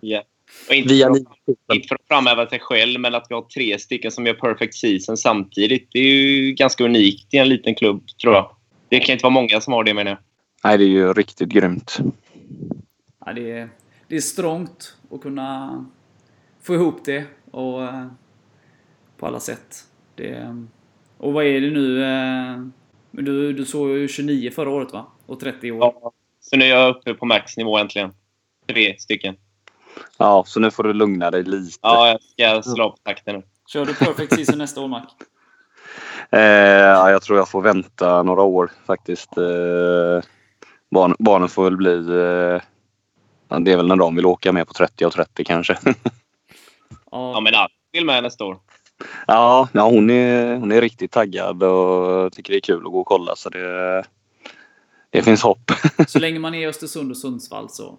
ja. 0.00 0.22
Och 0.68 0.74
inte, 0.74 0.94
Via 0.94 1.06
för, 1.06 1.12
nio. 1.14 1.26
inte 1.72 1.88
för 1.88 1.94
att 1.94 2.06
framhäva 2.08 2.48
sig 2.48 2.58
själv, 2.60 3.00
men 3.00 3.14
att 3.14 3.26
vi 3.28 3.34
har 3.34 3.42
tre 3.42 3.78
stycken 3.78 4.10
som 4.10 4.26
gör 4.26 4.34
perfect 4.34 4.74
season 4.74 5.16
samtidigt. 5.16 5.88
Det 5.92 5.98
är 5.98 6.12
ju 6.12 6.52
ganska 6.52 6.84
unikt 6.84 7.34
i 7.34 7.36
en 7.36 7.48
liten 7.48 7.74
klubb, 7.74 8.02
tror 8.22 8.34
jag. 8.34 8.56
Det 8.88 9.00
kan 9.00 9.12
inte 9.12 9.22
vara 9.22 9.32
många 9.34 9.60
som 9.60 9.72
har 9.72 9.84
det, 9.84 9.94
menar 9.94 10.10
jag. 10.10 10.18
Nej, 10.64 10.78
det 10.78 10.84
är 10.84 10.88
ju 10.88 11.12
riktigt 11.12 11.48
grymt. 11.48 11.98
Ja, 13.26 13.32
det, 13.32 13.50
är, 13.50 13.68
det 14.08 14.16
är 14.16 14.20
strångt 14.20 14.96
att 15.10 15.20
kunna 15.20 15.84
få 16.62 16.74
ihop 16.74 17.04
det 17.04 17.24
och 17.50 17.82
eh, 17.84 18.06
på 19.16 19.26
alla 19.26 19.40
sätt. 19.40 19.84
Det, 20.14 20.56
och 21.16 21.32
vad 21.32 21.44
är 21.46 21.60
det 21.60 21.70
nu? 21.70 22.04
eh, 22.04 22.58
Du, 23.10 23.52
du 23.52 23.64
såg 23.64 23.88
ju 23.90 24.08
29 24.08 24.50
förra 24.50 24.70
året 24.70 24.92
va? 24.92 25.06
Och 25.26 25.40
30 25.40 25.66
i 25.66 25.70
år. 25.70 25.78
Ja. 25.80 26.12
Så 26.40 26.56
nu 26.56 26.64
är 26.64 26.68
jag 26.68 26.96
uppe 26.96 27.14
på 27.14 27.26
maxnivå 27.26 27.78
äntligen. 27.78 28.12
Tre 28.66 28.94
stycken. 28.98 29.36
Ja, 30.16 30.44
så 30.46 30.60
nu 30.60 30.70
får 30.70 30.82
du 30.82 30.92
lugna 30.92 31.30
dig 31.30 31.42
lite. 31.42 31.78
Ja, 31.82 32.18
jag 32.36 32.64
ska 32.64 32.74
slå 32.74 32.90
på 32.90 32.96
takten 33.02 33.34
nu. 33.34 33.42
Kör 33.68 33.86
du 33.86 33.94
Perfect 33.94 34.34
Season 34.34 34.58
nästa 34.58 34.80
år 34.80 34.88
Mac? 34.88 35.02
Eh, 36.30 36.40
ja, 36.40 37.10
jag 37.10 37.22
tror 37.22 37.38
jag 37.38 37.48
får 37.48 37.62
vänta 37.62 38.22
några 38.22 38.42
år 38.42 38.70
faktiskt. 38.86 39.36
Eh, 39.36 40.24
barn, 40.90 41.14
barnen 41.18 41.48
får 41.48 41.64
väl 41.64 41.76
bli... 41.76 42.08
Eh, 42.08 42.60
ja, 43.48 43.58
det 43.58 43.72
är 43.72 43.76
väl 43.76 43.88
när 43.88 43.96
de 43.96 44.16
vill 44.16 44.26
åka 44.26 44.52
med 44.52 44.66
på 44.66 44.74
30 44.74 45.06
och 45.06 45.12
30 45.12 45.44
kanske. 45.44 45.78
Ja, 47.10 47.40
men 47.40 47.54
alla 47.54 47.68
vill 47.92 48.04
med 48.04 48.22
nästa 48.22 48.44
år. 48.44 48.58
ja, 49.26 49.68
ja 49.72 49.88
hon, 49.88 50.10
är, 50.10 50.56
hon 50.56 50.72
är 50.72 50.80
riktigt 50.80 51.12
taggad 51.12 51.62
och 51.62 52.32
tycker 52.32 52.52
det 52.52 52.58
är 52.58 52.60
kul 52.60 52.86
att 52.86 52.92
gå 52.92 53.00
och 53.00 53.06
kolla. 53.06 53.36
Så 53.36 53.48
det, 53.48 54.04
det 55.10 55.22
finns 55.22 55.42
hopp. 55.42 55.70
så 56.08 56.18
länge 56.18 56.38
man 56.38 56.54
är 56.54 56.58
i 56.58 56.66
Östersund 56.66 57.10
och 57.10 57.16
Sundsvall 57.16 57.70
så, 57.70 57.98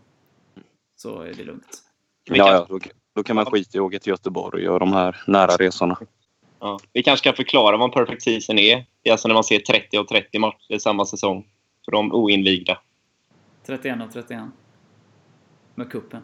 så 1.02 1.22
är 1.22 1.34
det 1.34 1.44
lugnt. 1.44 1.84
Ja, 2.24 2.36
ja, 2.36 2.66
då, 2.70 2.80
då 3.16 3.24
kan 3.24 3.36
man 3.36 3.46
skita 3.46 3.78
i 3.78 3.80
att 3.80 3.86
åka 3.86 4.00
till 4.00 4.10
Göteborg 4.10 4.70
och 4.70 4.80
de 4.80 4.94
här 4.94 5.24
nära 5.28 5.56
resorna. 5.58 5.98
ja. 6.60 6.80
vi 6.94 7.04
kanske 7.04 7.24
kan 7.24 7.36
förklara 7.36 7.78
vad 7.78 7.86
en 7.86 7.92
perfect 7.92 8.24
season 8.24 8.60
är. 8.60 8.86
Det 9.04 9.10
är 9.10 9.12
alltså 9.12 9.28
när 9.28 9.34
man 9.36 9.44
ser 9.44 9.60
30 9.60 9.98
och 9.98 10.08
30 10.08 10.40
matcher 10.40 10.78
samma 10.78 11.06
säsong. 11.06 11.48
För 11.86 11.92
de 11.92 12.14
oinvigda. 12.14 12.80
31 13.66 14.02
och 14.08 14.14
31. 14.14 14.42
Med 15.76 15.92
kuppen. 15.92 16.24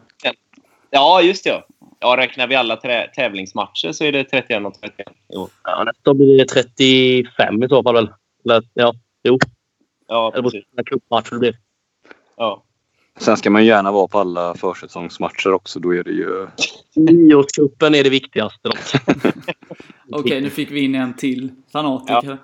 Ja, 0.90 1.22
just 1.22 1.44
det. 1.44 1.62
Ja. 2.00 2.16
Räknar 2.16 2.46
vi 2.46 2.54
alla 2.54 2.76
tävlingsmatcher 3.16 3.92
så 3.92 4.04
är 4.04 4.12
det 4.12 4.24
31 4.24 4.66
och 4.66 4.74
31. 4.74 5.08
Jo. 5.28 5.48
Ja, 5.62 5.84
nästa 5.84 6.14
blir 6.14 6.38
det 6.38 6.44
35 6.44 7.62
i 7.62 7.68
så 7.68 7.82
fall 7.82 7.94
väl? 7.94 8.12
Eller, 8.44 8.62
ja, 8.74 8.94
jo. 9.22 9.38
Ja, 10.08 10.32
Eller 10.34 10.42
precis. 10.42 10.64
cupmatcher 10.86 11.30
det 11.30 11.38
blir. 11.38 11.58
Ja. 12.36 12.65
Sen 13.18 13.36
ska 13.36 13.50
man 13.50 13.64
gärna 13.64 13.92
vara 13.92 14.08
på 14.08 14.18
alla 14.18 14.54
försäsongsmatcher 14.54 15.52
också. 15.52 15.80
Då 15.80 15.94
är 15.94 16.04
det 16.04 16.10
ju... 16.10 16.46
Nyårscupen 16.94 17.94
är 17.94 18.04
det 18.04 18.10
viktigaste 18.10 18.68
dock. 18.68 18.78
Okej, 20.12 20.40
nu 20.40 20.50
fick 20.50 20.70
vi 20.70 20.80
in 20.80 20.94
en 20.94 21.14
till 21.16 21.50
fanatiker. 21.72 22.38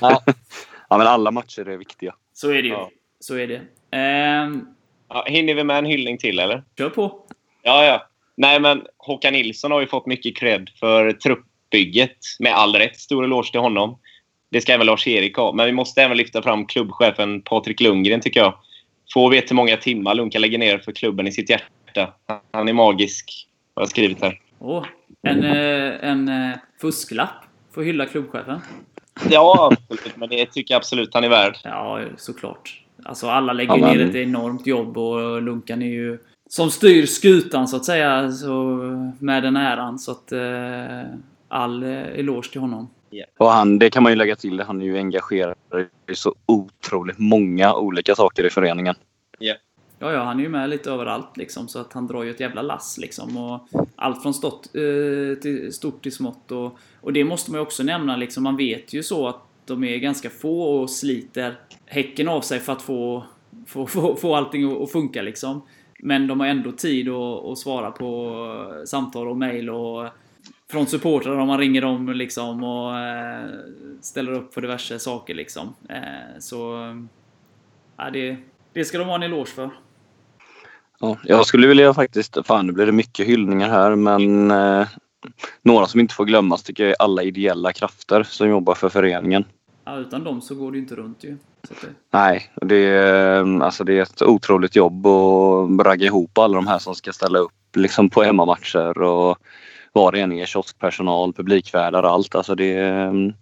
Ja. 0.00 0.22
Ja, 0.90 0.98
men 0.98 1.06
alla 1.06 1.30
matcher 1.30 1.68
är 1.68 1.76
viktiga. 1.76 2.14
Så 2.32 2.50
är 2.50 2.62
det 2.62 2.68
ju. 2.68 2.74
Ja. 2.74 2.90
Så 3.20 3.34
är 3.34 3.46
det. 3.46 3.60
Ehm, 3.96 4.66
Ja, 5.08 5.24
hinner 5.28 5.54
vi 5.54 5.64
med 5.64 5.78
en 5.78 5.84
hyllning 5.84 6.18
till, 6.18 6.38
eller? 6.38 6.62
kör 6.78 6.90
på. 6.90 7.20
Ja, 7.62 7.84
ja. 7.84 8.06
Nej, 8.36 8.60
men 8.60 8.82
Håkan 8.96 9.32
Nilsson 9.32 9.70
har 9.72 9.80
ju 9.80 9.86
fått 9.86 10.06
mycket 10.06 10.36
cred 10.36 10.70
för 10.80 11.12
truppbygget. 11.12 12.16
Med 12.38 12.52
all 12.54 12.74
rätt. 12.74 12.96
Stor 12.96 13.24
eloge 13.24 13.50
till 13.50 13.60
honom. 13.60 13.98
Det 14.50 14.60
ska 14.60 14.72
även 14.72 14.86
Lars-Erik 14.86 15.36
ha. 15.36 15.52
Men 15.52 15.66
vi 15.66 15.72
måste 15.72 16.02
även 16.02 16.16
lyfta 16.16 16.42
fram 16.42 16.66
klubbchefen 16.66 17.42
Patrik 17.42 17.80
Lundgren, 17.80 18.20
tycker 18.20 18.40
jag. 18.40 18.54
Få 19.14 19.28
vet 19.28 19.50
hur 19.50 19.56
många 19.56 19.76
timmar 19.76 20.14
Lunka 20.14 20.38
lägger 20.38 20.58
ner 20.58 20.78
för 20.78 20.92
klubben 20.92 21.26
i 21.26 21.32
sitt 21.32 21.50
hjärta. 21.50 22.14
Han 22.52 22.68
är 22.68 22.72
magisk, 22.72 23.48
har 23.74 23.82
jag 23.82 23.88
skrivit 23.90 24.22
här. 24.22 24.40
Åh, 24.58 24.84
en, 25.22 25.44
eh, 25.44 26.08
en 26.10 26.28
eh, 26.28 26.56
fusklapp 26.80 27.44
för 27.74 27.80
att 27.80 27.86
hylla 27.86 28.06
klubbchefen. 28.06 28.60
Ja, 29.30 29.70
absolut. 29.72 30.16
Men 30.16 30.28
det 30.28 30.46
tycker 30.46 30.74
jag 30.74 30.78
absolut 30.78 31.14
han 31.14 31.24
är 31.24 31.28
värd. 31.28 31.56
Ja, 31.64 32.00
såklart. 32.16 32.82
Alltså 33.02 33.28
alla 33.28 33.52
lägger 33.52 33.72
Ja, 33.72 33.80
men- 33.80 33.98
ner 33.98 34.06
ett 34.08 34.14
enormt 34.14 34.66
jobb 34.66 34.98
och 34.98 35.42
Lunkan 35.42 35.82
är 35.82 35.86
ju 35.86 36.18
som 36.50 36.70
styr 36.70 37.06
skutan 37.06 37.68
så 37.68 37.76
att 37.76 37.84
säga 37.84 38.32
så, 38.32 38.54
med 39.18 39.42
den 39.42 39.56
äran. 39.56 39.98
Så 39.98 40.10
att 40.10 40.32
eh, 40.32 41.02
all 41.48 41.82
eh, 41.82 41.90
eloge 42.02 42.50
till 42.52 42.60
honom. 42.60 42.90
Och 43.38 43.46
han, 43.48 43.78
det 43.78 43.90
kan 43.90 44.02
man 44.02 44.12
ju 44.12 44.16
lägga 44.16 44.36
till, 44.36 44.60
han 44.60 44.80
är 44.80 44.84
ju 44.84 44.96
engagerad 44.98 45.54
i 46.10 46.14
så 46.14 46.34
otroligt 46.46 47.18
många 47.18 47.74
olika 47.74 48.14
saker 48.14 48.44
i 48.46 48.50
föreningen. 48.50 48.94
Ja, 50.00 50.12
ja, 50.12 50.24
han 50.24 50.38
är 50.38 50.42
ju 50.42 50.48
med 50.48 50.70
lite 50.70 50.90
överallt 50.90 51.36
liksom 51.36 51.68
så 51.68 51.78
att 51.78 51.92
han 51.92 52.06
drar 52.06 52.22
ju 52.22 52.30
ett 52.30 52.40
jävla 52.40 52.62
lass 52.62 52.98
liksom. 52.98 53.36
Och 53.36 53.68
allt 53.96 54.22
från 54.22 54.34
stort, 54.34 54.66
eh, 54.74 55.40
till, 55.42 55.72
stort 55.72 56.02
till 56.02 56.12
smått. 56.12 56.52
Och, 56.52 56.78
och 57.00 57.12
det 57.12 57.24
måste 57.24 57.50
man 57.50 57.58
ju 57.60 57.62
också 57.62 57.82
nämna 57.82 58.16
liksom. 58.16 58.42
Man 58.42 58.56
vet 58.56 58.92
ju 58.92 59.02
så 59.02 59.28
att 59.28 59.40
de 59.66 59.84
är 59.84 59.96
ganska 59.96 60.30
få 60.30 60.62
och 60.62 60.90
sliter 60.90 61.54
häcken 61.86 62.28
av 62.28 62.40
sig 62.40 62.60
för 62.60 62.72
att 62.72 62.82
få, 62.82 63.24
få, 63.66 63.86
få, 63.86 64.16
få 64.16 64.34
allting 64.34 64.72
att- 64.72 64.82
att 64.82 64.92
funka 64.92 65.22
liksom. 65.22 65.62
Men 65.98 66.26
de 66.26 66.40
har 66.40 66.46
ändå 66.46 66.72
tid 66.72 67.08
att, 67.08 67.44
att 67.44 67.58
svara 67.58 67.90
på 67.90 68.82
samtal 68.86 69.28
och 69.28 69.36
mail 69.36 69.70
och 69.70 70.08
från 70.70 70.86
supportrar 70.86 71.38
om 71.38 71.48
man 71.48 71.58
ringer 71.58 71.82
dem 71.82 72.12
liksom 72.12 72.64
och 72.64 72.98
eh, 72.98 73.48
ställer 74.00 74.32
upp 74.32 74.54
för 74.54 74.60
diverse 74.60 74.98
saker 74.98 75.34
liksom. 75.34 75.74
Eh, 75.88 76.38
så... 76.38 76.78
Ja, 77.96 78.10
det, 78.10 78.36
det 78.72 78.84
ska 78.84 78.98
de 78.98 79.08
ha 79.08 79.14
en 79.14 79.22
eloge 79.22 79.50
för. 79.50 79.70
Ja, 81.00 81.18
jag 81.24 81.46
skulle 81.46 81.66
vilja 81.66 81.94
faktiskt, 81.94 82.38
fan 82.44 82.66
nu 82.66 82.72
blir 82.72 82.86
det 82.86 82.92
mycket 82.92 83.26
hyllningar 83.26 83.68
här 83.68 83.96
men 83.96 84.50
eh, 84.50 84.88
några 85.62 85.86
som 85.86 86.00
inte 86.00 86.14
får 86.14 86.24
glömmas 86.24 86.62
tycker 86.62 86.82
jag 86.82 86.90
är 86.90 86.96
alla 86.98 87.22
ideella 87.22 87.72
krafter 87.72 88.22
som 88.22 88.48
jobbar 88.48 88.74
för 88.74 88.88
föreningen. 88.88 89.44
Ja, 89.84 89.96
utan 89.96 90.24
dem 90.24 90.40
så 90.40 90.54
går 90.54 90.70
det 90.72 90.76
ju 90.76 90.82
inte 90.82 90.94
runt 90.94 91.24
ju. 91.24 91.36
Det, 91.68 91.88
Nej, 92.10 92.50
det 92.54 92.76
är, 92.76 93.44
eh, 93.44 93.64
alltså 93.64 93.84
det 93.84 93.98
är 93.98 94.02
ett 94.02 94.22
otroligt 94.22 94.76
jobb 94.76 95.06
att 95.06 95.86
ragga 95.86 96.06
ihop 96.06 96.38
alla 96.38 96.54
de 96.54 96.66
här 96.66 96.78
som 96.78 96.94
ska 96.94 97.12
ställa 97.12 97.38
upp 97.38 97.76
liksom 97.76 98.10
på 98.10 98.22
hemmamatcher 98.22 99.02
och 99.02 99.38
var 99.98 100.12
det 100.12 100.20
än 100.20 100.32
är 100.32 100.46
kioskpersonal, 100.46 101.32
publikvärdar 101.32 102.02
och 102.02 102.10
allt. 102.10 102.34
Alltså 102.34 102.54
det, 102.54 102.72
är- 102.74 103.34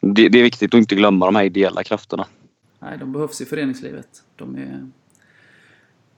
det, 0.00 0.28
det 0.28 0.38
är 0.38 0.42
viktigt 0.42 0.74
att 0.74 0.78
inte 0.78 0.94
glömma 0.94 1.26
de 1.26 1.36
här 1.36 1.44
ideella 1.44 1.82
krafterna. 1.84 2.26
nej, 2.78 2.98
de 2.98 3.12
behövs 3.12 3.40
i 3.40 3.44
föreningslivet. 3.44 4.08
De 4.36 4.56
är, 4.56 4.88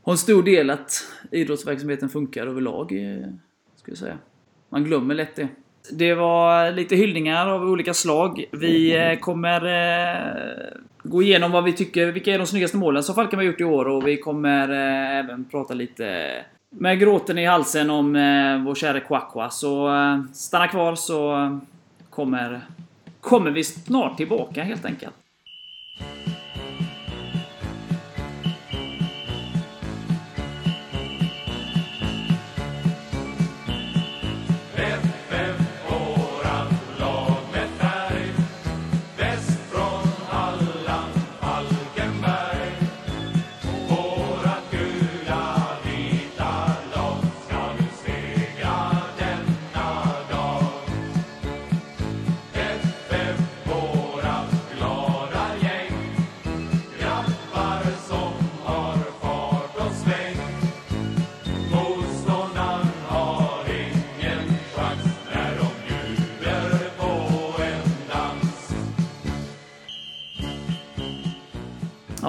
har 0.05 0.13
en 0.13 0.19
stor 0.19 0.43
del 0.43 0.71
att 0.71 0.93
idrottsverksamheten 1.31 2.09
funkar 2.09 2.47
överlag, 2.47 2.93
eh, 2.93 3.29
skulle 3.77 3.93
jag 3.93 3.99
säga. 3.99 4.19
Man 4.69 4.85
glömmer 4.85 5.15
lätt 5.15 5.37
det. 5.37 5.49
Det 5.93 6.15
var 6.15 6.71
lite 6.73 6.97
hyllningar 6.97 7.47
av 7.49 7.63
olika 7.63 7.95
slag. 7.95 8.45
Vi 8.53 8.97
eh, 8.97 9.19
kommer 9.19 9.61
eh, 9.67 10.79
gå 11.03 11.23
igenom 11.23 11.51
vad 11.53 11.65
vi 11.65 11.73
tycker, 11.73 12.07
vilka 12.13 12.35
är 12.35 12.39
de 12.39 12.47
snyggaste 12.47 12.77
målen 12.77 13.03
som 13.03 13.15
Falken 13.15 13.39
har 13.39 13.45
gjort 13.47 13.61
i 13.61 13.65
år 13.65 13.85
och 13.89 14.07
vi 14.07 14.17
kommer 14.17 14.69
eh, 14.71 15.19
även 15.19 15.45
prata 15.45 15.75
lite 15.75 16.31
med 16.73 16.99
gråten 16.99 17.39
i 17.39 17.47
halsen 17.47 17.91
om 17.91 18.17
eh, 18.17 18.65
vår 18.65 18.75
kära 18.75 19.01
Kwakwa. 19.01 19.51
Så 19.51 19.97
eh, 19.97 20.21
stanna 20.33 20.69
kvar 20.69 20.95
så 20.95 21.61
kommer, 22.11 22.61
kommer 23.21 23.51
vi 23.51 23.65
snart 23.65 24.17
tillbaka 24.17 24.63
helt 24.63 24.85
enkelt. 24.85 25.15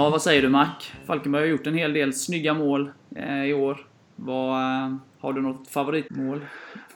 Ja, 0.04 0.10
vad 0.10 0.22
säger 0.22 0.42
du 0.42 0.50
Mac? 0.50 0.68
Falkenberg 1.06 1.42
har 1.42 1.48
gjort 1.48 1.68
en 1.68 1.74
hel 1.76 1.94
del 1.94 2.14
snygga 2.14 2.54
mål 2.54 2.92
eh, 3.16 3.44
i 3.44 3.54
år. 3.54 3.88
Vad, 4.16 4.50
eh, 4.50 4.96
har 5.20 5.34
du 5.34 5.42
något 5.42 5.68
favoritmål? 5.68 6.46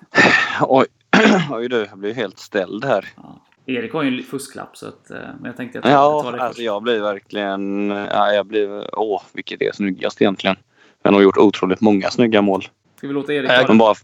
Oj, 0.62 0.86
oj 1.52 1.70
du, 1.70 1.86
jag 1.90 1.98
blir 1.98 2.14
helt 2.14 2.40
ställd 2.40 2.86
här. 2.86 3.06
Ja. 3.16 3.42
Erik 3.66 3.94
har 3.94 4.04
ju 4.04 4.18
en 4.18 4.24
fusklapp 4.24 4.78
så 4.78 4.88
att, 4.88 5.10
eh, 5.12 5.18
men 5.18 5.46
jag 5.46 5.58
tänkte 5.58 5.80
att 5.80 5.86
jag 5.86 5.94
Ja, 5.94 6.22
tar 6.24 6.32
det 6.32 6.42
alltså 6.42 6.56
först. 6.58 6.66
jag 6.66 6.84
blir 6.84 7.00
verkligen... 7.00 7.90
Ja, 7.90 8.34
jag 8.34 8.46
blir... 8.46 9.00
Åh, 9.00 9.22
vilket 9.34 9.62
är 9.62 9.72
snyggast 9.72 10.22
egentligen. 10.22 10.56
Jag 11.04 11.12
har 11.12 11.22
gjort 11.22 11.38
otroligt 11.38 11.82
många 11.82 12.10
snygga 12.10 12.42
mål. 12.42 12.64
Ska 12.98 13.08
vi 13.08 13.14
låta 13.14 13.34
Erik 13.34 13.50
ta 13.50 13.56
Men 13.58 13.68
det? 13.68 13.74
bara... 13.80 13.96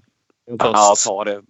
Ja, 0.59 0.93
ta 1.07 1.23
det. 1.23 1.41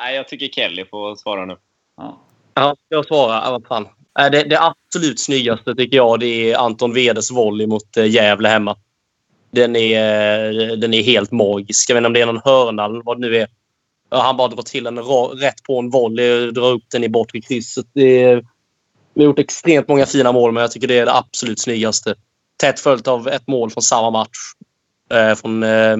Nej, 0.00 0.16
jag 0.16 0.28
tycker 0.28 0.48
Kelly 0.48 0.84
får 0.84 1.16
svara 1.16 1.44
nu. 1.44 1.56
Ja. 1.96 2.20
Ja, 2.54 2.76
ska 2.86 2.94
jag 2.94 3.06
svara? 3.06 3.42
Ja, 3.44 3.50
vad 3.50 3.66
fan. 3.66 3.88
Nej, 4.18 4.30
Det, 4.30 4.42
det 4.42 4.60
absolut 4.60 5.20
snyggaste 5.20 5.74
tycker 5.74 5.96
jag 5.96 6.20
det 6.20 6.26
är 6.26 6.56
Anton 6.56 6.94
Wedes 6.94 7.30
volley 7.30 7.66
mot 7.66 7.96
eh, 7.96 8.06
Gävle 8.06 8.48
hemma. 8.48 8.76
Den 9.50 9.76
är, 9.76 10.60
eh, 10.60 10.76
den 10.76 10.94
är 10.94 11.02
helt 11.02 11.30
magisk. 11.30 11.90
Jag 11.90 11.94
vet 11.94 12.00
inte 12.00 12.06
om 12.06 12.12
det 12.12 12.20
är 12.20 12.26
någon 12.26 12.42
hörna 12.44 12.84
eller 12.84 13.02
vad 13.04 13.20
det 13.20 13.28
nu 13.28 13.36
är. 13.36 13.48
Han 14.10 14.36
bara 14.36 14.48
drar 14.48 14.62
till 14.62 14.84
den 14.84 14.98
rätt 14.98 15.62
på 15.62 15.78
en 15.78 15.90
volley 15.90 16.46
och 16.46 16.54
drar 16.54 16.70
upp 16.70 16.84
den 16.92 17.04
i 17.04 17.08
bortre 17.08 17.40
krysset. 17.40 17.86
Det 17.92 18.22
är, 18.22 18.44
vi 19.14 19.22
har 19.22 19.24
gjort 19.24 19.38
extremt 19.38 19.88
många 19.88 20.06
fina 20.06 20.32
mål, 20.32 20.52
men 20.52 20.60
jag 20.60 20.70
tycker 20.70 20.88
det 20.88 20.98
är 20.98 21.06
det 21.06 21.14
absolut 21.14 21.60
snyggaste. 21.60 22.14
Tätt 22.56 22.80
följt 22.80 23.08
av 23.08 23.28
ett 23.28 23.46
mål 23.46 23.70
från 23.70 23.82
samma 23.82 24.10
match. 24.10 24.38
Eh, 25.10 25.34
från... 25.34 25.62
Eh, 25.62 25.92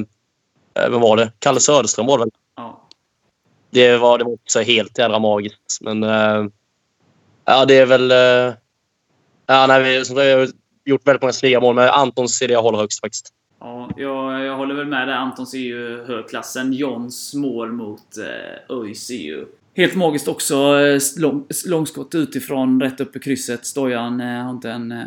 eh, 0.74 0.90
vem 0.90 1.00
var 1.00 1.16
det? 1.16 1.32
Kalle 1.38 1.60
Söderström 1.60 2.06
var 2.06 2.18
det 2.18 2.24
väl? 2.24 2.30
Ja. 2.56 2.88
Det 3.70 3.96
var, 3.96 4.18
det 4.18 4.24
var 4.24 4.32
också 4.32 4.60
helt 4.60 4.98
jädra 4.98 5.18
magiskt. 5.18 5.78
Men 5.80 6.02
eh, 6.02 6.44
ja, 7.44 7.64
det 7.64 7.78
är 7.78 7.86
väl... 7.86 8.10
Eh, 8.10 8.54
ja, 9.46 9.66
nej, 9.68 9.82
vi 9.82 10.04
som 10.04 10.16
sagt, 10.16 10.26
jag 10.26 10.38
har 10.38 10.48
gjort 10.84 11.06
väldigt 11.06 11.22
många 11.22 11.32
snygga 11.32 11.60
mål, 11.60 11.74
men 11.74 11.88
Antons 11.88 12.42
är 12.42 12.48
det 12.48 12.54
jag 12.54 12.62
håller 12.62 12.78
högst 12.78 13.00
faktiskt. 13.00 13.28
Ja, 13.60 13.90
jag, 13.96 14.44
jag 14.44 14.56
håller 14.56 14.74
väl 14.74 14.86
med 14.86 15.08
där. 15.08 15.14
Antons 15.14 15.54
är 15.54 15.58
ju 15.58 16.04
högklassen. 16.04 16.72
Johns 16.72 17.34
mål 17.34 17.72
mot 17.72 18.18
eh, 18.18 18.76
ÖIS 18.76 19.10
är 19.10 19.14
ju 19.14 19.46
helt 19.74 19.94
magiskt 19.94 20.28
också. 20.28 20.54
Eh, 20.80 21.00
Lång, 21.18 21.46
långskott 21.66 22.14
utifrån, 22.14 22.80
rätt 22.80 23.00
upp 23.00 23.16
i 23.16 23.20
krysset. 23.20 23.66
Stojan 23.66 24.20
eh, 24.20 24.42
har 24.42 24.50
inte 24.50 24.70
en 24.70 24.92
eh, 24.92 25.04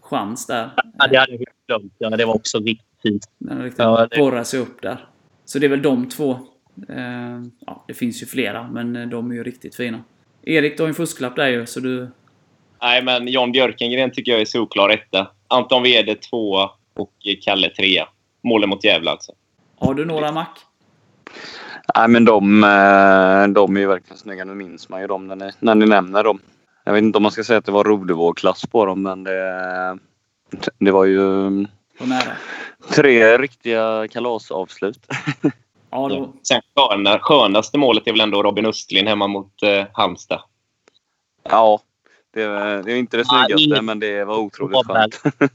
chans 0.00 0.46
där. 0.46 0.70
Ja, 0.98 1.06
det 1.06 1.18
hade 1.18 1.32
jag 1.32 1.44
glömt. 1.66 1.92
Ja, 1.98 2.10
det 2.10 2.24
var 2.24 2.34
också 2.34 2.58
riktigt 2.58 2.86
fint. 3.02 3.26
Den 3.38 3.62
riktigt 3.62 3.78
Ja, 3.78 4.08
borrar 4.16 4.44
sig 4.44 4.60
upp 4.60 4.82
där. 4.82 5.06
Så 5.44 5.58
det 5.58 5.66
är 5.66 5.70
väl 5.70 5.82
de 5.82 6.08
två. 6.08 6.30
Eh, 6.88 7.42
ja, 7.66 7.84
det 7.88 7.94
finns 7.94 8.22
ju 8.22 8.26
flera, 8.26 8.68
men 8.72 8.96
eh, 8.96 9.08
de 9.08 9.30
är 9.30 9.34
ju 9.34 9.44
riktigt 9.44 9.74
fina. 9.74 10.00
Erik, 10.48 10.76
du 10.76 10.82
har 10.82 10.88
ju 10.88 10.90
en 10.90 10.94
fusklapp 10.94 11.36
där 11.36 11.48
ju, 11.48 11.66
så 11.66 11.80
du... 11.80 12.10
Nej, 12.82 13.02
men 13.02 13.28
John 13.28 13.52
Björkengren 13.52 14.10
tycker 14.10 14.32
jag 14.32 14.40
är 14.40 14.44
solklar 14.44 14.88
etta. 14.88 15.30
Anton 15.48 15.82
Wede 15.82 16.14
tvåa 16.14 16.70
och 16.94 17.12
Kalle 17.44 17.70
trea. 17.70 18.08
Målen 18.44 18.68
mot 18.68 18.84
Gävle 18.84 19.10
alltså. 19.10 19.32
Har 19.78 19.94
du 19.94 20.04
några 20.04 20.32
Mac? 20.32 20.46
Nej, 21.96 22.08
men 22.08 22.24
de, 22.24 22.64
eh, 22.64 23.48
de 23.54 23.76
är 23.76 23.80
ju 23.80 23.86
verkligen 23.86 24.18
snygga. 24.18 24.44
Nu 24.44 24.54
minns 24.54 24.88
man 24.88 25.00
ju 25.00 25.06
dem 25.06 25.26
när 25.26 25.36
ni, 25.36 25.50
när 25.58 25.74
ni 25.74 25.86
nämner 25.86 26.24
dem. 26.24 26.40
Jag 26.84 26.92
vet 26.92 27.02
inte 27.02 27.16
om 27.16 27.22
man 27.22 27.32
ska 27.32 27.44
säga 27.44 27.58
att 27.58 27.64
det 27.64 27.72
var 27.72 27.84
Rodevåg-klass 27.84 28.66
på 28.66 28.86
dem, 28.86 29.02
men 29.02 29.24
det, 29.24 29.98
det 30.78 30.90
var 30.90 31.04
ju 31.04 31.50
tre 32.94 33.38
riktiga 33.38 34.08
kalasavslut. 34.08 35.06
Ja, 35.90 36.08
då... 36.08 36.32
Sen 36.42 36.60
sköna, 36.76 37.18
skönaste 37.18 37.78
målet 37.78 38.06
är 38.06 38.12
väl 38.12 38.20
ändå 38.20 38.42
Robin 38.42 38.66
Östlin 38.66 39.06
hemma 39.06 39.26
mot 39.26 39.62
eh, 39.62 39.84
Halmstad. 39.92 40.42
Ja, 41.42 41.80
det, 42.34 42.46
det 42.82 42.92
är 42.92 42.96
inte 42.96 43.16
det 43.16 43.24
snyggaste, 43.24 43.62
ingen- 43.62 43.84
men 43.84 43.98
det 43.98 44.24
var 44.24 44.36
otroligt 44.38 44.74
Varberg. 44.74 45.10
skönt. 45.10 45.52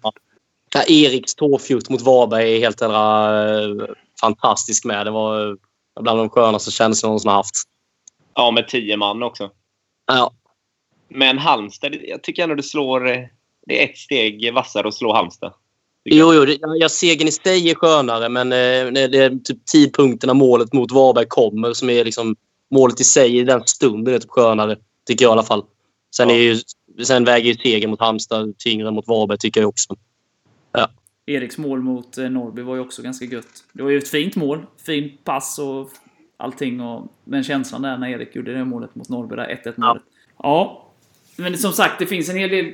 Ja, 0.73 0.84
Eriks 0.88 1.36
tåfjutt 1.36 1.89
mot 1.89 2.01
Varberg 2.01 2.55
är 2.55 2.59
helt 2.59 2.81
jädra 2.81 3.29
eh, 3.61 3.67
fantastisk 4.21 4.86
med. 4.86 5.05
Det 5.05 5.11
var 5.11 5.49
eh, 5.49 5.55
bland 6.01 6.19
de 6.19 6.29
skönaste 6.29 6.71
känslorna 6.71 7.09
jag 7.09 7.11
någonsin 7.11 7.31
haft. 7.31 7.55
Ja, 8.34 8.51
med 8.51 8.67
tio 8.67 8.97
man 8.97 9.23
också. 9.23 9.49
Ja, 10.07 10.31
Men 11.07 11.38
Halmstad, 11.38 11.95
jag 12.03 12.23
tycker 12.23 12.43
ändå 12.43 12.55
det 12.55 12.63
slår... 12.63 13.09
eh, 13.09 13.19
Det 13.65 13.81
är 13.84 13.89
ett 13.89 13.97
steg 13.97 14.53
vassare 14.53 14.88
att 14.88 14.93
slå 14.93 15.13
Halmstad. 15.13 15.53
Jo, 16.06 16.34
jo 16.34 16.45
det, 16.45 16.58
ja, 16.80 16.89
segern 16.89 17.28
i 17.28 17.32
sig 17.32 17.70
är 17.70 17.76
skönare, 17.76 18.30
men 18.30 18.51
eh, 18.51 19.08
det 19.10 19.18
är 19.18 19.43
typ 19.43 19.66
tidpunkten 19.66 20.28
när 20.28 20.34
målet 20.34 20.74
mot 20.74 20.91
Varberg 20.91 21.26
kommer 21.26 21.74
som 21.74 21.89
är 21.89 22.06
liksom 22.06 22.36
målet 22.72 23.01
i 23.01 23.04
sig 23.04 23.38
i 23.38 23.43
den 23.43 23.62
stunden 23.66 24.14
är 24.14 24.20
typ 24.20 24.30
skönare. 24.30 24.78
Tycker 25.08 25.26
jag 25.26 25.30
i 25.30 25.34
alla 25.34 25.43
fall. 25.43 25.64
Sen, 26.16 26.30
Ja. 26.30 26.36
är 26.36 26.39
ju, 26.39 26.60
sen 27.04 27.26
väger 27.26 27.54
ju 27.54 27.58
segern 27.58 27.89
mot 27.89 27.99
Halmstad 27.99 28.58
tyngre 28.58 28.88
än 28.88 28.93
mot 28.93 29.08
Varberg 29.08 29.38
tycker 29.38 29.62
jag 29.62 29.70
också. 29.70 29.95
Eriks 31.26 31.58
mål 31.58 31.82
mot 31.82 32.18
eh, 32.18 32.30
Norrby 32.30 32.62
var 32.62 32.76
ju 32.76 32.82
också 32.82 33.01
ganska 33.01 33.26
gött. 33.26 33.64
Det 33.74 33.84
var 33.84 33.89
ju 33.89 33.97
ett 33.97 34.08
fint 34.08 34.36
mål. 34.36 34.66
Fint 34.86 35.24
pass 35.24 35.60
och 35.60 35.89
allting. 36.38 36.82
Och, 36.82 37.08
men 37.24 37.43
känslan 37.43 37.82
där 37.82 37.97
när 37.97 38.08
Erik 38.10 38.36
gjorde 38.36 38.54
det 38.54 38.66
målet 38.66 38.95
mot 38.95 39.10
Norrby, 39.10 39.36
där 39.36 39.62
1-1 39.66 39.74
målet. 39.78 40.04
Ja. 40.38 40.89
Men 41.36 41.58
som 41.58 41.72
sagt, 41.72 41.99
det 41.99 42.06
finns 42.06 42.30
en 42.30 42.38
hel 42.38 42.49
del 42.49 42.74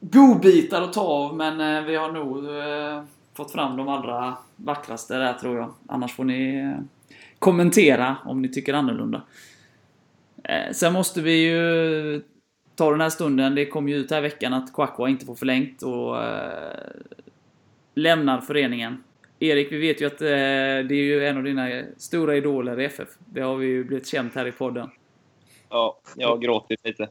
godbitar 0.00 0.82
att 0.82 0.92
ta 0.92 1.00
av, 1.00 1.36
men 1.36 1.60
eh, 1.60 1.84
vi 1.84 1.96
har 1.96 2.12
nog 2.12 2.44
eh, 2.44 3.02
fått 3.34 3.52
fram 3.52 3.76
de 3.76 3.88
allra 3.88 4.36
vackraste 4.56 5.18
där 5.18 5.32
tror 5.32 5.56
jag. 5.56 5.74
Annars 5.86 6.12
får 6.14 6.24
ni 6.24 6.56
eh, 6.56 6.84
kommentera 7.38 8.16
om 8.24 8.42
ni 8.42 8.48
tycker 8.48 8.74
annorlunda. 8.74 9.22
Sen 10.72 10.92
måste 10.92 11.20
vi 11.20 11.32
ju 11.32 12.22
ta 12.74 12.90
den 12.90 13.00
här 13.00 13.08
stunden. 13.08 13.54
Det 13.54 13.66
kom 13.66 13.88
ju 13.88 13.96
ut 13.96 14.10
här 14.10 14.20
veckan 14.20 14.54
att 14.54 14.74
Kwakwa 14.74 15.08
inte 15.08 15.26
får 15.26 15.34
förlängt 15.34 15.82
och 15.82 16.16
lämnar 17.94 18.40
föreningen. 18.40 19.04
Erik, 19.38 19.72
vi 19.72 19.78
vet 19.78 20.00
ju 20.00 20.06
att 20.06 20.18
det 20.18 20.90
är 20.90 20.92
ju 20.92 21.26
en 21.26 21.36
av 21.36 21.42
dina 21.42 21.82
stora 21.96 22.36
idoler 22.36 22.80
i 22.80 22.84
FF. 22.84 23.08
Det 23.18 23.40
har 23.40 23.56
vi 23.56 23.66
ju 23.66 23.84
blivit 23.84 24.06
känt 24.06 24.34
här 24.34 24.46
i 24.46 24.52
podden. 24.52 24.90
Ja, 25.68 25.98
jag 26.16 26.28
har 26.28 26.38
gråtit 26.38 26.80
lite. 26.84 27.08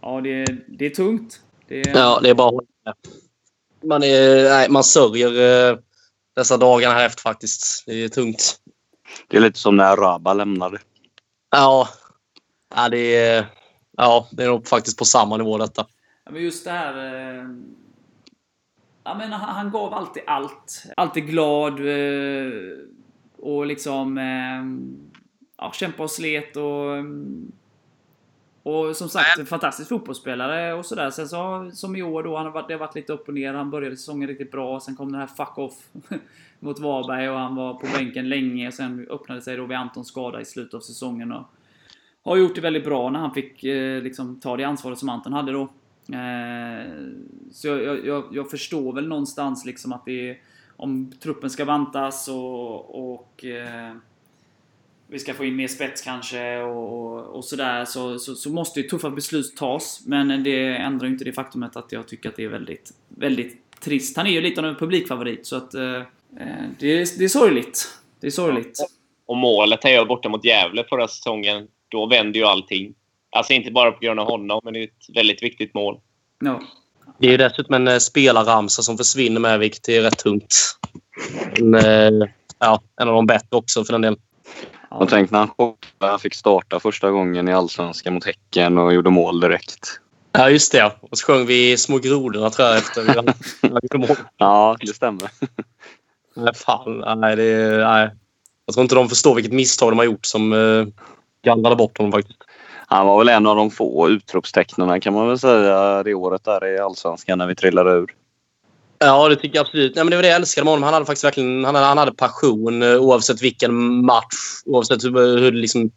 Ja, 0.00 0.20
det 0.20 0.42
är, 0.42 0.58
det 0.66 0.86
är 0.86 0.90
tungt. 0.90 1.43
Det 1.68 1.80
är, 1.80 1.96
Ja, 1.96 2.20
det 2.22 2.30
är 2.30 2.34
bara 2.34 2.48
att 2.48 2.54
hålla 2.54 2.66
med. 2.84 2.94
man, 3.88 4.02
är, 4.02 4.44
nej, 4.44 4.70
man 4.70 4.84
sörjer 4.84 5.70
eh, 5.70 5.78
dessa 6.36 6.56
dagarna 6.56 6.94
här 6.94 7.06
efter 7.06 7.20
faktiskt. 7.22 7.84
Det 7.86 7.92
är 8.04 8.08
tungt. 8.08 8.56
Det 9.28 9.36
är 9.36 9.40
lite 9.40 9.58
som 9.58 9.76
när 9.76 9.96
Rabba 9.96 10.34
lämnade. 10.34 10.78
Ja, 11.50 11.88
ja, 12.74 12.88
det, 12.88 13.16
är, 13.16 13.46
ja, 13.96 14.28
det 14.32 14.44
är 14.44 14.48
nog 14.48 14.68
faktiskt 14.68 14.98
på 14.98 15.04
samma 15.04 15.36
nivå 15.36 15.58
detta. 15.58 15.86
Ja, 16.24 16.32
men 16.32 16.42
just 16.42 16.64
det 16.64 16.70
här... 16.70 16.96
Eh, 17.14 17.44
ja, 19.04 19.14
men 19.14 19.32
han, 19.32 19.54
han 19.54 19.70
gav 19.70 19.94
alltid 19.94 20.22
allt. 20.26 20.82
Alltid 20.96 21.26
glad. 21.26 21.72
Eh, 21.80 22.52
och 23.38 23.66
liksom... 23.66 24.18
Eh, 24.18 24.64
ja, 25.58 25.72
kämpa 25.72 26.02
och 26.02 26.10
slet 26.10 26.56
och... 26.56 27.04
Och 28.64 28.96
som 28.96 29.08
sagt, 29.08 29.38
en 29.38 29.46
fantastisk 29.46 29.88
fotbollsspelare 29.88 30.74
och 30.74 30.86
sådär. 30.86 31.10
Sen 31.10 31.28
så, 31.28 31.70
som 31.72 31.96
i 31.96 32.02
år 32.02 32.22
då, 32.22 32.36
han 32.36 32.46
har 32.46 32.52
varit, 32.52 32.68
det 32.68 32.74
har 32.74 32.78
varit 32.78 32.94
lite 32.94 33.12
upp 33.12 33.28
och 33.28 33.34
ner. 33.34 33.54
Han 33.54 33.70
började 33.70 33.96
säsongen 33.96 34.28
riktigt 34.28 34.50
bra. 34.50 34.80
Sen 34.80 34.96
kom 34.96 35.12
den 35.12 35.20
här 35.20 35.26
fuck 35.26 35.58
off 35.58 35.74
mot 36.60 36.78
Varberg 36.78 37.30
och 37.30 37.38
han 37.38 37.54
var 37.54 37.74
på 37.74 37.86
bänken 37.98 38.28
länge. 38.28 38.72
Sen 38.72 39.06
öppnade 39.10 39.42
sig 39.42 39.56
då 39.56 39.66
vid 39.66 39.76
Antons 39.76 40.08
skada 40.08 40.40
i 40.40 40.44
slutet 40.44 40.74
av 40.74 40.80
säsongen. 40.80 41.32
Och 41.32 41.44
har 42.24 42.36
gjort 42.36 42.54
det 42.54 42.60
väldigt 42.60 42.84
bra 42.84 43.10
när 43.10 43.18
han 43.18 43.34
fick 43.34 43.64
eh, 43.64 44.02
liksom, 44.02 44.40
ta 44.40 44.56
det 44.56 44.64
ansvaret 44.64 44.98
som 44.98 45.08
Anton 45.08 45.32
hade 45.32 45.52
då. 45.52 45.62
Eh, 46.14 46.92
så 47.52 47.68
jag, 47.68 47.82
jag, 47.82 48.06
jag, 48.06 48.24
jag 48.30 48.50
förstår 48.50 48.92
väl 48.92 49.08
någonstans 49.08 49.64
liksom 49.64 49.92
att 49.92 50.04
det 50.04 50.30
är, 50.30 50.38
om 50.76 51.12
truppen 51.22 51.50
ska 51.50 51.64
bantas 51.64 52.28
och, 52.28 53.14
och 53.14 53.44
eh, 53.44 53.92
vi 55.08 55.18
ska 55.18 55.34
få 55.34 55.44
in 55.44 55.56
mer 55.56 55.68
spets 55.68 56.02
kanske 56.02 56.56
och, 56.58 56.92
och, 56.92 57.36
och 57.36 57.44
sådär 57.44 57.84
så, 57.84 58.18
så, 58.18 58.34
så, 58.34 58.50
måste 58.50 58.80
ju 58.80 58.88
tuffa 58.88 59.10
beslut 59.10 59.56
tas. 59.56 60.02
Men 60.06 60.44
det 60.44 60.76
ändrar 60.76 61.06
ju 61.06 61.12
inte 61.12 61.24
det 61.24 61.32
faktumet 61.32 61.76
att 61.76 61.92
jag 61.92 62.08
tycker 62.08 62.28
att 62.28 62.36
det 62.36 62.44
är 62.44 62.48
väldigt, 62.48 62.90
väldigt 63.08 63.80
trist. 63.80 64.16
Han 64.16 64.26
är 64.26 64.30
ju 64.30 64.40
lite 64.40 64.60
av 64.60 64.66
en 64.66 64.76
publikfavorit 64.76 65.46
så 65.46 65.56
att 65.56 65.74
eh, 65.74 66.02
det, 66.78 67.00
är, 67.00 67.18
det 67.18 67.24
är 67.24 67.28
sorgligt. 67.28 67.98
Det 68.20 68.26
är 68.26 68.30
sorgligt. 68.30 68.78
Och 69.26 69.36
målet 69.36 69.84
gör 69.84 70.04
borta 70.04 70.28
mot 70.28 70.44
Gävle 70.44 70.84
förra 70.88 71.08
säsongen, 71.08 71.66
då 71.88 72.06
vänder 72.06 72.40
ju 72.40 72.46
allting. 72.46 72.94
Alltså 73.30 73.52
inte 73.52 73.70
bara 73.70 73.92
på 73.92 74.00
grund 74.00 74.20
av 74.20 74.26
honom, 74.26 74.60
men 74.64 74.72
det 74.72 74.80
är 74.80 74.84
ett 74.84 75.16
väldigt 75.16 75.42
viktigt 75.42 75.74
mål. 75.74 76.00
Ja. 76.40 76.62
Det 77.18 77.26
är 77.26 77.30
ju 77.30 77.36
dessutom 77.36 77.74
en 77.74 77.88
eh, 77.88 77.98
spelarramsa 77.98 78.82
som 78.82 78.96
försvinner 78.96 79.40
med, 79.40 79.58
vilket 79.58 79.88
är 79.88 80.02
rätt 80.02 80.18
tungt. 80.18 80.78
En, 81.58 81.74
eh, 81.74 82.28
ja, 82.58 82.82
en 83.00 83.08
av 83.08 83.14
de 83.14 83.26
bättre 83.26 83.56
också 83.56 83.84
för 83.84 83.92
den 83.92 84.02
delen. 84.02 84.18
Och 84.98 85.08
tänk 85.08 85.30
när 85.30 85.38
han, 85.38 85.74
han 85.98 86.18
fick 86.18 86.34
starta 86.34 86.80
första 86.80 87.10
gången 87.10 87.48
i 87.48 87.52
Allsvenskan 87.52 88.14
mot 88.14 88.24
Häcken 88.24 88.78
och 88.78 88.94
gjorde 88.94 89.10
mål 89.10 89.40
direkt. 89.40 90.00
Ja, 90.32 90.50
just 90.50 90.72
det. 90.72 90.92
Och 91.00 91.18
så 91.18 91.26
sjöng 91.26 91.46
vi 91.46 91.76
Små 91.76 91.98
grodorna 91.98 92.50
tror 92.50 92.68
jag 92.68 92.76
efter 92.76 93.02
vi 93.02 93.68
gjorde 93.82 93.98
mål. 93.98 94.16
Ja, 94.36 94.76
det 94.80 94.86
stämmer. 94.86 95.30
Nej, 96.36 96.54
fan. 96.54 97.20
Nej, 97.20 97.36
det, 97.36 97.78
nej. 97.78 98.10
Jag 98.66 98.74
tror 98.74 98.82
inte 98.82 98.94
de 98.94 99.08
förstår 99.08 99.34
vilket 99.34 99.52
misstag 99.52 99.92
de 99.92 99.98
har 99.98 100.04
gjort 100.04 100.26
som 100.26 100.52
uh, 100.52 100.86
gallrade 101.42 101.76
bort 101.76 101.98
honom 101.98 102.12
faktiskt. 102.12 102.38
Han 102.86 103.06
var 103.06 103.18
väl 103.18 103.28
en 103.28 103.46
av 103.46 103.56
de 103.56 103.70
få 103.70 104.08
utropstecknen 104.08 105.00
kan 105.00 105.14
man 105.14 105.28
väl 105.28 105.38
säga 105.38 106.02
det 106.02 106.14
året 106.14 106.44
där 106.44 106.74
i 106.74 106.78
Allsvenskan 106.78 107.38
när 107.38 107.46
vi 107.46 107.54
trillade 107.54 107.90
ur. 107.90 108.14
Ja, 109.06 109.28
det 109.28 109.36
tycker 109.36 109.56
jag 109.56 109.64
absolut. 109.64 109.94
Nej, 109.94 110.04
men 110.04 110.10
det 110.10 110.16
var 110.16 110.22
det 110.22 110.28
jag 110.28 110.36
älskade 110.36 110.64
med 110.64 110.72
honom. 110.72 110.82
Han 110.82 110.94
hade 110.94 111.06
faktiskt 111.06 111.24
verkligen 111.24 111.64
han 111.64 111.74
hade, 111.74 111.86
han 111.86 111.98
hade 111.98 112.12
passion 112.12 112.82
eh, 112.82 112.96
oavsett 112.96 113.42
vilken 113.42 114.04
match. 114.04 114.34
Oavsett 114.64 115.04
hur, 115.04 115.38
hur 115.38 115.52
det 115.52 115.58
liksom, 115.58 115.90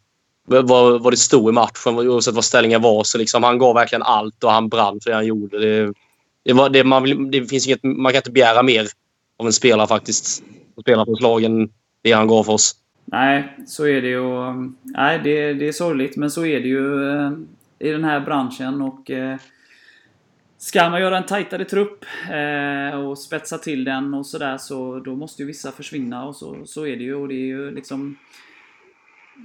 vad, 0.47 1.01
vad 1.03 1.13
det 1.13 1.17
stod 1.17 1.49
i 1.49 1.51
matchen. 1.51 1.99
Oavsett 1.99 2.33
vad 2.33 2.45
ställningen 2.45 2.81
var. 2.81 3.03
Så 3.03 3.17
liksom, 3.17 3.43
han 3.43 3.57
gav 3.57 3.75
verkligen 3.75 4.03
allt 4.03 4.43
och 4.43 4.51
han 4.51 4.69
brann 4.69 4.99
för 5.03 5.09
det 5.09 5.15
han 5.15 5.25
gjorde. 5.25 5.59
Det, 5.59 5.93
det, 6.45 6.53
var, 6.53 6.69
det, 6.69 6.83
man, 6.83 7.31
det 7.31 7.45
finns 7.45 7.67
inget, 7.67 7.83
man 7.83 8.11
kan 8.11 8.19
inte 8.19 8.31
begära 8.31 8.63
mer 8.63 8.87
av 9.39 9.45
en 9.45 9.53
spelare 9.53 9.87
faktiskt. 9.87 10.43
Att 10.77 10.81
spela 10.81 11.05
på 11.05 11.15
slagen, 11.15 11.69
det 12.01 12.11
han 12.11 12.27
gav 12.27 12.43
för 12.43 12.53
oss. 12.53 12.75
Nej, 13.05 13.57
så 13.67 13.87
är 13.87 14.01
det 14.01 14.07
ju. 14.07 14.47
Eh, 14.47 14.55
nej, 14.83 15.19
det, 15.23 15.53
det 15.53 15.67
är 15.67 15.71
sorgligt, 15.71 16.17
men 16.17 16.31
så 16.31 16.45
är 16.45 16.59
det 16.59 16.67
ju 16.67 17.09
eh, 17.09 17.31
i 17.79 17.89
den 17.89 18.03
här 18.03 18.19
branschen. 18.19 18.81
och 18.81 19.11
eh, 19.11 19.37
Ska 20.59 20.89
man 20.89 21.01
göra 21.01 21.17
en 21.17 21.25
tajtare 21.25 21.65
trupp 21.65 22.05
eh, 22.31 22.99
och 22.99 23.17
spetsa 23.17 23.57
till 23.57 23.83
den 23.83 24.13
och 24.13 24.25
sådär 24.25 24.57
så 24.57 24.99
då 24.99 25.15
måste 25.15 25.41
ju 25.41 25.47
vissa 25.47 25.71
försvinna 25.71 26.25
och 26.25 26.35
så, 26.35 26.65
så 26.65 26.85
är 26.85 26.97
det 26.97 27.03
ju. 27.03 27.15
Och 27.15 27.27
det 27.27 27.33
är 27.33 27.47
ju 27.47 27.71
liksom... 27.71 28.17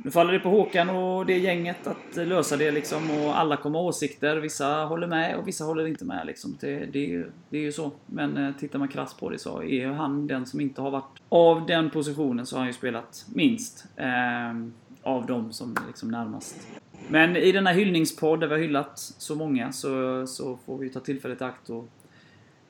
Nu 0.05 0.11
faller 0.11 0.33
det 0.33 0.39
på 0.41 0.49
Håkan 0.49 0.91
och 0.91 1.27
det 1.27 1.39
gänget 1.39 1.87
att 1.87 2.17
lösa 2.17 2.57
det 2.57 2.71
liksom 2.71 3.11
och 3.11 3.39
alla 3.39 3.57
kommer 3.57 3.79
ha 3.79 3.87
åsikter. 3.87 4.37
Vissa 4.37 4.85
håller 4.85 5.07
med 5.07 5.37
och 5.37 5.49
vissa 5.49 5.65
håller 5.65 5.87
inte 5.87 6.05
med 6.05 6.27
liksom. 6.27 6.57
Det, 6.61 6.87
det, 6.93 6.99
är, 6.99 7.09
ju, 7.09 7.31
det 7.51 7.57
är 7.59 7.63
ju 7.63 7.73
så. 7.73 7.93
Men 8.07 8.37
eh, 8.37 8.55
tittar 8.57 8.79
man 8.79 8.89
krasst 8.89 9.21
på 9.21 9.31
det 9.31 9.39
så 9.39 9.63
är 9.63 9.67
ju 9.67 9.93
han 9.93 10.27
den 10.27 10.47
som 10.47 10.61
inte 10.61 10.81
har 10.81 10.91
varit... 10.91 11.19
Av 11.29 11.67
den 11.67 11.91
positionen 11.91 12.47
så 12.47 12.57
har 12.57 12.61
han 12.61 12.67
ju 12.67 12.73
spelat 12.73 13.27
minst. 13.35 13.87
Eh, 13.97 14.67
av 15.03 15.27
de 15.27 15.53
som 15.53 15.73
är 15.73 15.87
liksom 15.87 16.11
närmast. 16.11 16.82
Men 17.09 17.37
i 17.37 17.53
den 17.53 17.67
här 17.67 17.75
hyllningspodd 17.75 18.41
där 18.41 18.47
vi 18.47 18.55
har 18.55 18.61
hyllat 18.61 18.99
så 18.99 19.35
många 19.35 19.73
så, 19.73 20.27
så 20.27 20.59
får 20.67 20.79
vi 20.79 20.91
ta 20.91 21.01
tillfället 21.01 21.41
i 21.41 21.45
akt 21.45 21.71
och 21.71 21.89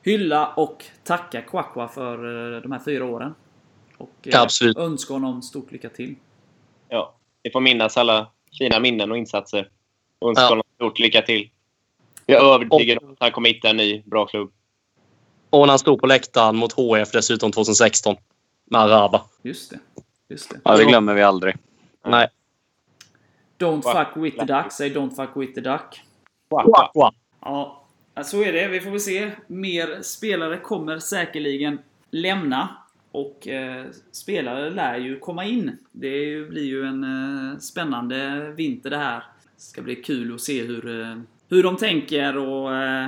hylla 0.01 0.47
och 0.53 0.85
tacka 1.03 1.41
Kwakwa 1.41 1.87
för 1.87 2.15
eh, 2.55 2.61
de 2.61 2.71
här 2.71 2.79
fyra 2.79 3.05
åren. 3.05 3.35
Och 3.97 4.09
eh, 4.23 4.31
Ja, 4.33 4.41
absolut. 4.41 4.77
önska 4.77 5.13
honom 5.13 5.41
stort 5.41 5.71
lycka 5.71 5.89
till. 5.89 6.15
Ja, 6.89 7.15
vi 7.43 7.51
får 7.51 7.61
minnas 7.61 7.97
alla 7.97 8.27
fina 8.59 8.79
minnen 8.79 9.11
och 9.11 9.17
insatser. 9.17 9.69
Och 10.19 10.29
önska 10.29 10.43
Ja. 10.43 10.49
honom 10.49 10.63
stort 10.75 10.99
lycka 10.99 11.21
till. 11.21 11.49
Jag 12.25 12.41
är 12.45 12.53
övertygad 12.55 13.03
om 13.03 13.11
att 13.11 13.17
han 13.19 13.31
kommer 13.31 13.49
hitta 13.49 13.69
en 13.69 13.77
ny 13.77 14.01
bra 14.05 14.25
klubb. 14.25 14.51
Och 15.49 15.59
när 15.59 15.67
han 15.71 15.79
stod 15.79 15.99
på 15.99 16.07
läktaren 16.07 16.55
mot 16.55 16.73
HF 16.73 17.11
dessutom 17.11 17.51
2016. 17.51 18.15
Med 18.65 18.81
Araba. 18.81 19.21
Just 19.41 19.69
det. 19.69 19.79
Just 20.29 20.49
det. 20.49 20.59
Ja, 20.63 20.77
det 20.77 20.85
glömmer 20.85 21.13
vi 21.13 21.21
aldrig. 21.21 21.55
Nej. 22.05 22.27
Don't 23.57 23.83
Va? 23.83 24.05
fuck 24.05 24.23
with 24.23 24.37
the 24.39 24.45
duck, 24.45 24.71
säg 24.71 24.89
don't 24.89 25.15
fuck 25.15 25.37
with 25.37 25.53
the 25.53 25.61
duck. 25.61 26.01
Kwakwa. 26.49 27.13
Ja, 27.41 27.85
så 28.23 28.43
är 28.43 28.53
det. 28.53 28.67
Vi 28.67 28.79
får 28.79 28.91
väl 28.91 28.99
se. 28.99 29.31
Mer 29.47 30.01
spelare 30.01 30.57
kommer 30.57 30.99
säkerligen 30.99 31.79
lämna. 32.11 32.69
Och 33.11 33.47
eh, 33.47 33.85
spelare 34.11 34.69
lär 34.69 34.97
ju 34.97 35.19
komma 35.19 35.45
in. 35.45 35.77
Det 35.91 36.07
ju, 36.07 36.49
blir 36.49 36.63
ju 36.63 36.85
en 36.85 37.03
eh, 37.03 37.57
spännande 37.57 38.49
vinter 38.57 38.89
det 38.89 38.97
här. 38.97 39.23
Det 39.55 39.61
ska 39.61 39.81
bli 39.81 39.95
kul 39.95 40.33
att 40.33 40.41
se 40.41 40.63
hur, 40.63 41.01
eh, 41.01 41.17
hur 41.49 41.63
de 41.63 41.77
tänker 41.77 42.37
och 42.37 42.75
eh, 42.75 43.07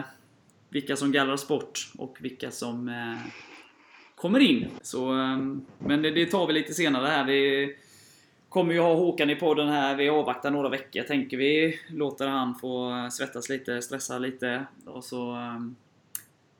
vilka 0.69 0.95
som 0.95 1.11
gallras 1.11 1.47
bort 1.47 1.91
och 1.97 2.17
vilka 2.19 2.51
som 2.51 2.89
eh, 2.89 3.31
kommer 4.15 4.39
in. 4.39 4.67
Så, 4.81 5.11
eh, 5.11 5.37
men 5.79 6.01
det, 6.01 6.11
det 6.11 6.25
tar 6.25 6.47
vi 6.47 6.53
lite 6.53 6.73
senare 6.73 7.07
här. 7.07 7.23
Vi 7.23 7.75
kommer 8.55 8.73
ju 8.73 8.79
ha 8.79 8.93
Håkan 8.95 9.29
i 9.29 9.35
podden 9.35 9.67
här. 9.69 9.95
Vi 9.95 10.09
avvaktar 10.09 10.51
några 10.51 10.69
veckor 10.69 11.01
tänker 11.03 11.37
vi. 11.37 11.79
Låter 11.89 12.27
han 12.27 12.55
få 12.55 12.91
svettas 13.11 13.49
lite, 13.49 13.81
stressa 13.81 14.17
lite. 14.19 14.65
Och 14.85 15.03
så 15.03 15.31
eh, 15.31 15.59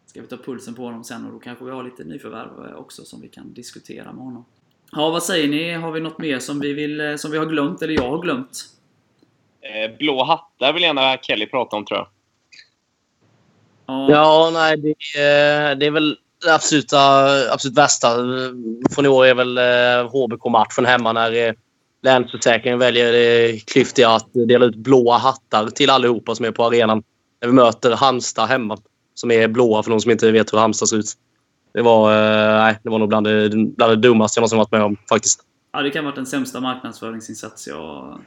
ska 0.06 0.22
vi 0.22 0.28
ta 0.28 0.38
pulsen 0.38 0.74
på 0.76 0.82
honom 0.84 1.04
sen 1.04 1.26
och 1.26 1.32
då 1.34 1.40
kanske 1.40 1.66
vi 1.66 1.72
har 1.72 1.84
lite 1.84 2.04
nyförvärv 2.04 2.66
eh, 2.70 2.76
också 2.76 3.06
som 3.06 3.22
vi 3.22 3.28
kan 3.28 3.54
diskutera 3.54 4.14
med 4.14 4.24
honom. 4.24 4.46
Ja, 4.92 5.10
vad 5.10 5.24
säger 5.24 5.48
ni? 5.48 5.74
Har 5.74 5.92
vi 5.92 6.00
något 6.00 6.18
mer 6.18 6.40
som 6.40 6.60
vi, 6.60 6.74
vill, 6.74 7.00
eh, 7.02 7.16
som 7.16 7.32
vi 7.32 7.38
har 7.38 7.46
glömt, 7.46 7.82
eller 7.82 7.94
jag 7.94 8.10
har 8.10 8.22
glömt? 8.22 8.66
Eh, 9.62 9.98
blå 9.98 10.24
hattar 10.24 10.74
vill 10.74 10.84
gärna 10.84 11.18
Kelly 11.18 11.46
prata 11.46 11.76
om, 11.76 11.86
tror 11.86 12.00
jag. 12.00 12.08
Ja, 13.86 14.12
Ja, 14.12 14.50
nej, 14.54 14.78
det, 14.78 15.20
är- 15.20 15.76
det 15.76 15.86
är 15.86 15.92
väl 15.92 16.18
det 16.44 16.54
absoluta, 16.56 16.98
absolut 17.54 17.78
värsta 17.78 18.08
från 18.92 19.06
i 19.06 19.08
år 19.08 19.26
är 19.26 19.34
väl 19.36 19.58
HBK-matchen 20.08 20.86
hemma 20.86 21.14
när 21.14 21.56
Länsförsäkringen 22.06 22.80
väljer 22.80 23.12
det 23.12 23.60
klyftiga 23.66 24.10
att 24.10 24.30
dela 24.34 24.66
ut 24.66 24.76
blåa 24.76 25.18
hattar 25.18 25.70
till 25.70 25.90
allihopa 25.90 26.36
som 26.36 26.46
är 26.46 26.52
på 26.52 26.64
arenan. 26.66 27.04
När 27.42 27.48
vi 27.50 27.54
möter 27.54 27.92
Halmstad 27.96 28.48
hemma, 28.50 28.78
som 29.14 29.32
är 29.32 29.48
blåa 29.48 29.84
för 29.84 29.92
de 29.92 30.02
som 30.02 30.12
inte 30.12 30.32
vet 30.32 30.54
hur 30.54 30.58
Halmstad 30.58 30.90
ser 30.90 30.98
ut. 30.98 31.06
Det 31.74 31.82
var, 31.82 32.12
eh, 32.12 32.64
nej, 32.64 32.80
det 32.84 32.90
var 32.90 33.00
nog 33.00 33.10
bland 33.10 33.28
det, 33.28 33.50
bland 33.50 33.92
det 33.92 33.96
dummaste 33.96 34.38
jag 34.38 34.42
någonsin 34.42 34.58
varit 34.58 34.72
med 34.72 34.84
om 34.84 34.98
faktiskt. 35.10 35.42
ja, 35.74 35.82
det 35.82 35.90
kan 35.90 36.04
ha 36.06 36.12
varit 36.12 36.16
den 36.16 36.26
sämsta 36.26 36.60
marknadsföringsinsats 36.60 37.68
jag 37.68 38.20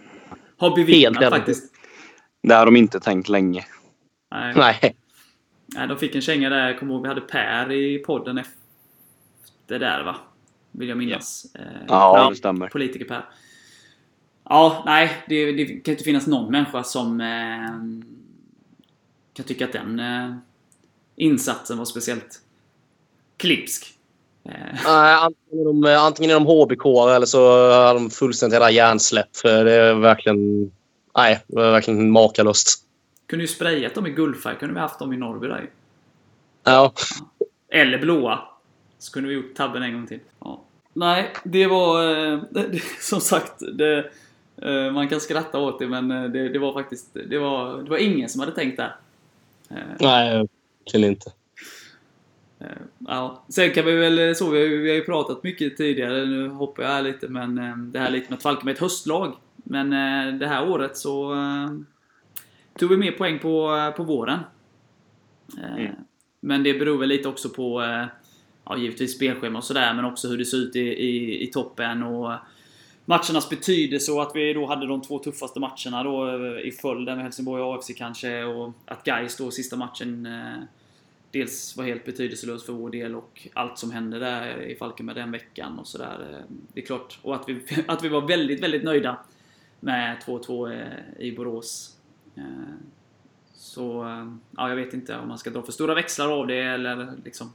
har 0.59 0.77
bevittnat 0.77 1.31
faktiskt. 1.31 1.73
Det 2.43 2.55
har 2.55 2.65
de 2.67 2.77
inte 2.77 3.01
tänkt 3.01 3.29
länge. 3.29 3.65
Nej. 4.35 4.55
Nej. 4.57 4.97
Nej, 5.75 5.89
de 5.89 5.99
fick 5.99 6.15
en 6.15 6.21
känga 6.21 6.51
där. 6.51 6.67
Jag 6.67 6.79
kommer 6.79 6.95
ihåg 6.95 7.03
vi 7.03 7.09
hade 7.09 7.21
Per 7.21 7.73
i 7.73 7.99
podden 7.99 8.39
efter 8.39 9.79
där 9.79 10.03
va? 10.05 10.17
Vill 10.73 10.89
jag 10.89 10.99
minnas. 10.99 11.47
Eh, 11.55 11.63
Ja, 11.89 12.29
det 12.31 12.37
stämmer. 12.37 12.69
Politiker 12.69 13.05
Per. 13.05 13.25
Ja, 14.49 14.83
nej. 14.87 15.11
Det, 15.29 15.53
det 15.53 15.67
kan 15.67 15.93
inte 15.93 16.05
finnas 16.05 16.27
någon 16.27 16.53
människa 16.53 16.85
som 16.85 17.21
eh, 17.21 17.71
kan 19.33 19.45
tycka 19.47 19.65
att 19.65 19.73
den 19.73 20.01
eh, 20.01 20.35
insatsen 21.17 21.79
var 21.79 21.85
speciellt 21.85 22.41
klipsk. 23.37 23.95
Eh, 24.45 24.53
Nej, 24.85 25.15
antingen 25.15 25.61
är 25.61 25.65
de, 25.65 25.99
antingen 26.01 26.31
är 26.31 26.35
de 26.35 26.47
HBK 26.47 26.87
eller 27.17 27.27
så 27.27 27.71
har 27.73 27.95
de 27.95 28.11
fullständigt 28.11 28.55
jävla 28.55 28.71
hjärnsläpp. 28.71 29.37
För 29.37 29.65
det 29.65 29.73
är 29.73 29.95
verkligen... 29.95 30.71
Nej, 31.17 31.45
det 31.47 31.57
var 31.57 31.71
verkligen 31.71 32.11
makalöst. 32.11 32.85
kunde 33.27 33.43
ju 33.45 33.49
sprayat 33.49 33.95
dem 33.95 34.07
i 34.07 34.11
guldfärg. 34.11 34.57
Kunde 34.59 34.75
vi 34.75 34.81
haft 34.81 34.99
dem 34.99 35.13
i 35.13 35.17
Norrby 35.17 35.47
där. 35.47 35.71
Ja. 36.65 36.93
Eller 37.69 37.99
blåa. 37.99 38.39
Så 38.99 39.13
kunde 39.13 39.29
vi 39.29 39.35
gjort 39.35 39.55
tabben 39.55 39.83
en 39.83 39.93
gång 39.93 40.07
till. 40.07 40.21
Ja. 40.41 40.65
Nej, 40.93 41.33
det 41.45 41.67
var 41.67 42.17
eh, 42.33 42.41
som 43.01 43.21
sagt. 43.21 43.53
Det, 43.79 43.99
eh, 43.99 44.05
man 44.93 45.09
kan 45.09 45.21
skratta 45.21 45.59
åt 45.59 45.79
det 45.79 45.89
men 45.89 46.11
eh, 46.11 46.25
det, 46.25 46.49
det 46.49 46.59
var 46.59 46.73
faktiskt 46.73 47.15
det 47.29 47.39
var, 47.39 47.83
det 47.83 47.91
var 47.91 47.99
ingen 47.99 48.29
som 48.29 48.41
hade 48.41 48.53
tänkt 48.53 48.77
där. 48.77 48.97
Eh, 49.71 49.77
Nej, 50.01 50.47
verkligen 50.85 51.11
inte. 51.11 51.31
eh, 52.61 52.67
ja. 52.99 53.45
Sen 53.49 53.71
kan 53.71 53.85
vi 53.85 53.97
väl 53.97 54.37
så, 54.37 54.51
vi 54.51 54.59
har, 54.61 54.67
ju- 54.67 54.83
vi 54.83 54.89
har 54.89 54.97
ju 54.97 55.05
pratat 55.05 55.43
mycket 55.45 55.77
tidigare, 55.77 56.27
nu 56.27 56.49
hoppar 56.49 56.83
jag 56.83 56.91
här 56.91 57.03
lite 57.03 57.29
men 57.29 57.59
eh, 57.59 57.77
det 57.77 57.99
här 57.99 58.11
lite 58.11 58.27
med 58.31 58.37
att 58.37 58.43
Falkenberg 58.43 58.73
är 58.73 58.75
ett 58.77 58.81
höstlag. 58.83 59.35
Men 59.57 59.93
eh, 59.93 60.35
det 60.39 60.47
här 60.47 60.69
året 60.71 60.97
så 60.97 61.33
eh, 61.33 61.71
tog 62.79 62.91
vi 62.91 62.97
mer 62.97 63.13
poäng 63.13 63.39
på, 63.39 63.93
på 63.97 64.03
våren. 64.05 64.39
Eh, 65.59 65.75
Mm. 65.77 65.93
Men 66.41 66.63
det 66.63 66.75
beror 66.75 66.99
väl 66.99 67.09
lite 67.09 67.29
också 67.29 67.49
på 67.49 67.83
eh, 67.83 68.05
ja, 68.65 68.77
givetvis 68.77 69.15
spelschema 69.17 69.59
och 69.59 69.65
sådär, 69.65 69.95
men 69.95 70.05
också 70.05 70.29
hur 70.29 70.39
det 70.39 70.45
ser 70.45 70.57
ut 70.57 70.77
i, 70.77 70.81
i, 70.81 71.43
i 71.43 71.47
toppen 71.47 72.03
och 72.03 72.33
matchernas 73.09 73.49
betydelse 73.49 74.13
och 74.13 74.23
att 74.23 74.37
vi 74.37 74.53
då 74.53 74.67
hade 74.67 74.87
de 74.87 75.03
två 75.03 75.19
tuffaste 75.19 75.61
matcherna 75.61 76.03
då 76.03 76.29
eh, 76.29 76.69
i 76.69 76.73
följd 76.73 77.05
med 77.05 77.23
Helsingborg 77.23 77.63
och 77.63 77.75
AFC 77.75 77.91
kanske 77.97 78.45
och 78.45 78.73
att 78.85 79.05
Gais 79.05 79.37
då 79.37 79.51
sista 79.51 79.77
matchen 79.77 80.27
eh, 80.27 80.63
dels 81.31 81.77
var 81.77 81.85
helt 81.85 82.05
betydelselös 82.05 82.67
för 82.67 82.73
vår 82.73 82.91
del 82.91 83.15
och 83.15 83.49
allt 83.55 83.79
som 83.79 83.91
hände 83.91 84.19
där 84.19 84.63
i 84.63 84.77
Falkenberg 84.77 85.17
den 85.17 85.31
veckan 85.31 85.79
och 85.79 85.87
sådär. 85.87 86.29
Eh, 86.33 86.55
det 86.73 86.81
är 86.81 86.87
klart. 86.87 87.19
Och 87.23 87.35
att 87.35 87.49
vi, 87.49 87.63
att 87.89 88.05
vi 88.05 88.09
var 88.09 88.21
väldigt, 88.21 88.63
väldigt 88.63 88.85
nöjda 88.85 89.19
med 89.81 90.17
2-2 90.27 91.19
i 91.19 91.33
Borås. 91.33 91.97
Så, 93.55 94.05
ja, 94.57 94.69
jag 94.69 94.77
vet 94.77 94.95
inte 94.95 95.17
om 95.17 95.29
man 95.29 95.39
ska 95.39 95.51
dra 95.51 95.63
för 95.63 95.73
stora 95.73 95.95
växlar 95.95 96.29
av 96.41 96.47
det 96.47 96.63
eller 96.63 97.13
liksom 97.25 97.53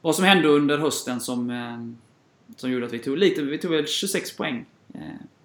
vad 0.00 0.16
som 0.16 0.24
hände 0.24 0.48
under 0.48 0.78
hösten 0.78 1.20
som, 1.20 1.50
eh, 1.50 2.07
som 2.56 2.70
gjorde 2.70 2.86
att 2.86 2.92
vi 2.92 2.98
tog 2.98 3.18
lite, 3.18 3.42
vi 3.42 3.58
tog 3.58 3.70
väl 3.70 3.86
26 3.86 4.36
poäng 4.36 4.64
eh, 4.94 5.00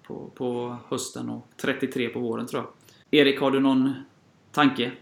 på, 0.06 0.30
på 0.34 0.76
hösten 0.88 1.28
och 1.28 1.48
33 1.56 2.08
på 2.08 2.20
våren 2.20 2.46
tror 2.46 2.62
jag. 2.62 3.20
Erik, 3.20 3.40
har 3.40 3.50
du 3.50 3.60
någon 3.60 3.92
tanke? 4.52 4.92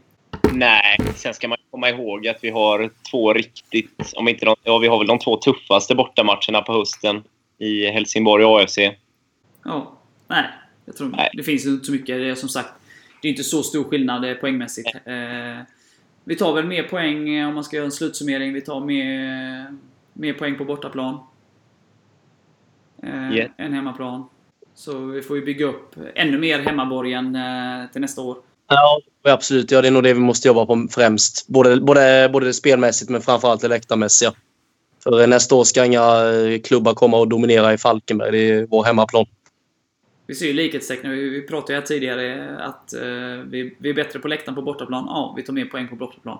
Nej, 0.52 0.98
sen 1.14 1.34
ska 1.34 1.48
man 1.48 1.58
komma 1.70 1.90
ihåg 1.90 2.28
att 2.28 2.38
vi 2.42 2.50
har 2.50 2.90
två 3.10 3.32
riktigt... 3.32 4.12
Om 4.16 4.28
inte 4.28 4.44
de, 4.44 4.56
ja, 4.62 4.78
vi 4.78 4.86
har 4.86 4.98
väl 4.98 5.06
de 5.06 5.18
två 5.18 5.36
tuffaste 5.36 5.94
bortamatcherna 5.94 6.62
på 6.66 6.72
hösten 6.72 7.22
i 7.58 7.86
Helsingborg 7.86 8.44
och 8.44 8.60
AFC. 8.60 8.78
Ja, 9.64 9.98
nej. 10.28 10.44
Jag 10.84 10.96
tror 10.96 11.08
Nej. 11.08 11.30
det 11.32 11.42
finns 11.42 11.66
inte 11.66 11.84
så 11.84 11.92
mycket. 11.92 12.18
Det 12.18 12.28
är 12.28 12.34
som 12.34 12.48
sagt, 12.48 12.68
det 13.22 13.28
är 13.28 13.30
inte 13.30 13.44
så 13.44 13.62
stor 13.62 13.84
skillnad 13.84 14.40
poängmässigt. 14.40 14.94
Eh, 14.94 15.64
vi 16.24 16.36
tar 16.36 16.54
väl 16.54 16.66
mer 16.66 16.82
poäng 16.82 17.28
eh, 17.34 17.48
om 17.48 17.54
man 17.54 17.64
ska 17.64 17.76
göra 17.76 17.84
en 17.84 17.92
slutsummering. 17.92 18.52
Vi 18.52 18.60
tar 18.60 18.80
mer, 18.80 19.76
mer 20.12 20.32
poäng 20.32 20.58
på 20.58 20.64
bortaplan. 20.64 21.18
Eh, 23.02 23.36
Yeah. 23.36 23.50
Än 23.58 23.72
hemmaplan. 23.72 24.28
Så 24.74 24.98
vi 24.98 25.22
får 25.22 25.36
ju 25.36 25.44
bygga 25.44 25.66
upp 25.66 25.94
ännu 26.14 26.38
mer 26.38 26.58
hemmaborgen 26.58 27.36
eh, 27.36 27.90
till 27.92 28.00
nästa 28.00 28.22
år. 28.22 28.36
Ja, 28.68 29.00
absolut. 29.32 29.70
Ja, 29.70 29.82
det 29.82 29.88
är 29.88 29.92
nog 29.92 30.02
det 30.02 30.14
vi 30.14 30.20
måste 30.20 30.48
jobba 30.48 30.66
på 30.66 30.86
främst. 30.90 31.48
Både, 31.48 31.80
både, 31.80 32.30
både 32.32 32.46
det 32.46 32.52
spelmässigt 32.52 33.10
men 33.10 33.20
framförallt 33.20 33.60
det 33.60 33.68
läktarmässiga. 33.68 34.32
För 35.02 35.26
nästa 35.26 35.54
år 35.54 35.64
ska 35.64 35.84
inga 35.84 36.00
eh, 36.00 36.60
klubbar 36.60 36.94
komma 36.94 37.18
och 37.18 37.28
dominera 37.28 37.72
i 37.72 37.78
Falkenberg. 37.78 38.30
Det 38.32 38.38
är 38.38 38.66
vår 38.70 38.84
hemmaplan. 38.84 39.26
Vi 40.26 40.34
ser 40.34 40.46
ju 40.46 40.52
likhetstecken. 40.52 41.10
Vi, 41.10 41.28
vi 41.28 41.42
pratade 41.42 41.72
ju 41.72 41.78
här 41.78 41.86
tidigare 41.86 42.56
att 42.58 42.94
eh, 42.94 43.00
vi, 43.46 43.76
vi 43.78 43.90
är 43.90 43.94
bättre 43.94 44.18
på 44.18 44.28
läktaren 44.28 44.54
på 44.54 44.62
bortaplan. 44.62 45.04
Ja, 45.06 45.34
vi 45.36 45.42
tar 45.42 45.52
mer 45.52 45.64
poäng 45.64 45.88
på 45.88 45.96
bortaplan. 45.96 46.38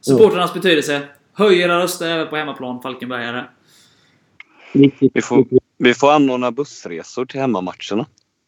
Supportrarnas 0.00 0.54
betydelse. 0.54 1.02
Höj 1.32 1.60
era 1.60 1.82
röster 1.82 2.10
även 2.10 2.28
på 2.28 2.36
hemmaplan, 2.36 2.82
Falkenbergare. 2.82 3.44
Vi 4.72 5.22
får, 5.22 5.46
vi 5.78 5.94
får 5.94 6.12
anordna 6.12 6.50
bussresor 6.50 7.26
till 7.26 7.40
hemmamatcherna. 7.40 8.06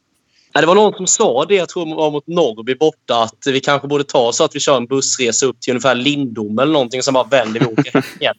Ja, 0.57 0.61
det 0.61 0.67
var 0.67 0.75
någon 0.75 0.93
som 0.93 1.07
sa 1.07 1.45
det, 1.45 1.55
jag 1.55 1.69
tror 1.69 1.87
det 1.87 1.95
var 1.95 2.11
mot 2.11 2.27
Norrby 2.27 2.75
borta, 2.75 3.23
att 3.23 3.47
vi 3.47 3.61
kanske 3.61 3.89
borde 3.89 4.05
ta 4.05 4.33
så 4.33 4.45
att 4.45 4.57
vi 4.57 4.61
kör 4.61 4.77
en 4.77 4.87
bussresa 4.87 5.47
upp 5.47 5.61
till 5.61 5.71
ungefär 5.73 5.95
Lindom 5.95 6.59
eller 6.59 6.73
någonting 6.73 7.03
som 7.03 7.15
bara 7.15 7.25
vänder 7.25 7.61
vi 7.61 7.67
åker 7.67 7.93
hem 7.93 8.03
igen. 8.21 8.35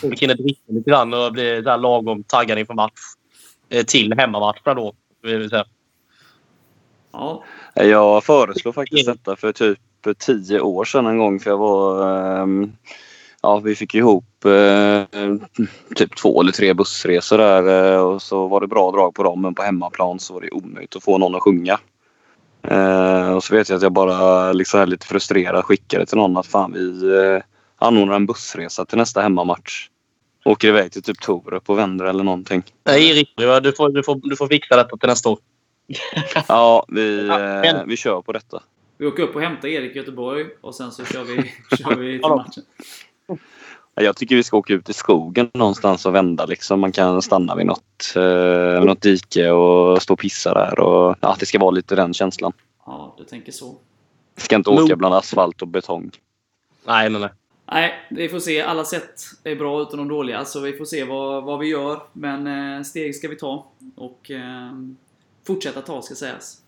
Så 0.00 0.08
vi 0.08 0.16
hinner 0.16 0.34
dricka 0.34 0.60
lite 0.66 0.90
grann 0.90 1.14
och 1.14 1.32
bli 1.32 1.60
där 1.60 1.78
lagom 1.78 2.22
taggade 2.24 2.60
inför 2.60 2.74
match. 2.74 2.92
Eh, 3.68 3.84
Till 3.84 4.14
hemmamatcherna 4.18 4.74
då. 4.74 4.92
vill 5.22 5.38
vi 5.38 5.48
säga. 5.48 5.64
Ja, 7.12 7.44
Jag 7.74 8.24
föreslog 8.24 8.74
faktiskt 8.74 9.06
detta 9.06 9.36
för 9.36 9.52
typ 9.52 9.78
tio 10.18 10.60
år 10.60 10.84
sedan 10.84 11.06
en 11.06 11.18
gång 11.18 11.40
för 11.40 11.50
jag 11.50 11.58
var... 11.58 12.08
ehm, 12.42 12.72
ja, 13.42 13.58
vi 13.58 13.74
fick 13.74 13.94
ihop 13.94 14.24
eh, 14.46 15.04
typ 15.94 16.16
två 16.16 16.40
eller 16.40 16.52
tre 16.52 16.72
bussresor 16.74 17.38
där 17.38 17.92
eh, 17.94 18.00
och 18.00 18.22
så 18.22 18.48
var 18.48 18.60
det 18.60 18.66
bra 18.66 18.90
drag 18.90 19.14
på 19.14 19.22
dem 19.22 19.42
men 19.42 19.54
på 19.54 19.62
hemmaplan 19.62 20.18
så 20.18 20.34
var 20.34 20.40
det 20.40 20.50
omöjligt 20.50 20.96
att 20.96 21.04
få 21.04 21.18
någon 21.18 21.34
att 21.34 21.42
sjunga. 21.42 21.78
Eh, 22.68 23.32
och 23.36 23.44
så 23.44 23.54
vet 23.54 23.68
jag 23.68 23.76
att 23.76 23.82
jag 23.82 23.92
bara 23.92 24.52
liksom 24.52 24.80
är 24.80 24.86
lite 24.86 25.06
frustrerad 25.06 25.64
skickade 25.64 26.06
till 26.06 26.16
någon 26.16 26.36
att 26.36 26.46
fan 26.46 26.72
vi 26.72 27.16
eh, 27.16 27.42
anordnar 27.76 28.16
en 28.16 28.26
bussresa 28.26 28.84
till 28.84 28.98
nästa 28.98 29.20
hemmamatch. 29.20 29.88
Åker 30.44 30.68
iväg 30.68 30.92
till 30.92 31.02
typ 31.02 31.20
Torup 31.20 31.70
och 31.70 31.78
vänder 31.78 32.04
eller 32.04 32.24
någonting. 32.24 32.62
Nej, 32.84 33.10
Erik, 33.10 33.32
du 33.36 33.72
får, 33.72 33.90
du, 33.90 34.02
får, 34.02 34.20
du 34.28 34.36
får 34.36 34.48
fixa 34.48 34.76
detta 34.76 34.96
till 34.96 35.08
nästa 35.08 35.28
år. 35.28 35.38
Ja, 36.48 36.86
vi, 36.88 37.26
Ja, 37.26 37.64
eh, 37.64 37.84
vi 37.86 37.96
kör 37.96 38.22
på 38.22 38.32
detta. 38.32 38.62
vi 38.98 39.06
åker 39.06 39.22
upp 39.22 39.34
och 39.34 39.42
hämtar 39.42 39.68
Erik 39.68 39.96
i 39.96 39.98
Göteborg 39.98 40.46
och 40.60 40.74
sen 40.74 40.92
så 40.92 41.04
kör 41.04 41.24
vi, 41.24 41.36
kör 41.76 41.96
vi 41.96 42.18
till 42.18 42.30
matchen. 42.30 42.62
Ja, 43.94 44.02
Jag 44.02 44.16
tycker 44.16 44.36
vi 44.36 44.42
ska 44.42 44.56
åka 44.56 44.72
ut 44.72 44.88
i 44.88 44.92
skogen 44.92 45.50
någonstans 45.54 46.06
och 46.06 46.14
vända. 46.14 46.46
Liksom. 46.46 46.80
Man 46.80 46.92
kan 46.92 47.22
stanna 47.22 47.54
vid 47.54 47.66
något, 47.66 48.12
eh, 48.16 48.84
något 48.84 49.00
dike 49.00 49.50
och 49.50 50.02
stå 50.02 50.12
och 50.12 50.18
pissa 50.18 50.54
där. 50.54 50.78
Och, 50.78 51.16
ja, 51.20 51.36
det 51.38 51.46
ska 51.46 51.58
vara 51.58 51.70
lite 51.70 51.94
den 51.94 52.14
känslan. 52.14 52.52
Ja, 52.86 53.14
du 53.18 53.24
tänker 53.24 53.52
så. 53.52 53.74
Vi 54.34 54.42
ska 54.42 54.56
inte 54.56 54.70
åka 54.70 54.96
bland 54.96 55.14
asfalt 55.14 55.62
och 55.62 55.68
betong. 55.68 56.10
Nej, 56.86 57.10
nej, 57.10 57.20
nej. 57.20 57.30
Nej, 57.72 57.92
vi 58.10 58.28
får 58.28 58.38
se. 58.40 58.62
Alla 58.62 58.84
sätt 58.84 59.20
är 59.44 59.56
bra 59.56 59.82
utan 59.82 59.98
de 59.98 60.08
dåliga, 60.08 60.44
så 60.44 60.60
vi 60.60 60.72
får 60.72 60.84
se 60.84 61.04
vad, 61.04 61.44
vad 61.44 61.58
vi 61.58 61.66
gör. 61.66 62.00
Men 62.12 62.46
eh, 62.76 62.82
steg 62.82 63.16
ska 63.16 63.28
vi 63.28 63.36
ta. 63.36 63.66
Och 63.96 64.30
eh, 64.30 64.72
fortsätta 65.46 65.80
ta, 65.82 66.02
ska 66.02 66.14
sägas. 66.14 66.63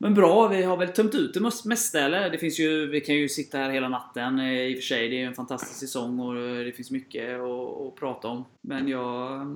Men 0.00 0.14
bra, 0.14 0.48
vi 0.48 0.62
har 0.62 0.76
väl 0.76 0.88
tömt 0.88 1.14
ut 1.14 1.34
det 1.34 1.40
mesta, 1.64 2.00
eller? 2.00 2.30
Det 2.30 2.38
finns 2.38 2.60
ju, 2.60 2.86
vi 2.86 3.00
kan 3.00 3.14
ju 3.14 3.28
sitta 3.28 3.58
här 3.58 3.70
hela 3.70 3.88
natten 3.88 4.38
eh, 4.38 4.52
i 4.52 4.74
och 4.74 4.76
för 4.76 4.82
sig. 4.82 5.08
Det 5.08 5.16
är 5.16 5.18
ju 5.18 5.24
en 5.24 5.34
fantastisk 5.34 5.80
säsong 5.80 6.20
och 6.20 6.36
eh, 6.36 6.64
det 6.64 6.72
finns 6.72 6.90
mycket 6.90 7.40
att, 7.40 7.86
att 7.86 7.96
prata 7.96 8.28
om. 8.28 8.44
Men 8.60 8.88
jag, 8.88 9.46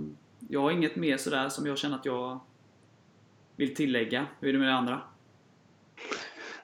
jag 0.49 0.61
har 0.61 0.71
inget 0.71 0.97
mer 0.97 1.17
sådär 1.17 1.49
som 1.49 1.67
jag 1.67 1.79
känner 1.79 1.97
att 1.97 2.07
jag 2.07 2.41
vill 3.57 3.75
tillägga. 3.75 4.27
Hur 4.41 4.49
är 4.49 4.53
det 4.53 4.59
med 4.59 4.69
det 4.69 4.75
andra? 4.75 5.01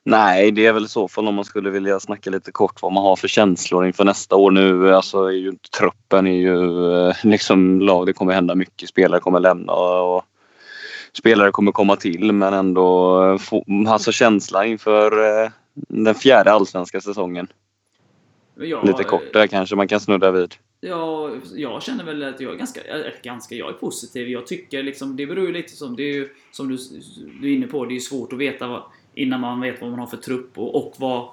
Nej, 0.03 0.51
det 0.51 0.67
är 0.67 0.73
väl 0.73 0.85
i 0.85 0.89
så 0.89 1.09
fall 1.09 1.29
om 1.29 1.35
man 1.35 1.45
skulle 1.45 1.71
vilja 1.71 2.01
snacka 2.01 2.31
lite 2.31 2.53
kort 2.53 2.83
vad 2.83 2.93
man 2.93 3.03
har 3.03 3.17
för 3.17 3.29
känslor 3.29 3.87
inför 3.87 4.05
nästa 4.05 4.37
år 4.37 4.51
nu. 4.51 4.89
Eh, 4.89 4.97
alltså 4.97 5.25
är 5.25 5.33
ju 5.33 5.49
inte 5.49 5.71
truppen 5.71 6.27
är 6.27 6.39
ju 6.41 6.59
liksom 7.31 7.81
lag. 7.81 8.07
Det 8.07 8.13
kommer 8.13 8.33
hända 8.33 8.55
mycket. 8.55 8.89
Spelare 8.89 9.21
kommer 9.21 9.41
lämna 9.41 9.73
och 9.73 10.25
spelare 11.13 11.51
kommer 11.51 11.73
komma 11.73 11.97
till. 11.97 12.33
Men 12.33 12.55
ändå 12.55 13.23
eh, 13.25 13.39
få, 13.39 13.65
alltså 13.87 14.13
känsla 14.13 14.67
inför 14.67 15.43
eh, 15.45 15.51
den 15.75 16.15
fjärde 16.15 16.53
allsvenska 16.53 17.01
säsongen. 17.01 17.49
Jag, 18.61 18.87
Lite 18.87 19.05
kort 19.05 19.33
där 19.33 19.47
kanske 19.47 19.77
man 19.77 19.89
kan 19.89 20.01
snudda 20.01 20.31
vid. 20.31 20.55
Ja, 20.81 21.31
jag 21.55 21.83
känner 21.83 22.05
väl 22.05 22.23
att 22.23 22.41
jag 22.41 22.53
är 22.53 22.57
ganska, 22.57 22.81
ganska, 23.23 23.55
jag 23.55 23.69
är 23.69 23.73
positiv. 23.73 24.29
Jag 24.29 24.47
tycker 24.47 24.83
liksom, 24.83 25.17
det 25.17 25.27
beror 25.27 25.47
ju 25.47 25.53
lite 25.53 25.73
som, 25.73 25.97
det 25.97 26.03
är 26.03 26.15
ju, 26.15 26.29
som 26.53 26.69
du, 26.69 26.79
du 27.41 27.51
är 27.51 27.57
inne 27.57 27.67
på, 27.67 27.85
det 27.85 27.93
är 27.93 27.95
ju 27.95 28.01
svårt 28.01 28.33
att 28.33 28.39
veta 28.39 28.67
vad, 28.67 28.83
innan 29.15 29.41
man 29.41 29.61
vet 29.61 29.81
vad 29.81 29.91
man 29.91 29.99
har 29.99 30.07
för 30.07 30.17
trupp 30.17 30.59
och, 30.59 30.75
och 30.75 30.95
vad... 30.97 31.29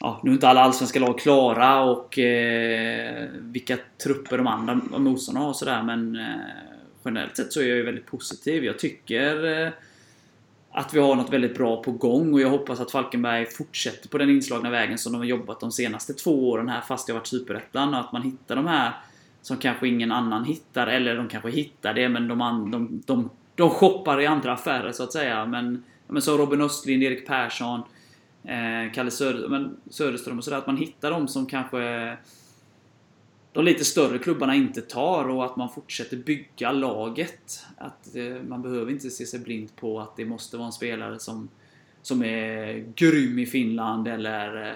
Ja, 0.00 0.20
nu 0.22 0.30
är 0.30 0.34
inte 0.34 0.48
alla 0.48 0.60
allsvenska 0.60 1.00
lag 1.00 1.18
klara 1.18 1.82
och 1.84 2.18
eh, 2.18 3.28
vilka 3.32 3.78
trupper 4.04 4.38
de 4.38 4.46
andra 4.46 4.80
motståndarna 4.98 5.44
har 5.44 5.50
och 5.50 5.56
sådär 5.56 5.82
men 5.82 6.16
eh, 6.16 6.73
generellt 7.04 7.36
sett 7.36 7.52
så 7.52 7.60
är 7.60 7.64
jag 7.64 7.76
ju 7.76 7.82
väldigt 7.82 8.06
positiv. 8.06 8.64
Jag 8.64 8.78
tycker 8.78 9.62
eh, 9.66 9.72
att 10.72 10.94
vi 10.94 11.00
har 11.00 11.14
något 11.14 11.32
väldigt 11.32 11.54
bra 11.54 11.82
på 11.82 11.92
gång 11.92 12.32
och 12.32 12.40
jag 12.40 12.50
hoppas 12.50 12.80
att 12.80 12.90
Falkenberg 12.90 13.46
fortsätter 13.46 14.08
på 14.08 14.18
den 14.18 14.30
inslagna 14.30 14.70
vägen 14.70 14.98
som 14.98 15.12
de 15.12 15.18
har 15.18 15.24
jobbat 15.24 15.60
de 15.60 15.72
senaste 15.72 16.14
två 16.14 16.50
åren 16.50 16.68
här 16.68 16.80
fast 16.80 17.08
jag 17.08 17.14
varit 17.14 17.26
Superettan 17.26 17.94
och 17.94 18.00
att 18.00 18.12
man 18.12 18.22
hittar 18.22 18.56
de 18.56 18.66
här 18.66 18.92
som 19.42 19.56
kanske 19.56 19.88
ingen 19.88 20.12
annan 20.12 20.44
hittar 20.44 20.86
eller 20.86 21.16
de 21.16 21.28
kanske 21.28 21.50
hittar 21.50 21.94
det 21.94 22.08
men 22.08 22.28
de, 22.28 22.40
an, 22.40 22.70
de, 22.70 23.02
de, 23.06 23.30
de 23.54 23.70
shoppar 23.70 24.20
i 24.20 24.26
andra 24.26 24.52
affärer 24.52 24.92
så 24.92 25.02
att 25.02 25.12
säga. 25.12 25.46
Men, 25.46 25.84
men 26.06 26.22
så 26.22 26.36
Robin 26.36 26.60
Östlind, 26.60 27.02
Erik 27.02 27.26
Persson, 27.26 27.82
eh, 28.44 28.92
Kalle 28.94 29.10
Söder, 29.10 29.48
men 29.48 29.76
Söderström 29.90 30.38
och 30.38 30.44
sådär. 30.44 30.58
Att 30.58 30.66
man 30.66 30.76
hittar 30.76 31.10
de 31.10 31.28
som 31.28 31.46
kanske 31.46 32.16
de 33.54 33.64
lite 33.64 33.84
större 33.84 34.18
klubbarna 34.18 34.54
inte 34.54 34.80
tar 34.80 35.28
och 35.28 35.44
att 35.44 35.56
man 35.56 35.68
fortsätter 35.70 36.16
bygga 36.16 36.72
laget. 36.72 37.64
Att 37.76 38.16
eh, 38.16 38.42
man 38.48 38.62
behöver 38.62 38.92
inte 38.92 39.10
se 39.10 39.26
sig 39.26 39.40
blind 39.40 39.76
på 39.76 40.00
att 40.00 40.16
det 40.16 40.24
måste 40.24 40.56
vara 40.56 40.66
en 40.66 40.72
spelare 40.72 41.18
som, 41.18 41.48
som 42.02 42.22
är 42.22 42.84
grym 42.94 43.38
i 43.38 43.46
Finland 43.46 44.08
eller 44.08 44.68
eh, 44.68 44.74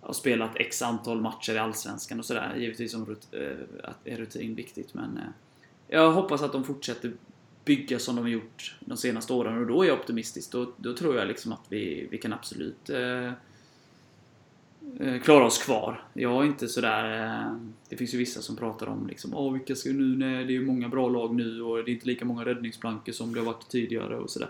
har 0.00 0.12
spelat 0.12 0.56
x 0.56 0.82
antal 0.82 1.20
matcher 1.20 1.52
i 1.52 1.58
Allsvenskan 1.58 2.18
och 2.18 2.24
sådär. 2.24 2.54
Givetvis 2.58 2.92
som 2.92 3.06
rut, 3.06 3.28
eh, 3.32 4.12
är 4.12 4.16
rutin 4.16 4.54
viktigt 4.54 4.94
men 4.94 5.20
jag 5.88 6.12
hoppas 6.12 6.42
att 6.42 6.52
de 6.52 6.64
fortsätter 6.64 7.12
bygga 7.64 7.98
som 7.98 8.16
de 8.16 8.22
har 8.22 8.30
gjort 8.30 8.76
de 8.80 8.96
senaste 8.96 9.32
åren 9.32 9.58
och 9.58 9.66
då 9.66 9.82
är 9.82 9.88
jag 9.88 9.98
optimistisk. 9.98 10.52
Då, 10.52 10.72
då 10.76 10.96
tror 10.96 11.16
jag 11.16 11.28
liksom 11.28 11.52
att 11.52 11.64
vi, 11.68 12.08
vi 12.10 12.18
kan 12.18 12.32
absolut 12.32 12.90
eh, 12.90 13.32
klara 15.22 15.44
oss 15.44 15.58
kvar. 15.58 16.02
Jag 16.14 16.42
är 16.42 16.46
inte 16.46 16.68
sådär... 16.68 17.24
Eh, 17.24 17.52
det 17.88 17.96
finns 17.96 18.14
ju 18.14 18.18
vissa 18.18 18.42
som 18.42 18.56
pratar 18.56 18.86
om 18.86 19.06
liksom, 19.06 19.34
Åh, 19.34 19.52
vilka 19.52 19.74
ska 19.74 19.90
nu... 19.90 20.16
Nej, 20.16 20.44
det 20.44 20.52
är 20.52 20.54
ju 20.54 20.66
många 20.66 20.88
bra 20.88 21.08
lag 21.08 21.34
nu 21.34 21.62
och 21.62 21.84
det 21.84 21.90
är 21.90 21.92
inte 21.92 22.06
lika 22.06 22.24
många 22.24 22.44
räddningsplankor 22.44 23.12
som 23.12 23.34
det 23.34 23.40
har 23.40 23.46
varit 23.46 23.68
tidigare 23.68 24.16
och 24.16 24.30
sådär. 24.30 24.48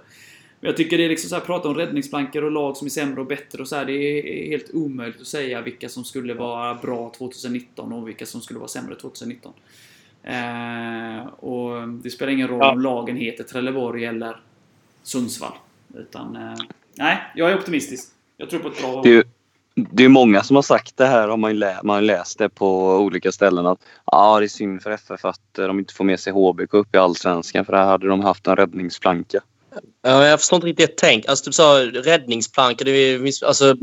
Men 0.60 0.68
jag 0.68 0.76
tycker 0.76 0.98
det 0.98 1.04
är 1.04 1.08
liksom 1.08 1.28
så 1.28 1.36
här, 1.36 1.42
prata 1.42 1.68
om 1.68 1.74
räddningsplankor 1.74 2.44
och 2.44 2.50
lag 2.50 2.76
som 2.76 2.86
är 2.86 2.90
sämre 2.90 3.20
och 3.20 3.26
bättre 3.26 3.62
och 3.62 3.68
så 3.68 3.76
här, 3.76 3.84
Det 3.84 3.92
är 3.92 4.48
helt 4.48 4.70
omöjligt 4.74 5.20
att 5.20 5.26
säga 5.26 5.60
vilka 5.60 5.88
som 5.88 6.04
skulle 6.04 6.34
vara 6.34 6.74
bra 6.74 7.12
2019 7.18 7.92
och 7.92 8.08
vilka 8.08 8.26
som 8.26 8.40
skulle 8.40 8.58
vara 8.58 8.68
sämre 8.68 8.94
2019. 8.94 9.52
Eh, 10.22 11.26
och 11.26 11.88
det 11.88 12.10
spelar 12.10 12.32
ingen 12.32 12.48
roll 12.48 12.62
om 12.62 12.80
lagen 12.80 13.16
heter 13.16 13.44
Trelleborg 13.44 14.04
eller 14.04 14.36
Sundsvall. 15.02 15.54
Utan, 15.94 16.36
eh, 16.36 16.58
nej, 16.94 17.18
jag 17.34 17.50
är 17.50 17.58
optimistisk. 17.58 18.08
Jag 18.36 18.50
tror 18.50 18.60
på 18.60 18.68
ett 18.68 18.80
bra 18.80 18.94
år. 18.94 19.02
Det 19.92 20.04
är, 20.04 20.08
många 20.08 20.42
som 20.42 20.56
har 20.56 20.62
sagt 20.62 20.96
det 20.96 21.06
här, 21.06 21.28
har 21.28 21.36
man, 21.36 21.58
lä- 21.58 21.80
man 21.82 21.94
har 21.94 22.02
läst 22.02 22.38
det 22.38 22.48
på 22.48 22.96
olika 22.96 23.32
ställen. 23.32 23.66
Att 23.66 23.78
ah, 24.04 24.38
det 24.38 24.46
är 24.46 24.48
synd 24.48 24.82
för 24.82 24.90
FF 24.90 25.24
att 25.24 25.58
eh, 25.58 25.66
de 25.66 25.78
inte 25.78 25.94
får 25.94 26.04
med 26.04 26.20
sig 26.20 26.32
HBK 26.32 26.74
upp 26.74 26.94
i 26.94 26.98
Allsvenskan 26.98 27.64
för 27.64 27.72
där 27.72 27.84
hade 27.84 28.08
de 28.08 28.20
haft 28.20 28.46
en 28.46 28.56
räddningsplanka. 28.56 29.40
Ja, 30.02 30.26
jag 30.26 30.40
förstår 30.40 30.56
inte 30.56 30.66
riktigt 30.66 30.90
ett 30.90 30.96
tänk. 30.96 31.28
Alltså, 31.28 31.44
typ 31.44 31.54
så, 31.54 31.78
räddningsplankor. 31.78 32.84
Det 32.84 32.90
är, 32.90 33.46
alltså, 33.46 33.76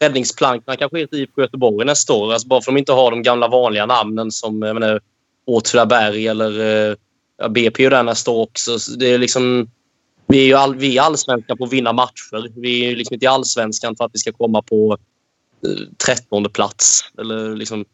räddningsplankorna 0.00 0.76
kanske 0.76 0.98
heter 0.98 1.16
IFK 1.16 1.34
typ 1.34 1.44
Göteborg 1.44 1.86
nästa 1.86 2.12
år. 2.12 2.32
Alltså, 2.32 2.48
bara 2.48 2.60
för 2.60 2.70
att 2.70 2.74
de 2.74 2.78
inte 2.78 2.92
har 2.92 3.10
de 3.10 3.22
gamla 3.22 3.48
vanliga 3.48 3.86
namnen 3.86 4.30
som 4.30 4.62
jag 4.62 4.74
menar, 4.74 5.00
Åtvidaberg 5.46 6.26
eller 6.26 6.60
eh, 6.60 6.96
ja, 7.38 7.48
BP 7.48 7.84
är 7.84 7.90
där 7.90 8.02
nästa 8.02 8.30
år 8.30 8.42
också. 8.42 8.78
Så 8.78 8.92
det 8.92 9.06
är 9.06 9.18
liksom, 9.18 9.70
vi 10.26 10.40
är 10.40 10.46
ju 10.46 10.54
all, 10.54 10.76
vi 10.76 10.98
är 10.98 11.02
allsvenska 11.02 11.56
på 11.56 11.64
att 11.64 11.72
vinna 11.72 11.92
matcher. 11.92 12.60
Vi 12.60 12.84
är 12.84 12.88
ju 12.90 12.96
liksom 12.96 13.14
inte 13.14 13.24
i 13.24 13.28
allsvenskan 13.28 13.96
för 13.96 14.04
att 14.04 14.10
vi 14.14 14.18
ska 14.18 14.32
komma 14.32 14.62
på 14.62 14.98
trettonde 16.06 16.48
plats. 16.48 17.00
Eller 17.18 17.56
liksom, 17.56 17.84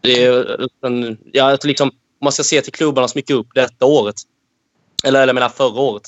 det 0.00 0.24
är, 0.24 0.66
en, 0.86 1.18
ja, 1.32 1.58
liksom, 1.64 1.88
om 1.88 2.24
man 2.24 2.32
ska 2.32 2.42
se 2.42 2.60
till 2.60 2.72
klubbarna 2.72 3.08
som 3.08 3.18
gick 3.18 3.30
upp 3.30 3.48
detta 3.54 3.86
året. 3.86 4.16
Eller, 5.04 5.22
eller 5.22 5.28
jag 5.28 5.34
menar 5.34 5.48
förra 5.48 5.80
året. 5.80 6.02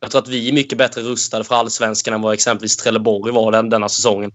Jag 0.00 0.10
tror 0.10 0.22
att 0.22 0.28
vi 0.28 0.48
är 0.48 0.52
mycket 0.52 0.78
bättre 0.78 1.02
rustade 1.02 1.44
för 1.44 1.54
allsvenskan 1.54 2.14
än 2.14 2.22
vad 2.22 2.34
exempelvis 2.34 2.76
Trelleborg 2.76 3.32
var 3.32 3.52
den, 3.52 3.70
denna 3.70 3.88
säsongen. 3.88 4.32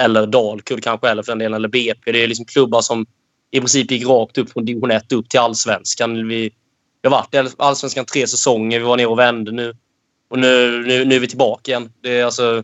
Eller 0.00 0.26
Dalkurd 0.26 0.82
kanske, 0.82 1.08
eller 1.08 1.22
för 1.22 1.32
den 1.32 1.38
delen, 1.38 1.54
eller 1.54 1.68
BP. 1.68 2.12
Det 2.12 2.22
är 2.22 2.28
liksom 2.28 2.44
klubbar 2.44 2.80
som 2.80 3.06
i 3.50 3.58
princip 3.58 3.90
gick 3.90 4.06
rakt 4.06 4.38
upp 4.38 4.50
från 4.50 4.64
division 4.64 4.90
1 4.90 5.12
upp 5.12 5.28
till 5.28 5.40
allsvenskan. 5.40 6.28
Vi, 6.28 6.50
vi 7.02 7.08
har 7.08 7.10
varit 7.10 7.34
i 7.34 7.54
allsvenskan 7.58 8.04
tre 8.04 8.26
säsonger. 8.26 8.78
Vi 8.78 8.84
var 8.84 8.96
nere 8.96 9.06
och 9.06 9.18
vände 9.18 9.52
nu. 9.52 9.76
Och 10.28 10.38
nu, 10.38 10.82
nu, 10.86 11.04
nu 11.04 11.14
är 11.14 11.20
vi 11.20 11.28
tillbaka 11.28 11.70
igen. 11.70 11.92
Det, 12.00 12.20
är 12.20 12.24
alltså, 12.24 12.62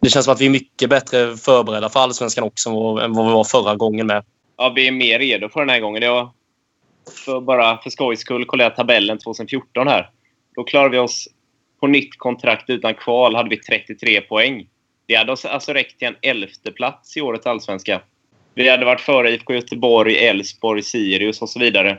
det 0.00 0.10
känns 0.10 0.24
som 0.24 0.34
att 0.34 0.40
vi 0.40 0.46
är 0.46 0.50
mycket 0.50 0.90
bättre 0.90 1.36
förberedda 1.36 1.88
för 1.88 2.00
allsvenskan 2.00 2.44
också 2.44 2.70
än 2.70 3.12
vad, 3.12 3.26
vi 3.26 3.32
var 3.32 3.44
förra 3.44 3.76
gången 3.76 4.06
med. 4.06 4.24
Ja, 4.56 4.72
vi 4.76 4.86
är 4.86 4.92
mer 4.92 5.18
redo 5.18 5.48
för 5.48 5.60
den 5.60 5.68
här 5.68 5.80
gången. 5.80 6.02
Jag, 6.02 6.30
för 7.24 7.40
bara 7.40 7.78
för 7.82 7.90
skojs 7.90 8.20
skull 8.20 8.44
kollade 8.44 8.70
jag 8.70 8.76
tabellen 8.76 9.18
2014 9.18 9.88
här. 9.88 10.10
Då 10.54 10.64
klarade 10.64 10.90
vi 10.90 10.98
oss 10.98 11.28
på 11.80 11.86
nytt 11.86 12.18
kontrakt 12.18 12.70
utan 12.70 12.94
kval 12.94 13.34
hade 13.34 13.48
vi 13.48 13.56
33 13.56 14.20
poäng. 14.20 14.66
Det 15.06 15.14
hade 15.14 15.32
alltså 15.32 15.72
räckt 15.72 15.98
till 15.98 16.08
en 16.08 16.16
elfte 16.22 16.72
plats 16.72 17.16
i 17.16 17.20
årets 17.20 17.46
allsvenska. 17.46 18.00
Vi 18.54 18.68
hade 18.68 18.84
varit 18.84 19.00
före 19.00 19.30
IFK 19.30 19.54
Göteborg, 19.54 20.16
Elfsborg, 20.16 20.82
Sirius 20.82 21.42
och 21.42 21.48
så 21.48 21.58
vidare. 21.58 21.98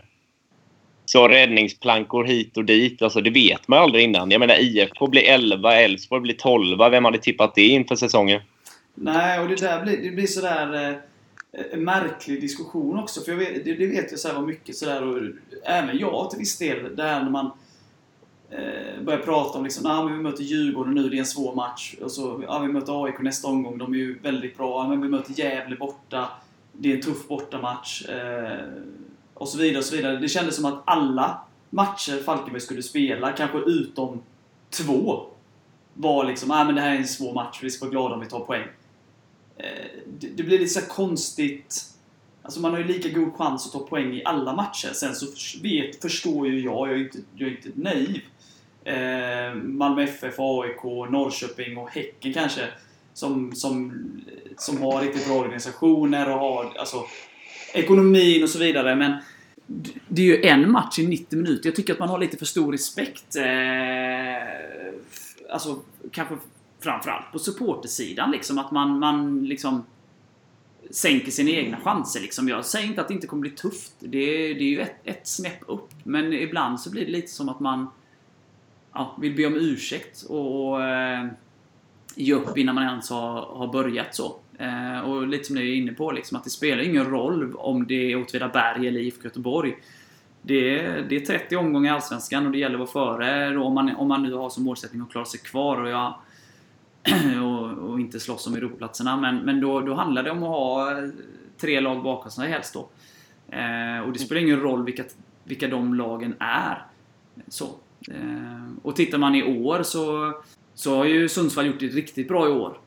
Så 1.11 1.27
räddningsplankor 1.27 2.23
hit 2.23 2.57
och 2.57 2.65
dit, 2.65 3.01
alltså 3.01 3.21
det 3.21 3.29
vet 3.29 3.67
man 3.67 3.79
aldrig 3.79 4.03
innan. 4.03 4.31
Jag 4.31 4.39
menar 4.39 4.55
IFK 4.59 5.07
blir 5.07 5.21
11, 5.21 5.73
Elfsborg 5.73 6.21
blir 6.21 6.33
12. 6.33 6.77
Vem 6.91 7.05
hade 7.05 7.17
tippat 7.17 7.55
det 7.55 7.67
inför 7.67 7.95
säsongen? 7.95 8.41
Nej, 8.95 9.39
och 9.39 9.47
det 9.47 9.55
där 9.55 9.83
blir, 9.83 9.97
det 9.97 10.09
blir 10.09 10.27
sådär... 10.27 10.89
Eh, 10.89 10.95
en 11.73 11.83
märklig 11.83 12.41
diskussion 12.41 12.99
också. 12.99 13.21
För 13.21 13.31
jag 13.31 13.39
vet, 13.39 13.65
det, 13.65 13.73
det 13.73 13.87
vet 13.87 14.11
jag 14.11 14.19
så 14.19 14.27
här 14.27 14.35
var 14.35 14.41
mycket 14.41 14.75
sådär 14.75 15.03
och 15.03 15.21
även 15.63 15.97
jag 15.97 16.29
till 16.29 16.39
viss 16.39 16.57
del. 16.57 16.95
Det 16.95 17.03
här 17.03 17.23
när 17.23 17.29
man 17.29 17.51
eh, 18.49 19.03
börjar 19.03 19.19
prata 19.19 19.57
om 19.57 19.63
liksom, 19.63 19.85
ah, 19.85 20.03
men 20.03 20.17
vi 20.17 20.23
möter 20.23 20.43
Djurgården 20.43 20.93
nu, 20.93 21.09
det 21.09 21.17
är 21.17 21.19
en 21.19 21.25
svår 21.25 21.55
match. 21.55 21.95
Och 22.01 22.11
så, 22.11 22.43
ah, 22.47 22.59
vi 22.59 22.67
möter 22.67 23.05
AIK 23.05 23.21
nästa 23.21 23.47
omgång, 23.47 23.77
de 23.77 23.93
är 23.93 23.97
ju 23.97 24.19
väldigt 24.19 24.57
bra. 24.57 24.79
Ah, 24.79 24.87
men 24.87 25.01
vi 25.01 25.09
möter 25.09 25.39
Gävle 25.39 25.75
borta, 25.75 26.29
det 26.73 26.91
är 26.91 26.95
en 26.95 27.01
tuff 27.01 27.27
bortamatch. 27.27 28.05
Eh, 28.09 28.59
och 29.39 29.47
så 29.47 29.57
vidare 29.57 29.77
och 29.77 29.85
så 29.85 29.95
vidare. 29.95 30.17
Det 30.17 30.29
kändes 30.29 30.55
som 30.55 30.65
att 30.65 30.83
alla 30.85 31.41
matcher 31.69 32.23
Falkenberg 32.23 32.61
skulle 32.61 32.83
spela, 32.83 33.31
kanske 33.31 33.57
utom 33.57 34.21
två, 34.69 35.25
var 35.93 36.23
liksom, 36.23 36.51
ah, 36.51 36.63
men 36.63 36.75
det 36.75 36.81
här 36.81 36.95
är 36.95 36.97
en 36.97 37.07
svår 37.07 37.33
match, 37.33 37.59
vi 37.61 37.69
ska 37.69 37.85
vara 37.85 37.91
glada 37.91 38.15
om 38.15 38.21
vi 38.21 38.27
tar 38.27 38.39
poäng. 38.39 38.67
Eh, 39.57 39.65
det, 40.19 40.27
det 40.27 40.43
blir 40.43 40.59
lite 40.59 40.81
så 40.81 40.81
konstigt. 40.81 41.83
Alltså 42.41 42.61
man 42.61 42.71
har 42.71 42.79
ju 42.79 42.85
lika 42.85 43.09
god 43.09 43.33
chans 43.33 43.65
att 43.65 43.71
ta 43.71 43.79
poäng 43.79 44.13
i 44.13 44.23
alla 44.25 44.53
matcher. 44.53 44.89
Sen 44.93 45.15
så 45.15 45.25
vet, 45.63 46.01
förstår 46.01 46.47
ju 46.47 46.59
jag, 46.59 46.89
jag 46.89 46.95
är 46.95 47.03
inte, 47.03 47.17
jag 47.35 47.49
är 47.49 47.55
inte 47.55 47.69
naiv. 47.75 48.21
Eh, 48.83 49.55
Malmö 49.55 50.03
FF, 50.03 50.35
AIK, 50.37 50.83
Norrköping 50.83 51.77
och 51.77 51.89
Häcken 51.89 52.33
kanske. 52.33 52.61
Som, 53.13 53.55
som, 53.55 53.93
som 54.57 54.81
har 54.81 55.01
riktigt 55.01 55.27
bra 55.27 55.35
organisationer 55.35 56.29
och 56.29 56.39
har 56.39 56.73
alltså, 56.79 57.05
ekonomin 57.73 58.43
och 58.43 58.49
så 58.49 58.59
vidare. 58.59 58.95
Men 58.95 59.13
det 60.07 60.21
är 60.21 60.25
ju 60.25 60.45
en 60.45 60.71
match 60.71 60.99
i 60.99 61.07
90 61.07 61.37
minuter. 61.37 61.69
Jag 61.69 61.75
tycker 61.75 61.93
att 61.93 61.99
man 61.99 62.09
har 62.09 62.19
lite 62.19 62.37
för 62.37 62.45
stor 62.45 62.71
respekt. 62.71 63.35
Eh, 63.35 63.43
alltså, 65.49 65.79
kanske 66.11 66.37
framförallt 66.79 67.31
på 67.31 67.39
supportersidan. 67.39 68.31
Liksom, 68.31 68.57
att 68.57 68.71
man, 68.71 68.99
man 68.99 69.45
liksom 69.45 69.83
sänker 70.89 71.31
sina 71.31 71.49
egna 71.49 71.77
chanser. 71.77 72.19
Liksom. 72.19 72.47
Jag 72.47 72.65
säger 72.65 72.87
inte 72.87 73.01
att 73.01 73.07
det 73.07 73.13
inte 73.13 73.27
kommer 73.27 73.41
bli 73.41 73.51
tufft. 73.51 73.93
Det, 73.99 74.53
det 74.53 74.63
är 74.63 74.69
ju 74.69 74.79
ett, 74.79 74.95
ett 75.03 75.27
snäpp 75.27 75.63
upp. 75.67 75.89
Men 76.03 76.33
ibland 76.33 76.79
så 76.79 76.89
blir 76.89 77.05
det 77.05 77.11
lite 77.11 77.31
som 77.31 77.49
att 77.49 77.59
man 77.59 77.87
ja, 78.93 79.17
vill 79.21 79.35
be 79.35 79.45
om 79.45 79.55
ursäkt 79.55 80.23
och, 80.23 80.69
och 80.69 80.83
eh, 80.83 81.27
ge 82.15 82.33
upp 82.33 82.57
innan 82.57 82.75
man 82.75 82.83
ens 82.83 83.09
har, 83.09 83.41
har 83.41 83.67
börjat 83.67 84.15
så. 84.15 84.35
Eh, 84.59 84.99
och 84.99 85.27
lite 85.27 85.43
som 85.43 85.55
ni 85.55 85.61
är 85.61 85.75
inne 85.75 85.91
på, 85.91 86.11
liksom, 86.11 86.37
att 86.37 86.43
det 86.43 86.49
spelar 86.49 86.83
ingen 86.83 87.05
roll 87.05 87.55
om 87.55 87.87
det 87.87 88.11
är 88.11 88.21
Åtvidaberg 88.21 88.87
eller 88.87 88.99
IFK 88.99 89.23
Göteborg. 89.23 89.75
Det 90.41 90.79
är, 90.79 91.05
det 91.09 91.15
är 91.15 91.19
30 91.19 91.55
omgångar 91.55 91.91
i 91.91 91.95
Allsvenskan 91.95 92.45
och 92.45 92.51
det 92.51 92.57
gäller 92.57 92.83
att 92.83 92.93
vara 92.95 93.17
före 93.17 93.49
då, 93.49 93.63
om, 93.63 93.73
man, 93.73 93.95
om 93.95 94.07
man 94.07 94.23
nu 94.23 94.33
har 94.33 94.49
som 94.49 94.63
målsättning 94.63 95.01
att 95.01 95.11
klara 95.11 95.25
sig 95.25 95.39
kvar. 95.39 95.81
Och 95.81 95.89
jag, 95.89 96.13
och, 97.43 97.89
och 97.89 97.99
inte 97.99 98.19
slåss 98.19 98.47
om 98.47 98.55
Europaplatserna. 98.55 99.17
Men, 99.17 99.37
men 99.37 99.61
då, 99.61 99.79
då 99.79 99.93
handlar 99.93 100.23
det 100.23 100.31
om 100.31 100.43
att 100.43 100.49
ha 100.49 100.91
eh, 100.91 101.09
tre 101.57 101.79
lag 101.79 102.03
bakom 102.03 102.31
sig 102.31 102.49
helst 102.49 102.73
då. 102.73 102.89
Eh, 103.55 103.99
och 103.99 104.13
det 104.13 104.19
spelar 104.19 104.41
ingen 104.41 104.59
roll 104.59 104.85
vilka, 104.85 105.03
vilka 105.43 105.67
de 105.67 105.93
lagen 105.93 106.35
är. 106.39 106.85
Så. 107.47 107.65
Eh, 108.11 108.71
och 108.81 108.95
tittar 108.95 109.17
man 109.17 109.35
i 109.35 109.59
år 109.63 109.83
så, 109.83 110.33
så 110.73 110.95
har 110.95 111.05
ju 111.05 111.29
Sundsvall 111.29 111.65
gjort 111.65 111.79
det 111.79 111.87
riktigt 111.87 112.27
bra 112.27 112.47
i 112.47 112.51
år. 112.51 112.77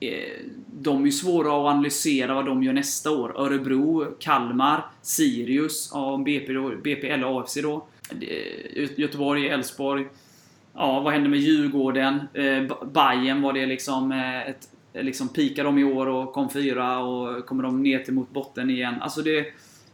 Eh, 0.00 0.44
de 0.72 1.02
är 1.02 1.06
ju 1.06 1.12
svåra 1.12 1.48
att 1.48 1.74
analysera 1.74 2.34
vad 2.34 2.46
de 2.46 2.62
gör 2.62 2.72
nästa 2.72 3.10
år. 3.10 3.34
Örebro, 3.36 4.04
Kalmar, 4.18 4.86
Sirius, 5.02 5.90
ja, 5.92 6.22
BP, 6.24 6.52
då, 6.52 6.72
BP 6.84 7.08
eller 7.08 7.40
AFC 7.40 7.58
då. 7.62 7.86
Eh, 8.20 8.90
Göteborg, 8.96 9.48
Elfsborg. 9.48 10.06
Ja, 10.74 11.00
vad 11.00 11.12
hände 11.12 11.28
med 11.28 11.38
Djurgården? 11.38 12.14
Eh, 12.34 12.86
Bayern 12.86 13.42
var 13.42 13.52
det 13.52 13.66
liksom 13.66 14.12
eh, 14.12 14.48
ett 14.48 14.68
liksom 14.92 15.28
pikade 15.28 15.68
de 15.68 15.78
i 15.78 15.84
år 15.84 16.06
och 16.06 16.32
kom 16.32 16.50
fyra 16.50 16.98
och 16.98 17.46
kommer 17.46 17.62
de 17.62 17.82
ner 17.82 17.98
till 17.98 18.14
mot 18.14 18.30
botten 18.30 18.70
igen. 18.70 18.94
Alltså 19.00 19.22
det... 19.22 19.46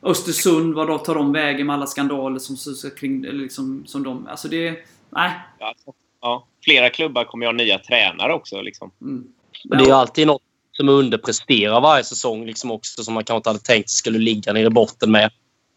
Östersund, 0.03 0.75
vad 0.75 0.89
då 0.89 0.99
tar 0.99 1.15
de 1.15 1.33
vägen 1.33 1.67
med 1.67 1.75
alla 1.75 1.87
skandaler 1.87 2.39
som, 2.39 2.57
kring, 2.91 3.23
liksom, 3.23 3.87
som 3.87 4.03
de... 4.03 4.27
Alltså 4.27 4.49
det... 4.49 4.79
Nej. 5.11 5.31
Ja, 6.21 6.47
flera 6.65 6.91
klubbar 6.91 7.25
kommer 7.25 7.47
ju 7.47 7.49
ha 7.49 7.53
nya 7.53 7.79
tränare 7.79 8.33
också. 8.33 8.61
Liksom. 8.61 8.91
Mm. 9.01 9.25
Och 9.71 9.77
det 9.77 9.85
är 9.85 9.93
alltid 9.93 10.27
något 10.27 10.43
som 10.73 10.89
underpresterar 10.89 11.81
varje 11.81 12.05
säsong 12.05 12.47
liksom 12.47 12.71
också 12.71 13.05
som 13.05 13.15
man 13.15 13.25
kanske 13.25 13.37
inte 13.37 13.51
hade 13.51 13.61
tänkt 13.61 13.91
skulle 13.91 14.19
ligga 14.19 14.53
nere 14.53 14.67
i 14.67 14.71
botten 14.71 15.11
med. 15.11 15.31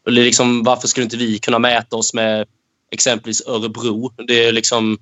Eller 0.07 0.23
liksom, 0.23 0.63
varför 0.63 0.87
skulle 0.87 1.03
inte 1.03 1.17
vi 1.17 1.39
kunna 1.39 1.59
mäta 1.59 1.95
oss 1.95 2.13
med 2.13 2.47
exempelvis 2.91 3.47
Örebro? 3.47 4.11
Det 4.27 4.45
är 4.45 4.51
liksom... 4.51 4.97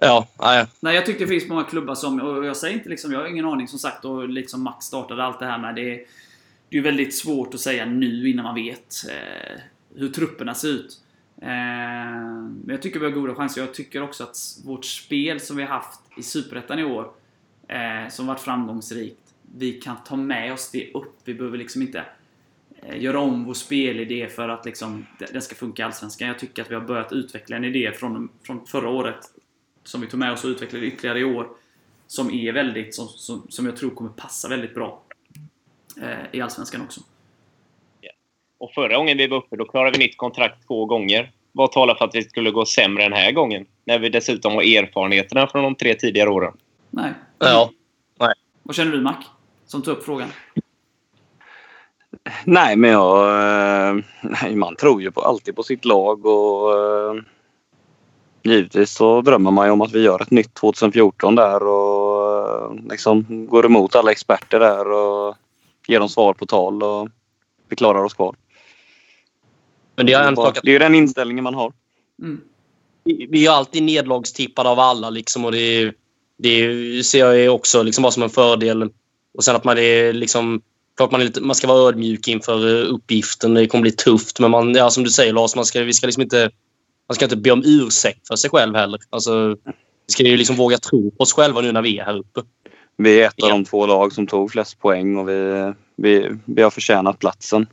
Ja, 0.00 0.28
nej. 0.40 0.66
Nej, 0.80 0.94
jag 0.94 1.06
tycker 1.06 1.20
det 1.20 1.26
finns 1.26 1.48
många 1.48 1.64
klubbar 1.64 1.94
som, 1.94 2.20
och 2.20 2.46
jag 2.46 2.56
säger 2.56 2.74
inte 2.74 2.88
liksom, 2.88 3.12
jag 3.12 3.20
har 3.20 3.26
ingen 3.26 3.44
aning 3.44 3.68
som 3.68 3.78
sagt, 3.78 4.04
och 4.04 4.28
liksom 4.28 4.62
Max 4.62 4.86
startade 4.86 5.24
allt 5.24 5.38
det 5.38 5.46
här 5.46 5.58
med. 5.58 5.74
Det 5.74 5.94
är, 5.94 6.00
det 6.70 6.78
är 6.78 6.82
väldigt 6.82 7.16
svårt 7.16 7.54
att 7.54 7.60
säga 7.60 7.84
nu 7.86 8.30
innan 8.30 8.44
man 8.44 8.54
vet 8.54 9.04
eh, 9.08 9.60
hur 9.94 10.08
trupperna 10.08 10.54
ser 10.54 10.68
ut. 10.68 11.00
Eh, 11.42 11.48
men 11.48 12.68
jag 12.68 12.82
tycker 12.82 13.00
vi 13.00 13.06
har 13.06 13.12
goda 13.12 13.34
chanser. 13.34 13.60
Jag 13.60 13.74
tycker 13.74 14.02
också 14.02 14.24
att 14.24 14.36
vårt 14.64 14.84
spel 14.84 15.40
som 15.40 15.56
vi 15.56 15.62
har 15.62 15.70
haft 15.70 16.00
i 16.16 16.22
Superettan 16.22 16.78
i 16.78 16.84
år, 16.84 17.12
eh, 17.68 18.08
som 18.10 18.26
varit 18.26 18.40
framgångsrikt, 18.40 19.34
vi 19.56 19.72
kan 19.72 19.96
ta 20.04 20.16
med 20.16 20.52
oss 20.52 20.70
det 20.70 20.92
upp. 20.92 21.20
Vi 21.24 21.34
behöver 21.34 21.58
liksom 21.58 21.82
inte 21.82 22.04
eh, 22.82 23.02
göra 23.02 23.20
om 23.20 23.44
vår 23.44 23.54
spelidé 23.54 24.28
för 24.28 24.48
att 24.48 24.64
liksom, 24.64 25.06
den 25.32 25.42
ska 25.42 25.54
funka 25.54 25.82
i 25.82 25.84
Allsvenskan. 25.84 26.28
Jag 26.28 26.38
tycker 26.38 26.62
att 26.62 26.70
vi 26.70 26.74
har 26.74 26.82
börjat 26.82 27.12
utveckla 27.12 27.56
en 27.56 27.64
idé 27.64 27.92
från, 27.92 28.28
från 28.42 28.66
förra 28.66 28.88
året 28.88 29.20
som 29.84 30.00
vi 30.00 30.06
tog 30.06 30.20
med 30.20 30.32
oss 30.32 30.44
och 30.44 30.48
utvecklade 30.48 30.86
ytterligare 30.86 31.18
i 31.18 31.24
år. 31.24 31.48
Som 32.06 32.30
är 32.30 32.52
väldigt, 32.52 32.94
som, 32.94 33.08
som, 33.08 33.46
som 33.48 33.66
jag 33.66 33.76
tror 33.76 33.90
kommer 33.90 34.10
passa 34.10 34.48
väldigt 34.48 34.74
bra 34.74 35.02
i 36.32 36.40
Allsvenskan 36.40 36.82
också. 36.82 37.00
Och 38.58 38.72
förra 38.74 38.96
gången 38.96 39.18
vi 39.18 39.26
var 39.26 39.36
uppe, 39.36 39.56
då 39.56 39.64
klarade 39.64 39.98
vi 39.98 40.04
nytt 40.04 40.16
kontrakt 40.16 40.66
två 40.66 40.84
gånger. 40.86 41.30
Vad 41.52 41.72
talar 41.72 41.94
för 41.94 42.04
att 42.04 42.14
vi 42.14 42.22
skulle 42.22 42.50
gå 42.50 42.64
sämre 42.66 43.02
den 43.02 43.12
här 43.12 43.32
gången? 43.32 43.66
När 43.84 43.98
vi 43.98 44.08
dessutom 44.08 44.52
har 44.54 44.62
erfarenheterna 44.62 45.46
från 45.46 45.62
de 45.62 45.74
tre 45.74 45.94
tidigare 45.94 46.30
åren. 46.30 46.52
Nej. 46.90 47.12
Ja. 47.38 47.70
Vad 48.62 48.76
känner 48.76 48.92
du 48.92 49.00
Mac? 49.00 49.14
Som 49.66 49.82
tog 49.82 49.96
upp 49.96 50.04
frågan. 50.04 50.28
Nej, 52.44 52.76
men 52.76 52.90
jag... 52.90 53.28
eh, 53.88 54.04
Nej, 54.22 54.56
man 54.56 54.76
tror 54.76 55.02
ju 55.02 55.10
på, 55.10 55.20
alltid 55.20 55.56
på 55.56 55.62
sitt 55.62 55.84
lag 55.84 56.26
och... 56.26 56.72
eh, 56.78 57.14
Givetvis 58.42 58.90
så 58.92 59.20
drömmer 59.20 59.50
man 59.50 59.66
ju 59.66 59.72
om 59.72 59.80
att 59.80 59.92
vi 59.92 60.02
gör 60.02 60.22
ett 60.22 60.30
nytt 60.30 60.54
2014 60.54 61.34
där 61.34 61.62
och 61.66 62.32
eh, 62.32 62.74
liksom 62.90 63.46
går 63.46 63.66
emot 63.66 63.96
alla 63.96 64.10
experter 64.10 64.60
där 64.60 64.92
och 64.92 65.36
ger 65.86 66.00
dem 66.00 66.08
svar 66.08 66.34
på 66.34 66.46
tal 66.46 66.82
och 66.82 67.08
vi 67.68 67.76
klarar 67.76 68.04
oss 68.04 68.14
kvar. 68.14 68.34
Men 69.96 70.06
det 70.06 70.12
är 70.12 70.28
en 70.28 70.36
sak 70.36 70.56
att 70.56 70.62
Det 70.64 70.70
är 70.70 70.72
ju 70.72 70.78
den 70.78 70.94
inställningen 70.94 71.44
man 71.44 71.54
har. 71.54 71.72
Mm. 72.22 72.40
vi 73.04 73.26
vi 73.30 73.46
är 73.46 73.50
alltid 73.50 73.82
nedlagstippade 73.82 74.68
av 74.68 74.80
alla 74.80 75.10
liksom 75.10 75.44
och 75.44 75.52
det, 75.52 75.92
det 76.38 77.06
ser 77.06 77.32
jag 77.32 77.54
också 77.54 77.82
liksom 77.82 78.02
bara 78.02 78.12
som 78.12 78.22
en 78.22 78.30
fördel. 78.30 78.90
Och 79.34 79.44
sen 79.44 79.56
att 79.56 79.64
man 79.64 79.78
är 79.78 80.12
liksom... 80.12 80.62
Klart 80.96 81.10
man, 81.10 81.20
är 81.20 81.24
lite, 81.24 81.40
man 81.40 81.56
ska 81.56 81.66
vara 81.66 81.88
ödmjuk 81.88 82.28
inför 82.28 82.82
eh, 82.82 82.94
uppgiften. 82.94 83.54
Det 83.54 83.66
kommer 83.66 83.82
bli 83.82 83.92
tufft. 83.92 84.40
Men 84.40 84.50
man, 84.50 84.74
ja, 84.74 84.90
som 84.90 85.04
du 85.04 85.10
säger 85.10 85.32
Lars, 85.32 85.56
man 85.56 85.64
ska, 85.64 85.82
vi 85.82 85.92
ska 85.92 86.06
liksom 86.06 86.22
inte... 86.22 86.50
Man 87.08 87.14
ska 87.14 87.24
inte 87.24 87.36
be 87.36 87.50
om 87.50 87.62
ursäkt 87.64 88.28
för 88.28 88.36
sig 88.36 88.50
själv 88.50 88.74
heller. 88.74 89.00
Alltså, 89.10 89.56
vi 90.06 90.12
ska 90.12 90.22
ju 90.22 90.36
liksom 90.36 90.56
våga 90.56 90.78
tro 90.78 91.10
på 91.10 91.22
oss 91.22 91.32
själva 91.32 91.60
nu 91.60 91.72
när 91.72 91.82
vi 91.82 91.98
är 91.98 92.04
här 92.04 92.18
uppe. 92.18 92.40
Vi 92.96 93.20
är 93.20 93.26
ett 93.26 93.42
av 93.42 93.48
de 93.48 93.64
två 93.64 93.86
lag 93.86 94.12
som 94.12 94.26
tog 94.26 94.52
flest 94.52 94.78
poäng 94.78 95.16
och 95.16 95.28
vi, 95.28 95.72
vi, 95.96 96.30
vi 96.44 96.62
har 96.62 96.70
förtjänat 96.70 97.18
platsen. 97.18 97.66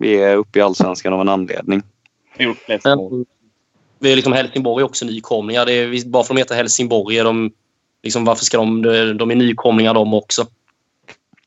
Vi 0.00 0.14
är 0.14 0.36
uppe 0.36 0.58
i 0.58 0.62
Allsvenskan 0.62 1.12
av 1.12 1.20
en 1.20 1.28
anledning. 1.28 1.82
Vi 3.98 4.12
är 4.12 4.16
liksom 4.16 4.32
Helsingborg 4.32 4.82
är 4.82 4.86
också 4.86 5.06
nykomlingar. 5.06 5.66
Det 5.66 5.72
är, 5.72 6.08
bara 6.08 6.24
för 6.24 6.32
att 6.32 6.36
de 6.36 6.40
heter 6.40 6.54
Helsingborg 6.54 7.18
är 7.18 7.24
de... 7.24 7.52
Liksom, 8.02 8.24
varför 8.24 8.44
ska 8.44 8.56
de... 8.56 8.82
de- 9.18 9.30
är 9.30 9.34
nykomlingar 9.34 9.94
de 9.94 10.14
också. 10.14 10.46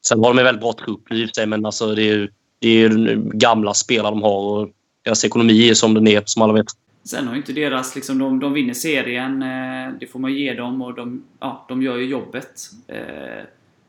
Sen 0.08 0.20
har 0.20 0.28
de 0.28 0.39
en 0.39 0.45
väldigt 0.45 0.62
bra 0.62 0.74
trupp 0.74 1.12
i 1.12 1.28
sig, 1.28 1.45
men 1.45 1.66
alltså, 1.66 1.95
det 1.95 2.01
är 2.01 2.16
ju 2.16 2.30
det 2.60 2.84
är 2.84 3.16
gamla 3.16 3.74
spelare 3.74 4.12
de 4.12 4.22
har 4.22 4.39
och 4.39 4.70
deras 5.04 5.26
ekonomi 5.26 5.70
är 5.70 5.74
som 5.74 5.93
den 5.93 6.08
är, 6.08 6.24
som 6.26 6.41
alla 6.41 6.54
vet. 6.54 6.68
Sen 7.04 7.28
har 7.28 7.34
ju 7.34 7.39
inte 7.39 7.54
deras, 7.54 7.95
liksom, 7.95 8.18
de, 8.18 8.39
de 8.39 8.54
vinner 8.54 8.74
serien, 8.74 9.41
eh, 9.41 9.93
det 9.99 10.08
får 10.08 10.20
man 10.20 10.34
ge 10.34 10.54
dem 10.54 10.82
och 10.82 10.93
de, 10.93 11.24
ja, 11.39 11.66
de 11.70 11.82
gör 11.82 11.97
ju 11.97 12.06
jobbet. 12.06 12.62
Eh, 12.88 13.45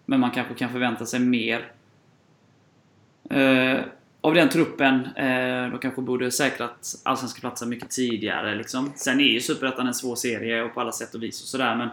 men 0.07 0.21
man 0.21 0.31
kanske 0.31 0.55
kan 0.55 0.73
förvänta 0.73 1.07
sig 1.07 1.21
mer 1.21 1.73
eh, 3.31 3.81
av 4.25 4.35
den 4.35 4.49
truppen. 4.49 5.07
Eh, 5.07 5.71
de 5.71 5.79
kanske 5.83 6.03
borde 6.03 6.31
säkrat 6.31 6.95
allsvenska 7.03 7.41
platser 7.41 7.67
mycket 7.67 7.91
tidigare. 7.91 8.55
Liksom. 8.55 8.93
Sen 8.97 9.21
är 9.21 9.25
ju 9.25 9.41
Superettan 9.41 9.87
en 9.87 9.95
svår 9.95 10.17
serie 10.17 10.63
och 10.63 10.75
på 10.75 10.81
alla 10.81 10.93
sätt 10.93 11.15
och 11.15 11.23
vis 11.23 11.43
och 11.43 11.49
sådär. 11.49 11.77
Men 11.77 11.89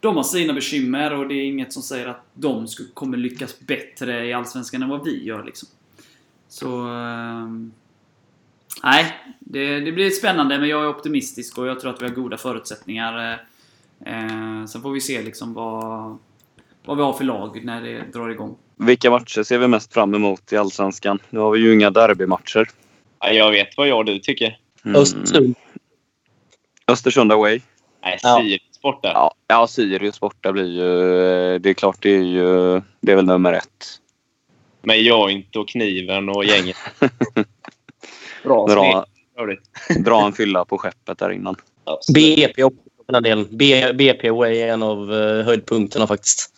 de 0.00 0.16
har 0.16 0.22
sina 0.22 0.52
bekymmer 0.52 1.12
och 1.12 1.28
det 1.28 1.34
är 1.34 1.44
inget 1.44 1.72
som 1.72 1.82
säger 1.82 2.06
att 2.06 2.24
de 2.34 2.68
skulle, 2.68 2.88
kommer 2.94 3.16
lyckas 3.16 3.60
bättre 3.60 4.26
i 4.26 4.32
Allsvenskan 4.32 4.82
än 4.82 4.88
vad 4.88 5.04
vi 5.04 5.24
gör. 5.24 5.44
Liksom. 5.44 5.68
Så... 6.48 6.94
Eh, 6.94 7.46
Nej, 8.82 9.14
det, 9.38 9.80
det 9.80 9.92
blir 9.92 10.10
spännande 10.10 10.58
men 10.58 10.68
jag 10.68 10.84
är 10.84 10.88
optimistisk 10.88 11.58
och 11.58 11.66
jag 11.66 11.80
tror 11.80 11.94
att 11.94 12.02
vi 12.02 12.06
har 12.06 12.14
goda 12.14 12.36
förutsättningar. 12.36 13.32
Eh, 14.04 14.12
eh 14.12 14.64
sen 14.66 14.82
får 14.82 14.90
vi 14.90 15.00
se 15.00 15.22
liksom 15.22 15.54
vad, 15.54 16.18
vad 16.84 16.96
vi 16.96 17.02
har 17.02 17.12
för 17.12 17.24
lag 17.24 17.64
när 17.64 17.82
det 17.82 18.12
drar 18.12 18.28
igång. 18.28 18.56
Vilka 18.76 19.10
matcher 19.10 19.42
ser 19.42 19.58
vi 19.58 19.68
mest 19.68 19.92
fram 19.94 20.14
emot 20.14 20.52
i 20.52 20.56
Allsvenskan? 20.56 21.18
Nu 21.30 21.40
har 21.40 21.50
vi 21.50 21.60
ju 21.60 21.74
inga 21.74 21.90
derbymatcher. 21.90 22.68
Ja, 23.20 23.32
jag 23.32 23.50
vet 23.50 23.76
vad 23.76 23.88
jag 23.88 23.98
och 23.98 24.04
du 24.04 24.18
tycker. 24.18 24.58
Mm. 24.84 24.96
Östersund. 24.96 25.54
Östersund 26.88 27.32
away. 27.32 27.60
Nej, 28.02 28.18
Ja. 28.22 28.38
Sirius 28.40 28.80
borta. 28.82 29.10
Ja, 29.14 29.34
ja, 29.46 29.66
Sirius 29.66 30.20
borta 30.20 30.52
blir 30.52 30.66
ju... 30.66 31.58
Det 31.58 31.70
är 31.70 31.74
klart, 31.74 31.96
det 32.00 32.10
är 32.10 32.22
ju... 32.22 32.82
Det 33.00 33.12
är 33.12 33.16
väl 33.16 33.24
nummer 33.24 33.52
ett. 33.52 34.00
Med 34.82 35.02
Joint 35.02 35.56
och 35.56 35.68
Kniven 35.68 36.28
och 36.28 36.44
gänget. 36.44 36.76
Bra 38.44 38.66
Dra, 38.66 39.06
för 39.36 39.58
dra 39.98 40.26
en 40.26 40.32
fylla 40.32 40.64
på 40.64 40.78
skeppet 40.78 41.18
där 41.18 41.30
innan. 41.30 41.56
Absolut. 41.84 42.36
BP 42.36 42.64
också 42.64 42.78
på 43.06 43.12
den 43.12 43.22
delen. 43.22 43.46
BP 43.96 44.30
Way 44.30 44.58
är 44.58 44.72
en 44.72 44.82
av 44.82 45.12
uh, 45.12 45.44
höjdpunkterna 45.44 46.06
faktiskt. 46.06 46.55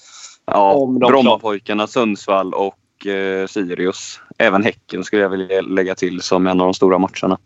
Ja, 0.52 0.72
Om 0.72 0.98
de 0.98 1.06
Brommapojkarna, 1.06 1.86
Sundsvall 1.86 2.54
och 2.54 3.06
eh, 3.06 3.46
Sirius. 3.46 4.20
Även 4.38 4.64
Häcken 4.64 5.04
skulle 5.04 5.22
jag 5.22 5.28
vilja 5.28 5.60
lägga 5.60 5.94
till 5.94 6.22
som 6.22 6.46
en 6.46 6.60
av 6.60 6.66
de 6.66 6.74
stora 6.74 6.98
matcherna. 6.98 7.38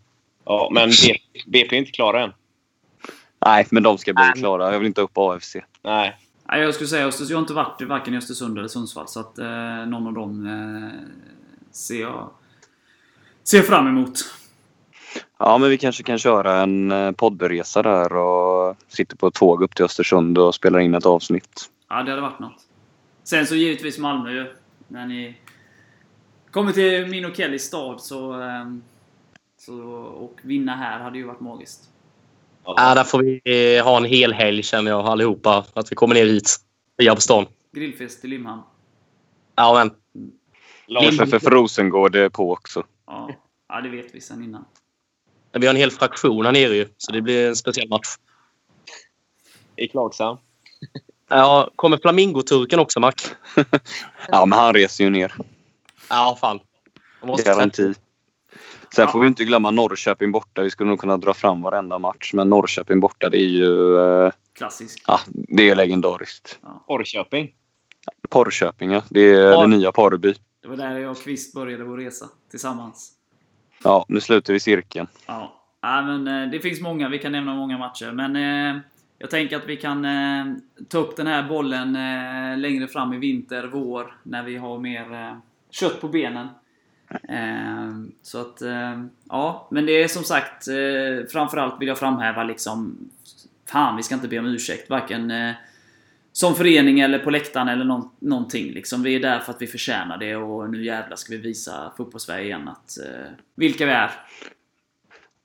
Ja, 0.45 0.69
men 0.71 0.91
BP, 1.47 1.75
är 1.75 1.79
inte 1.79 1.91
klara 1.91 2.23
än. 2.23 2.31
Nej, 3.45 3.67
men 3.69 3.83
de 3.83 3.97
ska 3.97 4.13
bli 4.13 4.41
klara. 4.41 4.71
Jag 4.71 4.79
vill 4.79 4.87
inte 4.87 5.01
upp 5.01 5.17
AFC. 5.17 5.55
Nej. 5.83 6.17
Nej, 6.49 6.61
jag 6.61 6.73
skulle 6.73 6.87
säga 6.87 7.05
Östersund. 7.05 7.31
Jag 7.31 7.37
har 7.37 7.41
inte 7.41 7.53
varit 7.53 7.81
varken 7.81 8.13
i 8.13 8.17
Östersund 8.17 8.57
eller 8.57 8.67
Sundsvall 8.67 9.07
så 9.07 9.19
att 9.19 9.39
eh, 9.39 9.45
någon 9.87 10.07
av 10.07 10.13
dem 10.13 10.45
eh, 10.45 10.99
ser 11.71 12.01
jag 12.01 12.29
ser 13.43 13.61
fram 13.61 13.87
emot. 13.87 14.19
Ja, 15.39 15.57
men 15.57 15.69
vi 15.69 15.77
kanske 15.77 16.03
kan 16.03 16.17
köra 16.17 16.61
en 16.61 16.91
eh, 16.91 17.11
poddresa 17.11 17.81
där 17.81 18.15
och 18.15 18.75
sitter 18.87 19.17
på 19.17 19.27
ett 19.27 19.33
tåg 19.33 19.63
upp 19.63 19.75
till 19.75 19.85
Östersund 19.85 20.37
och 20.37 20.55
spelar 20.55 20.79
in 20.79 20.95
ett 20.95 21.05
avsnitt. 21.05 21.69
Ja, 21.89 22.03
det 22.03 22.09
hade 22.09 22.21
varit 22.21 22.39
något. 22.39 22.65
Sen 23.23 23.47
så 23.47 23.55
givetvis 23.55 23.97
Malmö 23.97 24.31
ju. 24.31 24.55
När 24.87 25.07
ni 25.07 25.37
kommer 26.51 26.71
till 26.71 27.07
min 27.07 27.25
och 27.25 27.35
Kellys 27.35 27.63
stad 27.63 28.01
så, 28.01 28.41
eh, 28.41 28.65
så... 29.57 29.81
Och 29.97 30.39
vinna 30.43 30.75
här 30.75 30.99
hade 30.99 31.17
ju 31.17 31.23
varit 31.23 31.39
magiskt. 31.39 31.89
Ja, 32.65 32.95
där 32.95 33.03
får 33.03 33.23
vi 33.23 33.41
eh, 33.77 33.83
ha 33.83 33.97
en 33.97 34.05
hel 34.05 34.33
helg 34.33 34.63
känner 34.63 34.91
jag 34.91 35.05
allihopa. 35.05 35.65
Att 35.73 35.91
vi 35.91 35.95
kommer 35.95 36.15
ner 36.15 36.25
hit. 36.25 36.57
Via 36.97 37.15
på 37.15 37.21
stan. 37.21 37.45
Grillfest 37.71 38.25
i 38.25 38.27
Limhamn. 38.27 38.61
Ja, 39.55 39.73
men. 39.73 39.91
Lars, 40.87 41.19
FFF 41.19 41.43
Rosengård 41.43 42.15
är 42.15 42.29
på 42.29 42.51
också. 42.51 42.83
Ja, 43.07 43.31
ja, 43.69 43.81
det 43.81 43.89
vet 43.89 44.15
vi 44.15 44.21
sen 44.21 44.43
innan. 44.43 44.65
Vi 45.51 45.65
har 45.65 45.73
en 45.73 45.79
hel 45.79 45.91
fraktion 45.91 46.45
här 46.45 46.53
nere 46.53 46.75
ju. 46.75 46.87
Så 46.97 47.11
det 47.11 47.21
blir 47.21 47.47
en 47.47 47.55
speciell 47.55 47.89
match. 47.89 48.07
i 49.75 49.87
Klagshamn. 49.87 50.39
Ja, 51.27 51.69
kommer 51.75 51.97
Flamingoturken 51.97 52.79
också, 52.79 52.99
Mac? 52.99 53.11
Ja, 54.27 54.45
men 54.45 54.59
han 54.59 54.73
reser 54.73 55.03
ju 55.03 55.09
ner. 55.09 55.33
Ja, 56.09 56.37
fan. 56.41 56.59
Garanti. 57.45 57.93
Sen 58.95 59.07
får 59.07 59.19
vi 59.19 59.27
inte 59.27 59.43
glömma 59.43 59.71
Norrköping 59.71 60.31
borta. 60.31 60.61
Vi 60.61 60.69
skulle 60.69 60.89
nog 60.89 60.99
kunna 60.99 61.17
dra 61.17 61.33
fram 61.33 61.61
varenda 61.61 61.99
match. 61.99 62.33
Men 62.33 62.49
Norrköping 62.49 62.99
borta, 62.99 63.29
det 63.29 63.37
är 63.37 63.47
ju... 63.49 63.97
eh, 64.25 64.31
Klassisk. 64.57 65.03
Ja, 65.07 65.19
det 65.27 65.69
är 65.69 65.75
legendariskt. 65.75 66.59
Norrköping. 66.89 67.51
Porrköping, 68.29 68.91
ja. 68.91 69.03
Det 69.09 69.21
är 69.21 69.51
Ja. 69.51 69.61
det 69.61 69.67
nya 69.67 69.91
Porrby. 69.91 70.35
Det 70.61 70.67
var 70.67 70.77
där 70.77 70.99
jag 70.99 71.11
och 71.11 71.23
Kvist 71.23 71.53
började 71.53 71.83
vår 71.83 71.97
resa 71.97 72.25
tillsammans. 72.51 73.11
Ja, 73.83 74.05
nu 74.07 74.21
slutar 74.21 74.53
vi 74.53 74.59
cirkeln. 74.59 75.07
Ja, 75.25 75.53
ja 75.81 76.01
men 76.01 76.27
eh, 76.27 76.51
det 76.51 76.59
finns 76.59 76.81
många. 76.81 77.09
Vi 77.09 77.19
kan 77.19 77.31
nämna 77.31 77.55
många 77.55 77.77
matcher. 77.77 78.11
Men 78.11 78.35
eh, 78.75 78.81
jag 79.23 79.29
tänker 79.29 79.57
att 79.57 79.67
vi 79.67 79.77
kan 79.77 80.05
eh, 80.05 80.45
ta 80.87 80.97
upp 80.97 81.15
den 81.15 81.27
här 81.27 81.43
bollen 81.43 81.95
eh, 81.95 82.57
längre 82.57 82.87
fram 82.87 83.13
i 83.13 83.17
vinter, 83.17 83.69
vår, 83.73 84.17
när 84.23 84.43
vi 84.43 84.57
har 84.57 84.79
mer 84.79 85.13
eh, 85.13 85.37
kött 85.69 86.01
på 86.01 86.07
benen. 86.07 86.47
Eh, 87.29 87.91
så 88.21 88.41
att, 88.41 88.61
eh, 88.61 89.03
ja. 89.29 89.67
Men 89.71 89.85
det 89.85 89.91
är 89.91 90.07
som 90.07 90.23
sagt, 90.23 90.67
eh, 90.67 91.27
framförallt 91.31 91.81
vill 91.81 91.87
jag 91.87 91.99
framhäva 91.99 92.43
liksom, 92.43 93.09
fan 93.69 93.95
vi 93.97 94.03
ska 94.03 94.15
inte 94.15 94.27
be 94.27 94.39
om 94.39 94.45
ursäkt. 94.45 94.89
Varken 94.89 95.31
eh, 95.31 95.53
som 96.31 96.55
förening 96.55 96.99
eller 96.99 97.19
på 97.19 97.29
läktaren 97.29 97.67
eller 97.67 97.85
no 97.85 98.11
någonting. 98.19 98.71
Liksom. 98.71 99.03
Vi 99.03 99.15
är 99.15 99.19
där 99.19 99.39
för 99.39 99.53
att 99.53 99.61
vi 99.61 99.67
förtjänar 99.67 100.17
det 100.17 100.35
och 100.35 100.69
nu 100.69 100.85
jävlar 100.85 101.15
ska 101.15 101.33
vi 101.33 101.37
visa 101.37 101.93
fotbollssverige 101.97 102.45
igen 102.45 102.67
att 102.67 102.97
eh, 102.99 103.31
vilka 103.55 103.85
vi 103.85 103.91
är. 103.91 104.11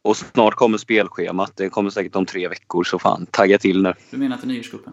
Och 0.03 0.17
snart 0.17 0.55
kommer 0.55 0.79
spelschemat. 0.79 1.53
Det 1.57 1.69
kommer 1.69 1.91
säkert 1.91 2.17
om 2.17 2.27
tre 2.27 2.49
veckor. 2.49 2.85
Så 2.85 2.99
fan, 2.99 3.27
tagga 3.31 3.59
till 3.59 3.83
nu. 3.83 3.95
Du 4.11 4.17
menar 4.17 4.37
till 4.37 4.49
nyårscupen? 4.49 4.93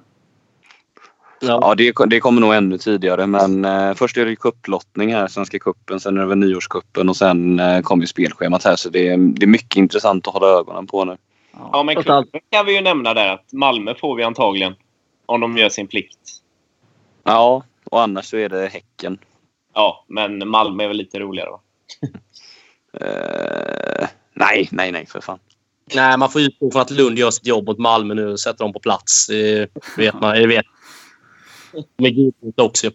Ja. 1.39 1.59
Ja, 1.61 1.75
det, 1.75 1.93
det 2.07 2.19
kommer 2.19 2.41
nog 2.41 2.53
ännu 2.53 2.77
tidigare. 2.77 3.27
Men 3.27 3.65
eh, 3.65 3.93
först 3.93 4.17
är 4.17 4.25
det 4.25 4.35
cupplottning 4.35 5.13
här, 5.13 5.27
Svenska 5.27 5.59
cupen. 5.59 5.99
Sen 5.99 6.17
är 6.17 6.21
det 6.21 6.27
väl 6.27 6.37
nyårscupen 6.37 7.09
och 7.09 7.17
sen 7.17 7.59
eh, 7.59 7.81
kommer 7.81 8.05
spelschemat 8.05 8.63
här. 8.63 8.75
Så 8.75 8.89
det, 8.89 9.07
är- 9.07 9.17
det 9.17 9.43
är 9.45 9.47
mycket 9.47 9.75
intressant 9.77 10.27
att 10.27 10.33
hålla 10.33 10.47
ögonen 10.47 10.87
på 10.87 11.05
nu. 11.05 11.17
Ja, 11.71 11.83
men 11.83 11.95
klubben 11.95 12.41
kan 12.49 12.65
vi 12.65 12.75
ju 12.75 12.81
nämna 12.81 13.13
där 13.13 13.27
att 13.33 13.53
Malmö 13.53 13.95
får 13.95 14.15
vi 14.15 14.23
antagligen. 14.23 14.73
Om 15.25 15.41
de 15.41 15.57
gör 15.57 15.69
sin 15.69 15.87
plikt. 15.87 16.19
Ja, 17.23 17.63
och 17.91 18.01
annars 18.01 18.25
så 18.25 18.37
är 18.37 18.49
det 18.49 18.67
Häcken. 18.67 19.17
Ja, 19.73 20.05
men 20.07 20.47
Malmö 20.49 20.83
är 20.83 20.87
väl 20.87 20.97
lite 20.97 21.19
roligare 21.19 21.49
va? 21.49 21.59
Nej, 24.35 24.69
nej, 24.71 24.91
nej 24.91 25.05
för 25.05 25.21
fan. 25.21 25.39
Nej, 25.95 26.17
man 26.17 26.29
får 26.29 26.41
utgå 26.41 26.71
från 26.71 26.81
att 26.81 26.91
Lund 26.91 27.19
gör 27.19 27.31
sitt 27.31 27.47
jobb 27.47 27.67
mot 27.67 27.79
Malmö 27.79 28.13
nu 28.13 28.27
och 28.27 28.39
sätter 28.39 28.63
dem 28.63 28.73
på 28.73 28.79
plats. 28.79 29.27
Det 29.27 29.69
vet 29.97 30.21
man. 30.21 30.35
Det 30.35 30.47
vet. 30.47 30.65
Med 31.97 32.15
Gudrun 32.15 32.53
också. 32.57 32.91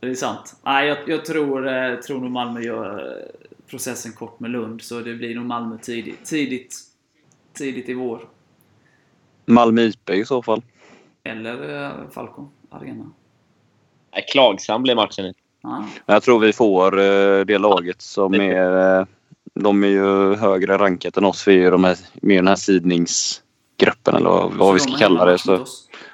Det 0.00 0.08
är 0.10 0.14
sant. 0.14 0.56
Nej, 0.64 0.88
jag, 0.88 0.98
jag 1.06 1.24
tror, 1.24 1.68
eh, 1.68 1.98
tror 1.98 2.20
nog 2.20 2.30
Malmö 2.30 2.60
gör 2.60 3.18
eh, 3.18 3.26
processen 3.70 4.12
kort 4.12 4.40
med 4.40 4.50
Lund. 4.50 4.82
Så 4.82 5.00
det 5.00 5.14
blir 5.14 5.34
nog 5.34 5.46
Malmö 5.46 5.78
tidigt. 5.78 6.24
Tidigt, 6.24 6.76
tidigt 7.52 7.88
i 7.88 7.94
vår. 7.94 8.28
Malmö 9.46 9.82
IP 9.82 10.10
i 10.10 10.24
så 10.24 10.42
fall. 10.42 10.62
Eller 11.24 11.84
eh, 11.84 12.10
Falco 12.10 12.48
Arena. 12.70 13.10
Nej, 14.12 14.26
klagsam 14.32 14.82
blir 14.82 14.94
matchen. 14.94 15.34
Ja. 15.62 15.84
Jag 16.06 16.22
tror 16.22 16.40
vi 16.40 16.52
får 16.52 16.90
det 17.44 17.58
laget 17.58 18.02
som 18.02 18.34
är... 18.34 19.06
De 19.60 19.84
är 19.84 19.88
ju 19.88 20.34
högre 20.34 20.78
rankat 20.78 21.16
än 21.16 21.24
oss. 21.24 21.48
Vi 21.48 21.54
är 21.54 21.58
ju 21.58 21.70
de 21.70 21.84
här, 21.84 21.98
med 22.14 22.34
i 22.34 22.36
den 22.36 22.48
här 22.48 22.56
sidningsgruppen 22.56 24.14
eller 24.14 24.30
vad, 24.30 24.52
vad 24.52 24.74
vi 24.74 24.80
ska 24.80 24.92
kalla 24.96 25.24
det. 25.24 25.38
Så, 25.38 25.64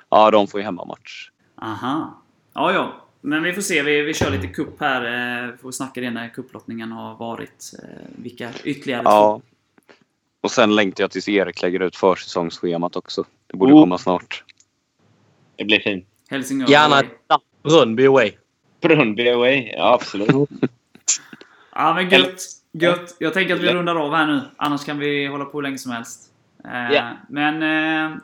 ja, 0.08 0.30
de 0.30 0.46
får 0.46 0.60
ju 0.60 0.64
hemmamatch. 0.64 1.30
Aha. 1.62 2.22
Ja, 2.54 2.72
ja. 2.72 3.04
Men 3.20 3.42
vi 3.42 3.52
får 3.52 3.62
se. 3.62 3.82
Vi, 3.82 4.02
vi 4.02 4.14
kör 4.14 4.30
lite 4.30 4.46
kupp 4.46 4.80
här. 4.80 5.04
Eh, 5.48 5.56
får 5.62 5.70
snacka 5.72 6.00
det 6.00 6.10
när 6.10 6.28
kupplottningen 6.28 6.92
har 6.92 7.14
varit. 7.16 7.72
Eh, 7.82 7.88
vilka 8.16 8.50
ytterligare 8.64 9.02
Ja. 9.04 9.40
Och 10.40 10.50
sen 10.50 10.74
längtar 10.76 11.04
jag 11.04 11.10
tills 11.10 11.28
Erik 11.28 11.62
lägger 11.62 11.80
ut 11.80 11.96
försäsongsschemat 11.96 12.96
också. 12.96 13.24
Det 13.46 13.56
borde 13.56 13.72
Oh. 13.72 13.80
komma 13.80 13.98
snart. 13.98 14.44
Det 15.56 15.64
blir 15.64 15.80
fint. 15.80 16.06
Helsingör 16.30 16.68
Gärna 16.68 17.02
Brunnby 17.62 18.06
away. 18.06 18.32
Brunnby 18.80 19.28
away. 19.28 19.72
Ja, 19.76 19.94
absolut. 19.94 20.30
Ja, 21.74 21.94
men 21.94 22.10
gött. 22.10 22.42
Gött. 22.72 23.16
Jag 23.18 23.34
tänker 23.34 23.54
att 23.54 23.60
vi 23.60 23.74
rundar 23.74 23.96
av 23.96 24.14
här 24.14 24.26
nu. 24.26 24.40
Annars 24.56 24.84
kan 24.84 24.98
vi 24.98 25.26
hålla 25.26 25.44
på 25.44 25.58
hur 25.58 25.62
länge 25.62 25.78
som 25.78 25.92
helst. 25.92 26.32
Ja. 26.64 27.12
Men 27.28 27.62
eh, 27.62 28.16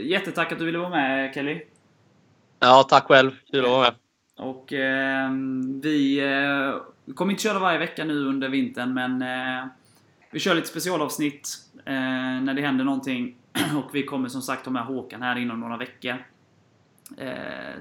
jättetack 0.00 0.52
att 0.52 0.58
du 0.58 0.64
ville 0.64 0.78
vara 0.78 0.90
med 0.90 1.34
Kelly. 1.34 1.62
Ja, 2.60 2.86
tack 2.88 3.04
själv. 3.04 3.30
Kul 3.50 3.64
att 3.64 3.70
vara 3.70 3.82
med. 3.82 3.94
Och 4.36 4.72
eh, 4.72 5.30
vi 5.82 6.18
eh, 6.18 7.14
kommer 7.14 7.32
inte 7.32 7.42
köra 7.42 7.58
varje 7.58 7.78
vecka 7.78 8.04
nu 8.04 8.26
under 8.26 8.48
vintern, 8.48 8.94
men 8.94 9.22
eh, 9.22 9.66
vi 10.30 10.38
kör 10.40 10.54
lite 10.54 10.68
specialavsnitt 10.68 11.58
när 11.84 12.54
det 12.54 12.62
händer 12.62 12.84
någonting. 12.84 13.36
Och 13.84 13.94
vi 13.94 14.02
kommer 14.02 14.28
som 14.28 14.42
sagt 14.42 14.64
ha 14.64 14.72
med 14.72 14.84
Håkan 14.84 15.22
här 15.22 15.38
inom 15.38 15.60
några 15.60 15.76
veckor. 15.76 16.24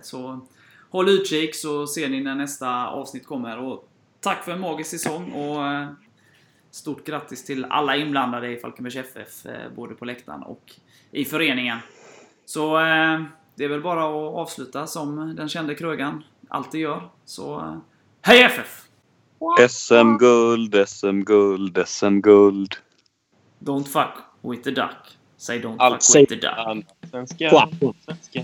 Så 0.01 0.47
håll 0.89 1.09
utkik 1.09 1.55
så 1.55 1.87
ser 1.87 2.09
ni 2.09 2.21
när 2.21 2.35
nästa 2.35 2.87
avsnitt 2.87 3.25
kommer. 3.25 3.57
Och 3.57 3.90
tack 4.21 4.43
för 4.43 4.51
en 4.51 4.59
magisk 4.59 4.89
säsong 4.89 5.31
och 5.31 5.67
eh, 5.67 5.89
stort 6.71 7.05
grattis 7.05 7.45
till 7.45 7.65
alla 7.65 7.95
inblandade 7.95 8.51
i 8.51 8.57
Falkenbergs 8.57 8.95
FF, 8.95 9.45
eh, 9.45 9.71
både 9.75 9.95
på 9.95 10.05
läktaren 10.05 10.43
och 10.43 10.73
i 11.11 11.25
föreningen. 11.25 11.77
Så 12.45 12.79
eh, 12.79 13.23
det 13.55 13.63
är 13.63 13.69
väl 13.69 13.81
bara 13.81 14.03
att 14.03 14.35
avsluta 14.35 14.87
som 14.87 15.35
den 15.35 15.49
kände 15.49 15.75
krögan 15.75 16.23
alltid 16.49 16.81
gör. 16.81 17.09
Så 17.25 17.77
hej 18.21 18.41
FF! 18.43 18.87
SM-guld, 19.69 20.87
SM-guld, 20.87 21.83
SM-guld. 21.87 22.75
Don't 23.59 23.83
fuck 23.83 24.23
with 24.41 24.63
the 24.63 24.71
duck. 24.71 25.17
Say 25.37 25.59
don't 25.59 25.75
Allt 25.79 26.03
fuck 26.03 26.15
with 26.15 26.41
the 26.41 26.47
duck. 26.47 26.85
Svenska. 27.11 27.69
Svenska. 28.05 28.43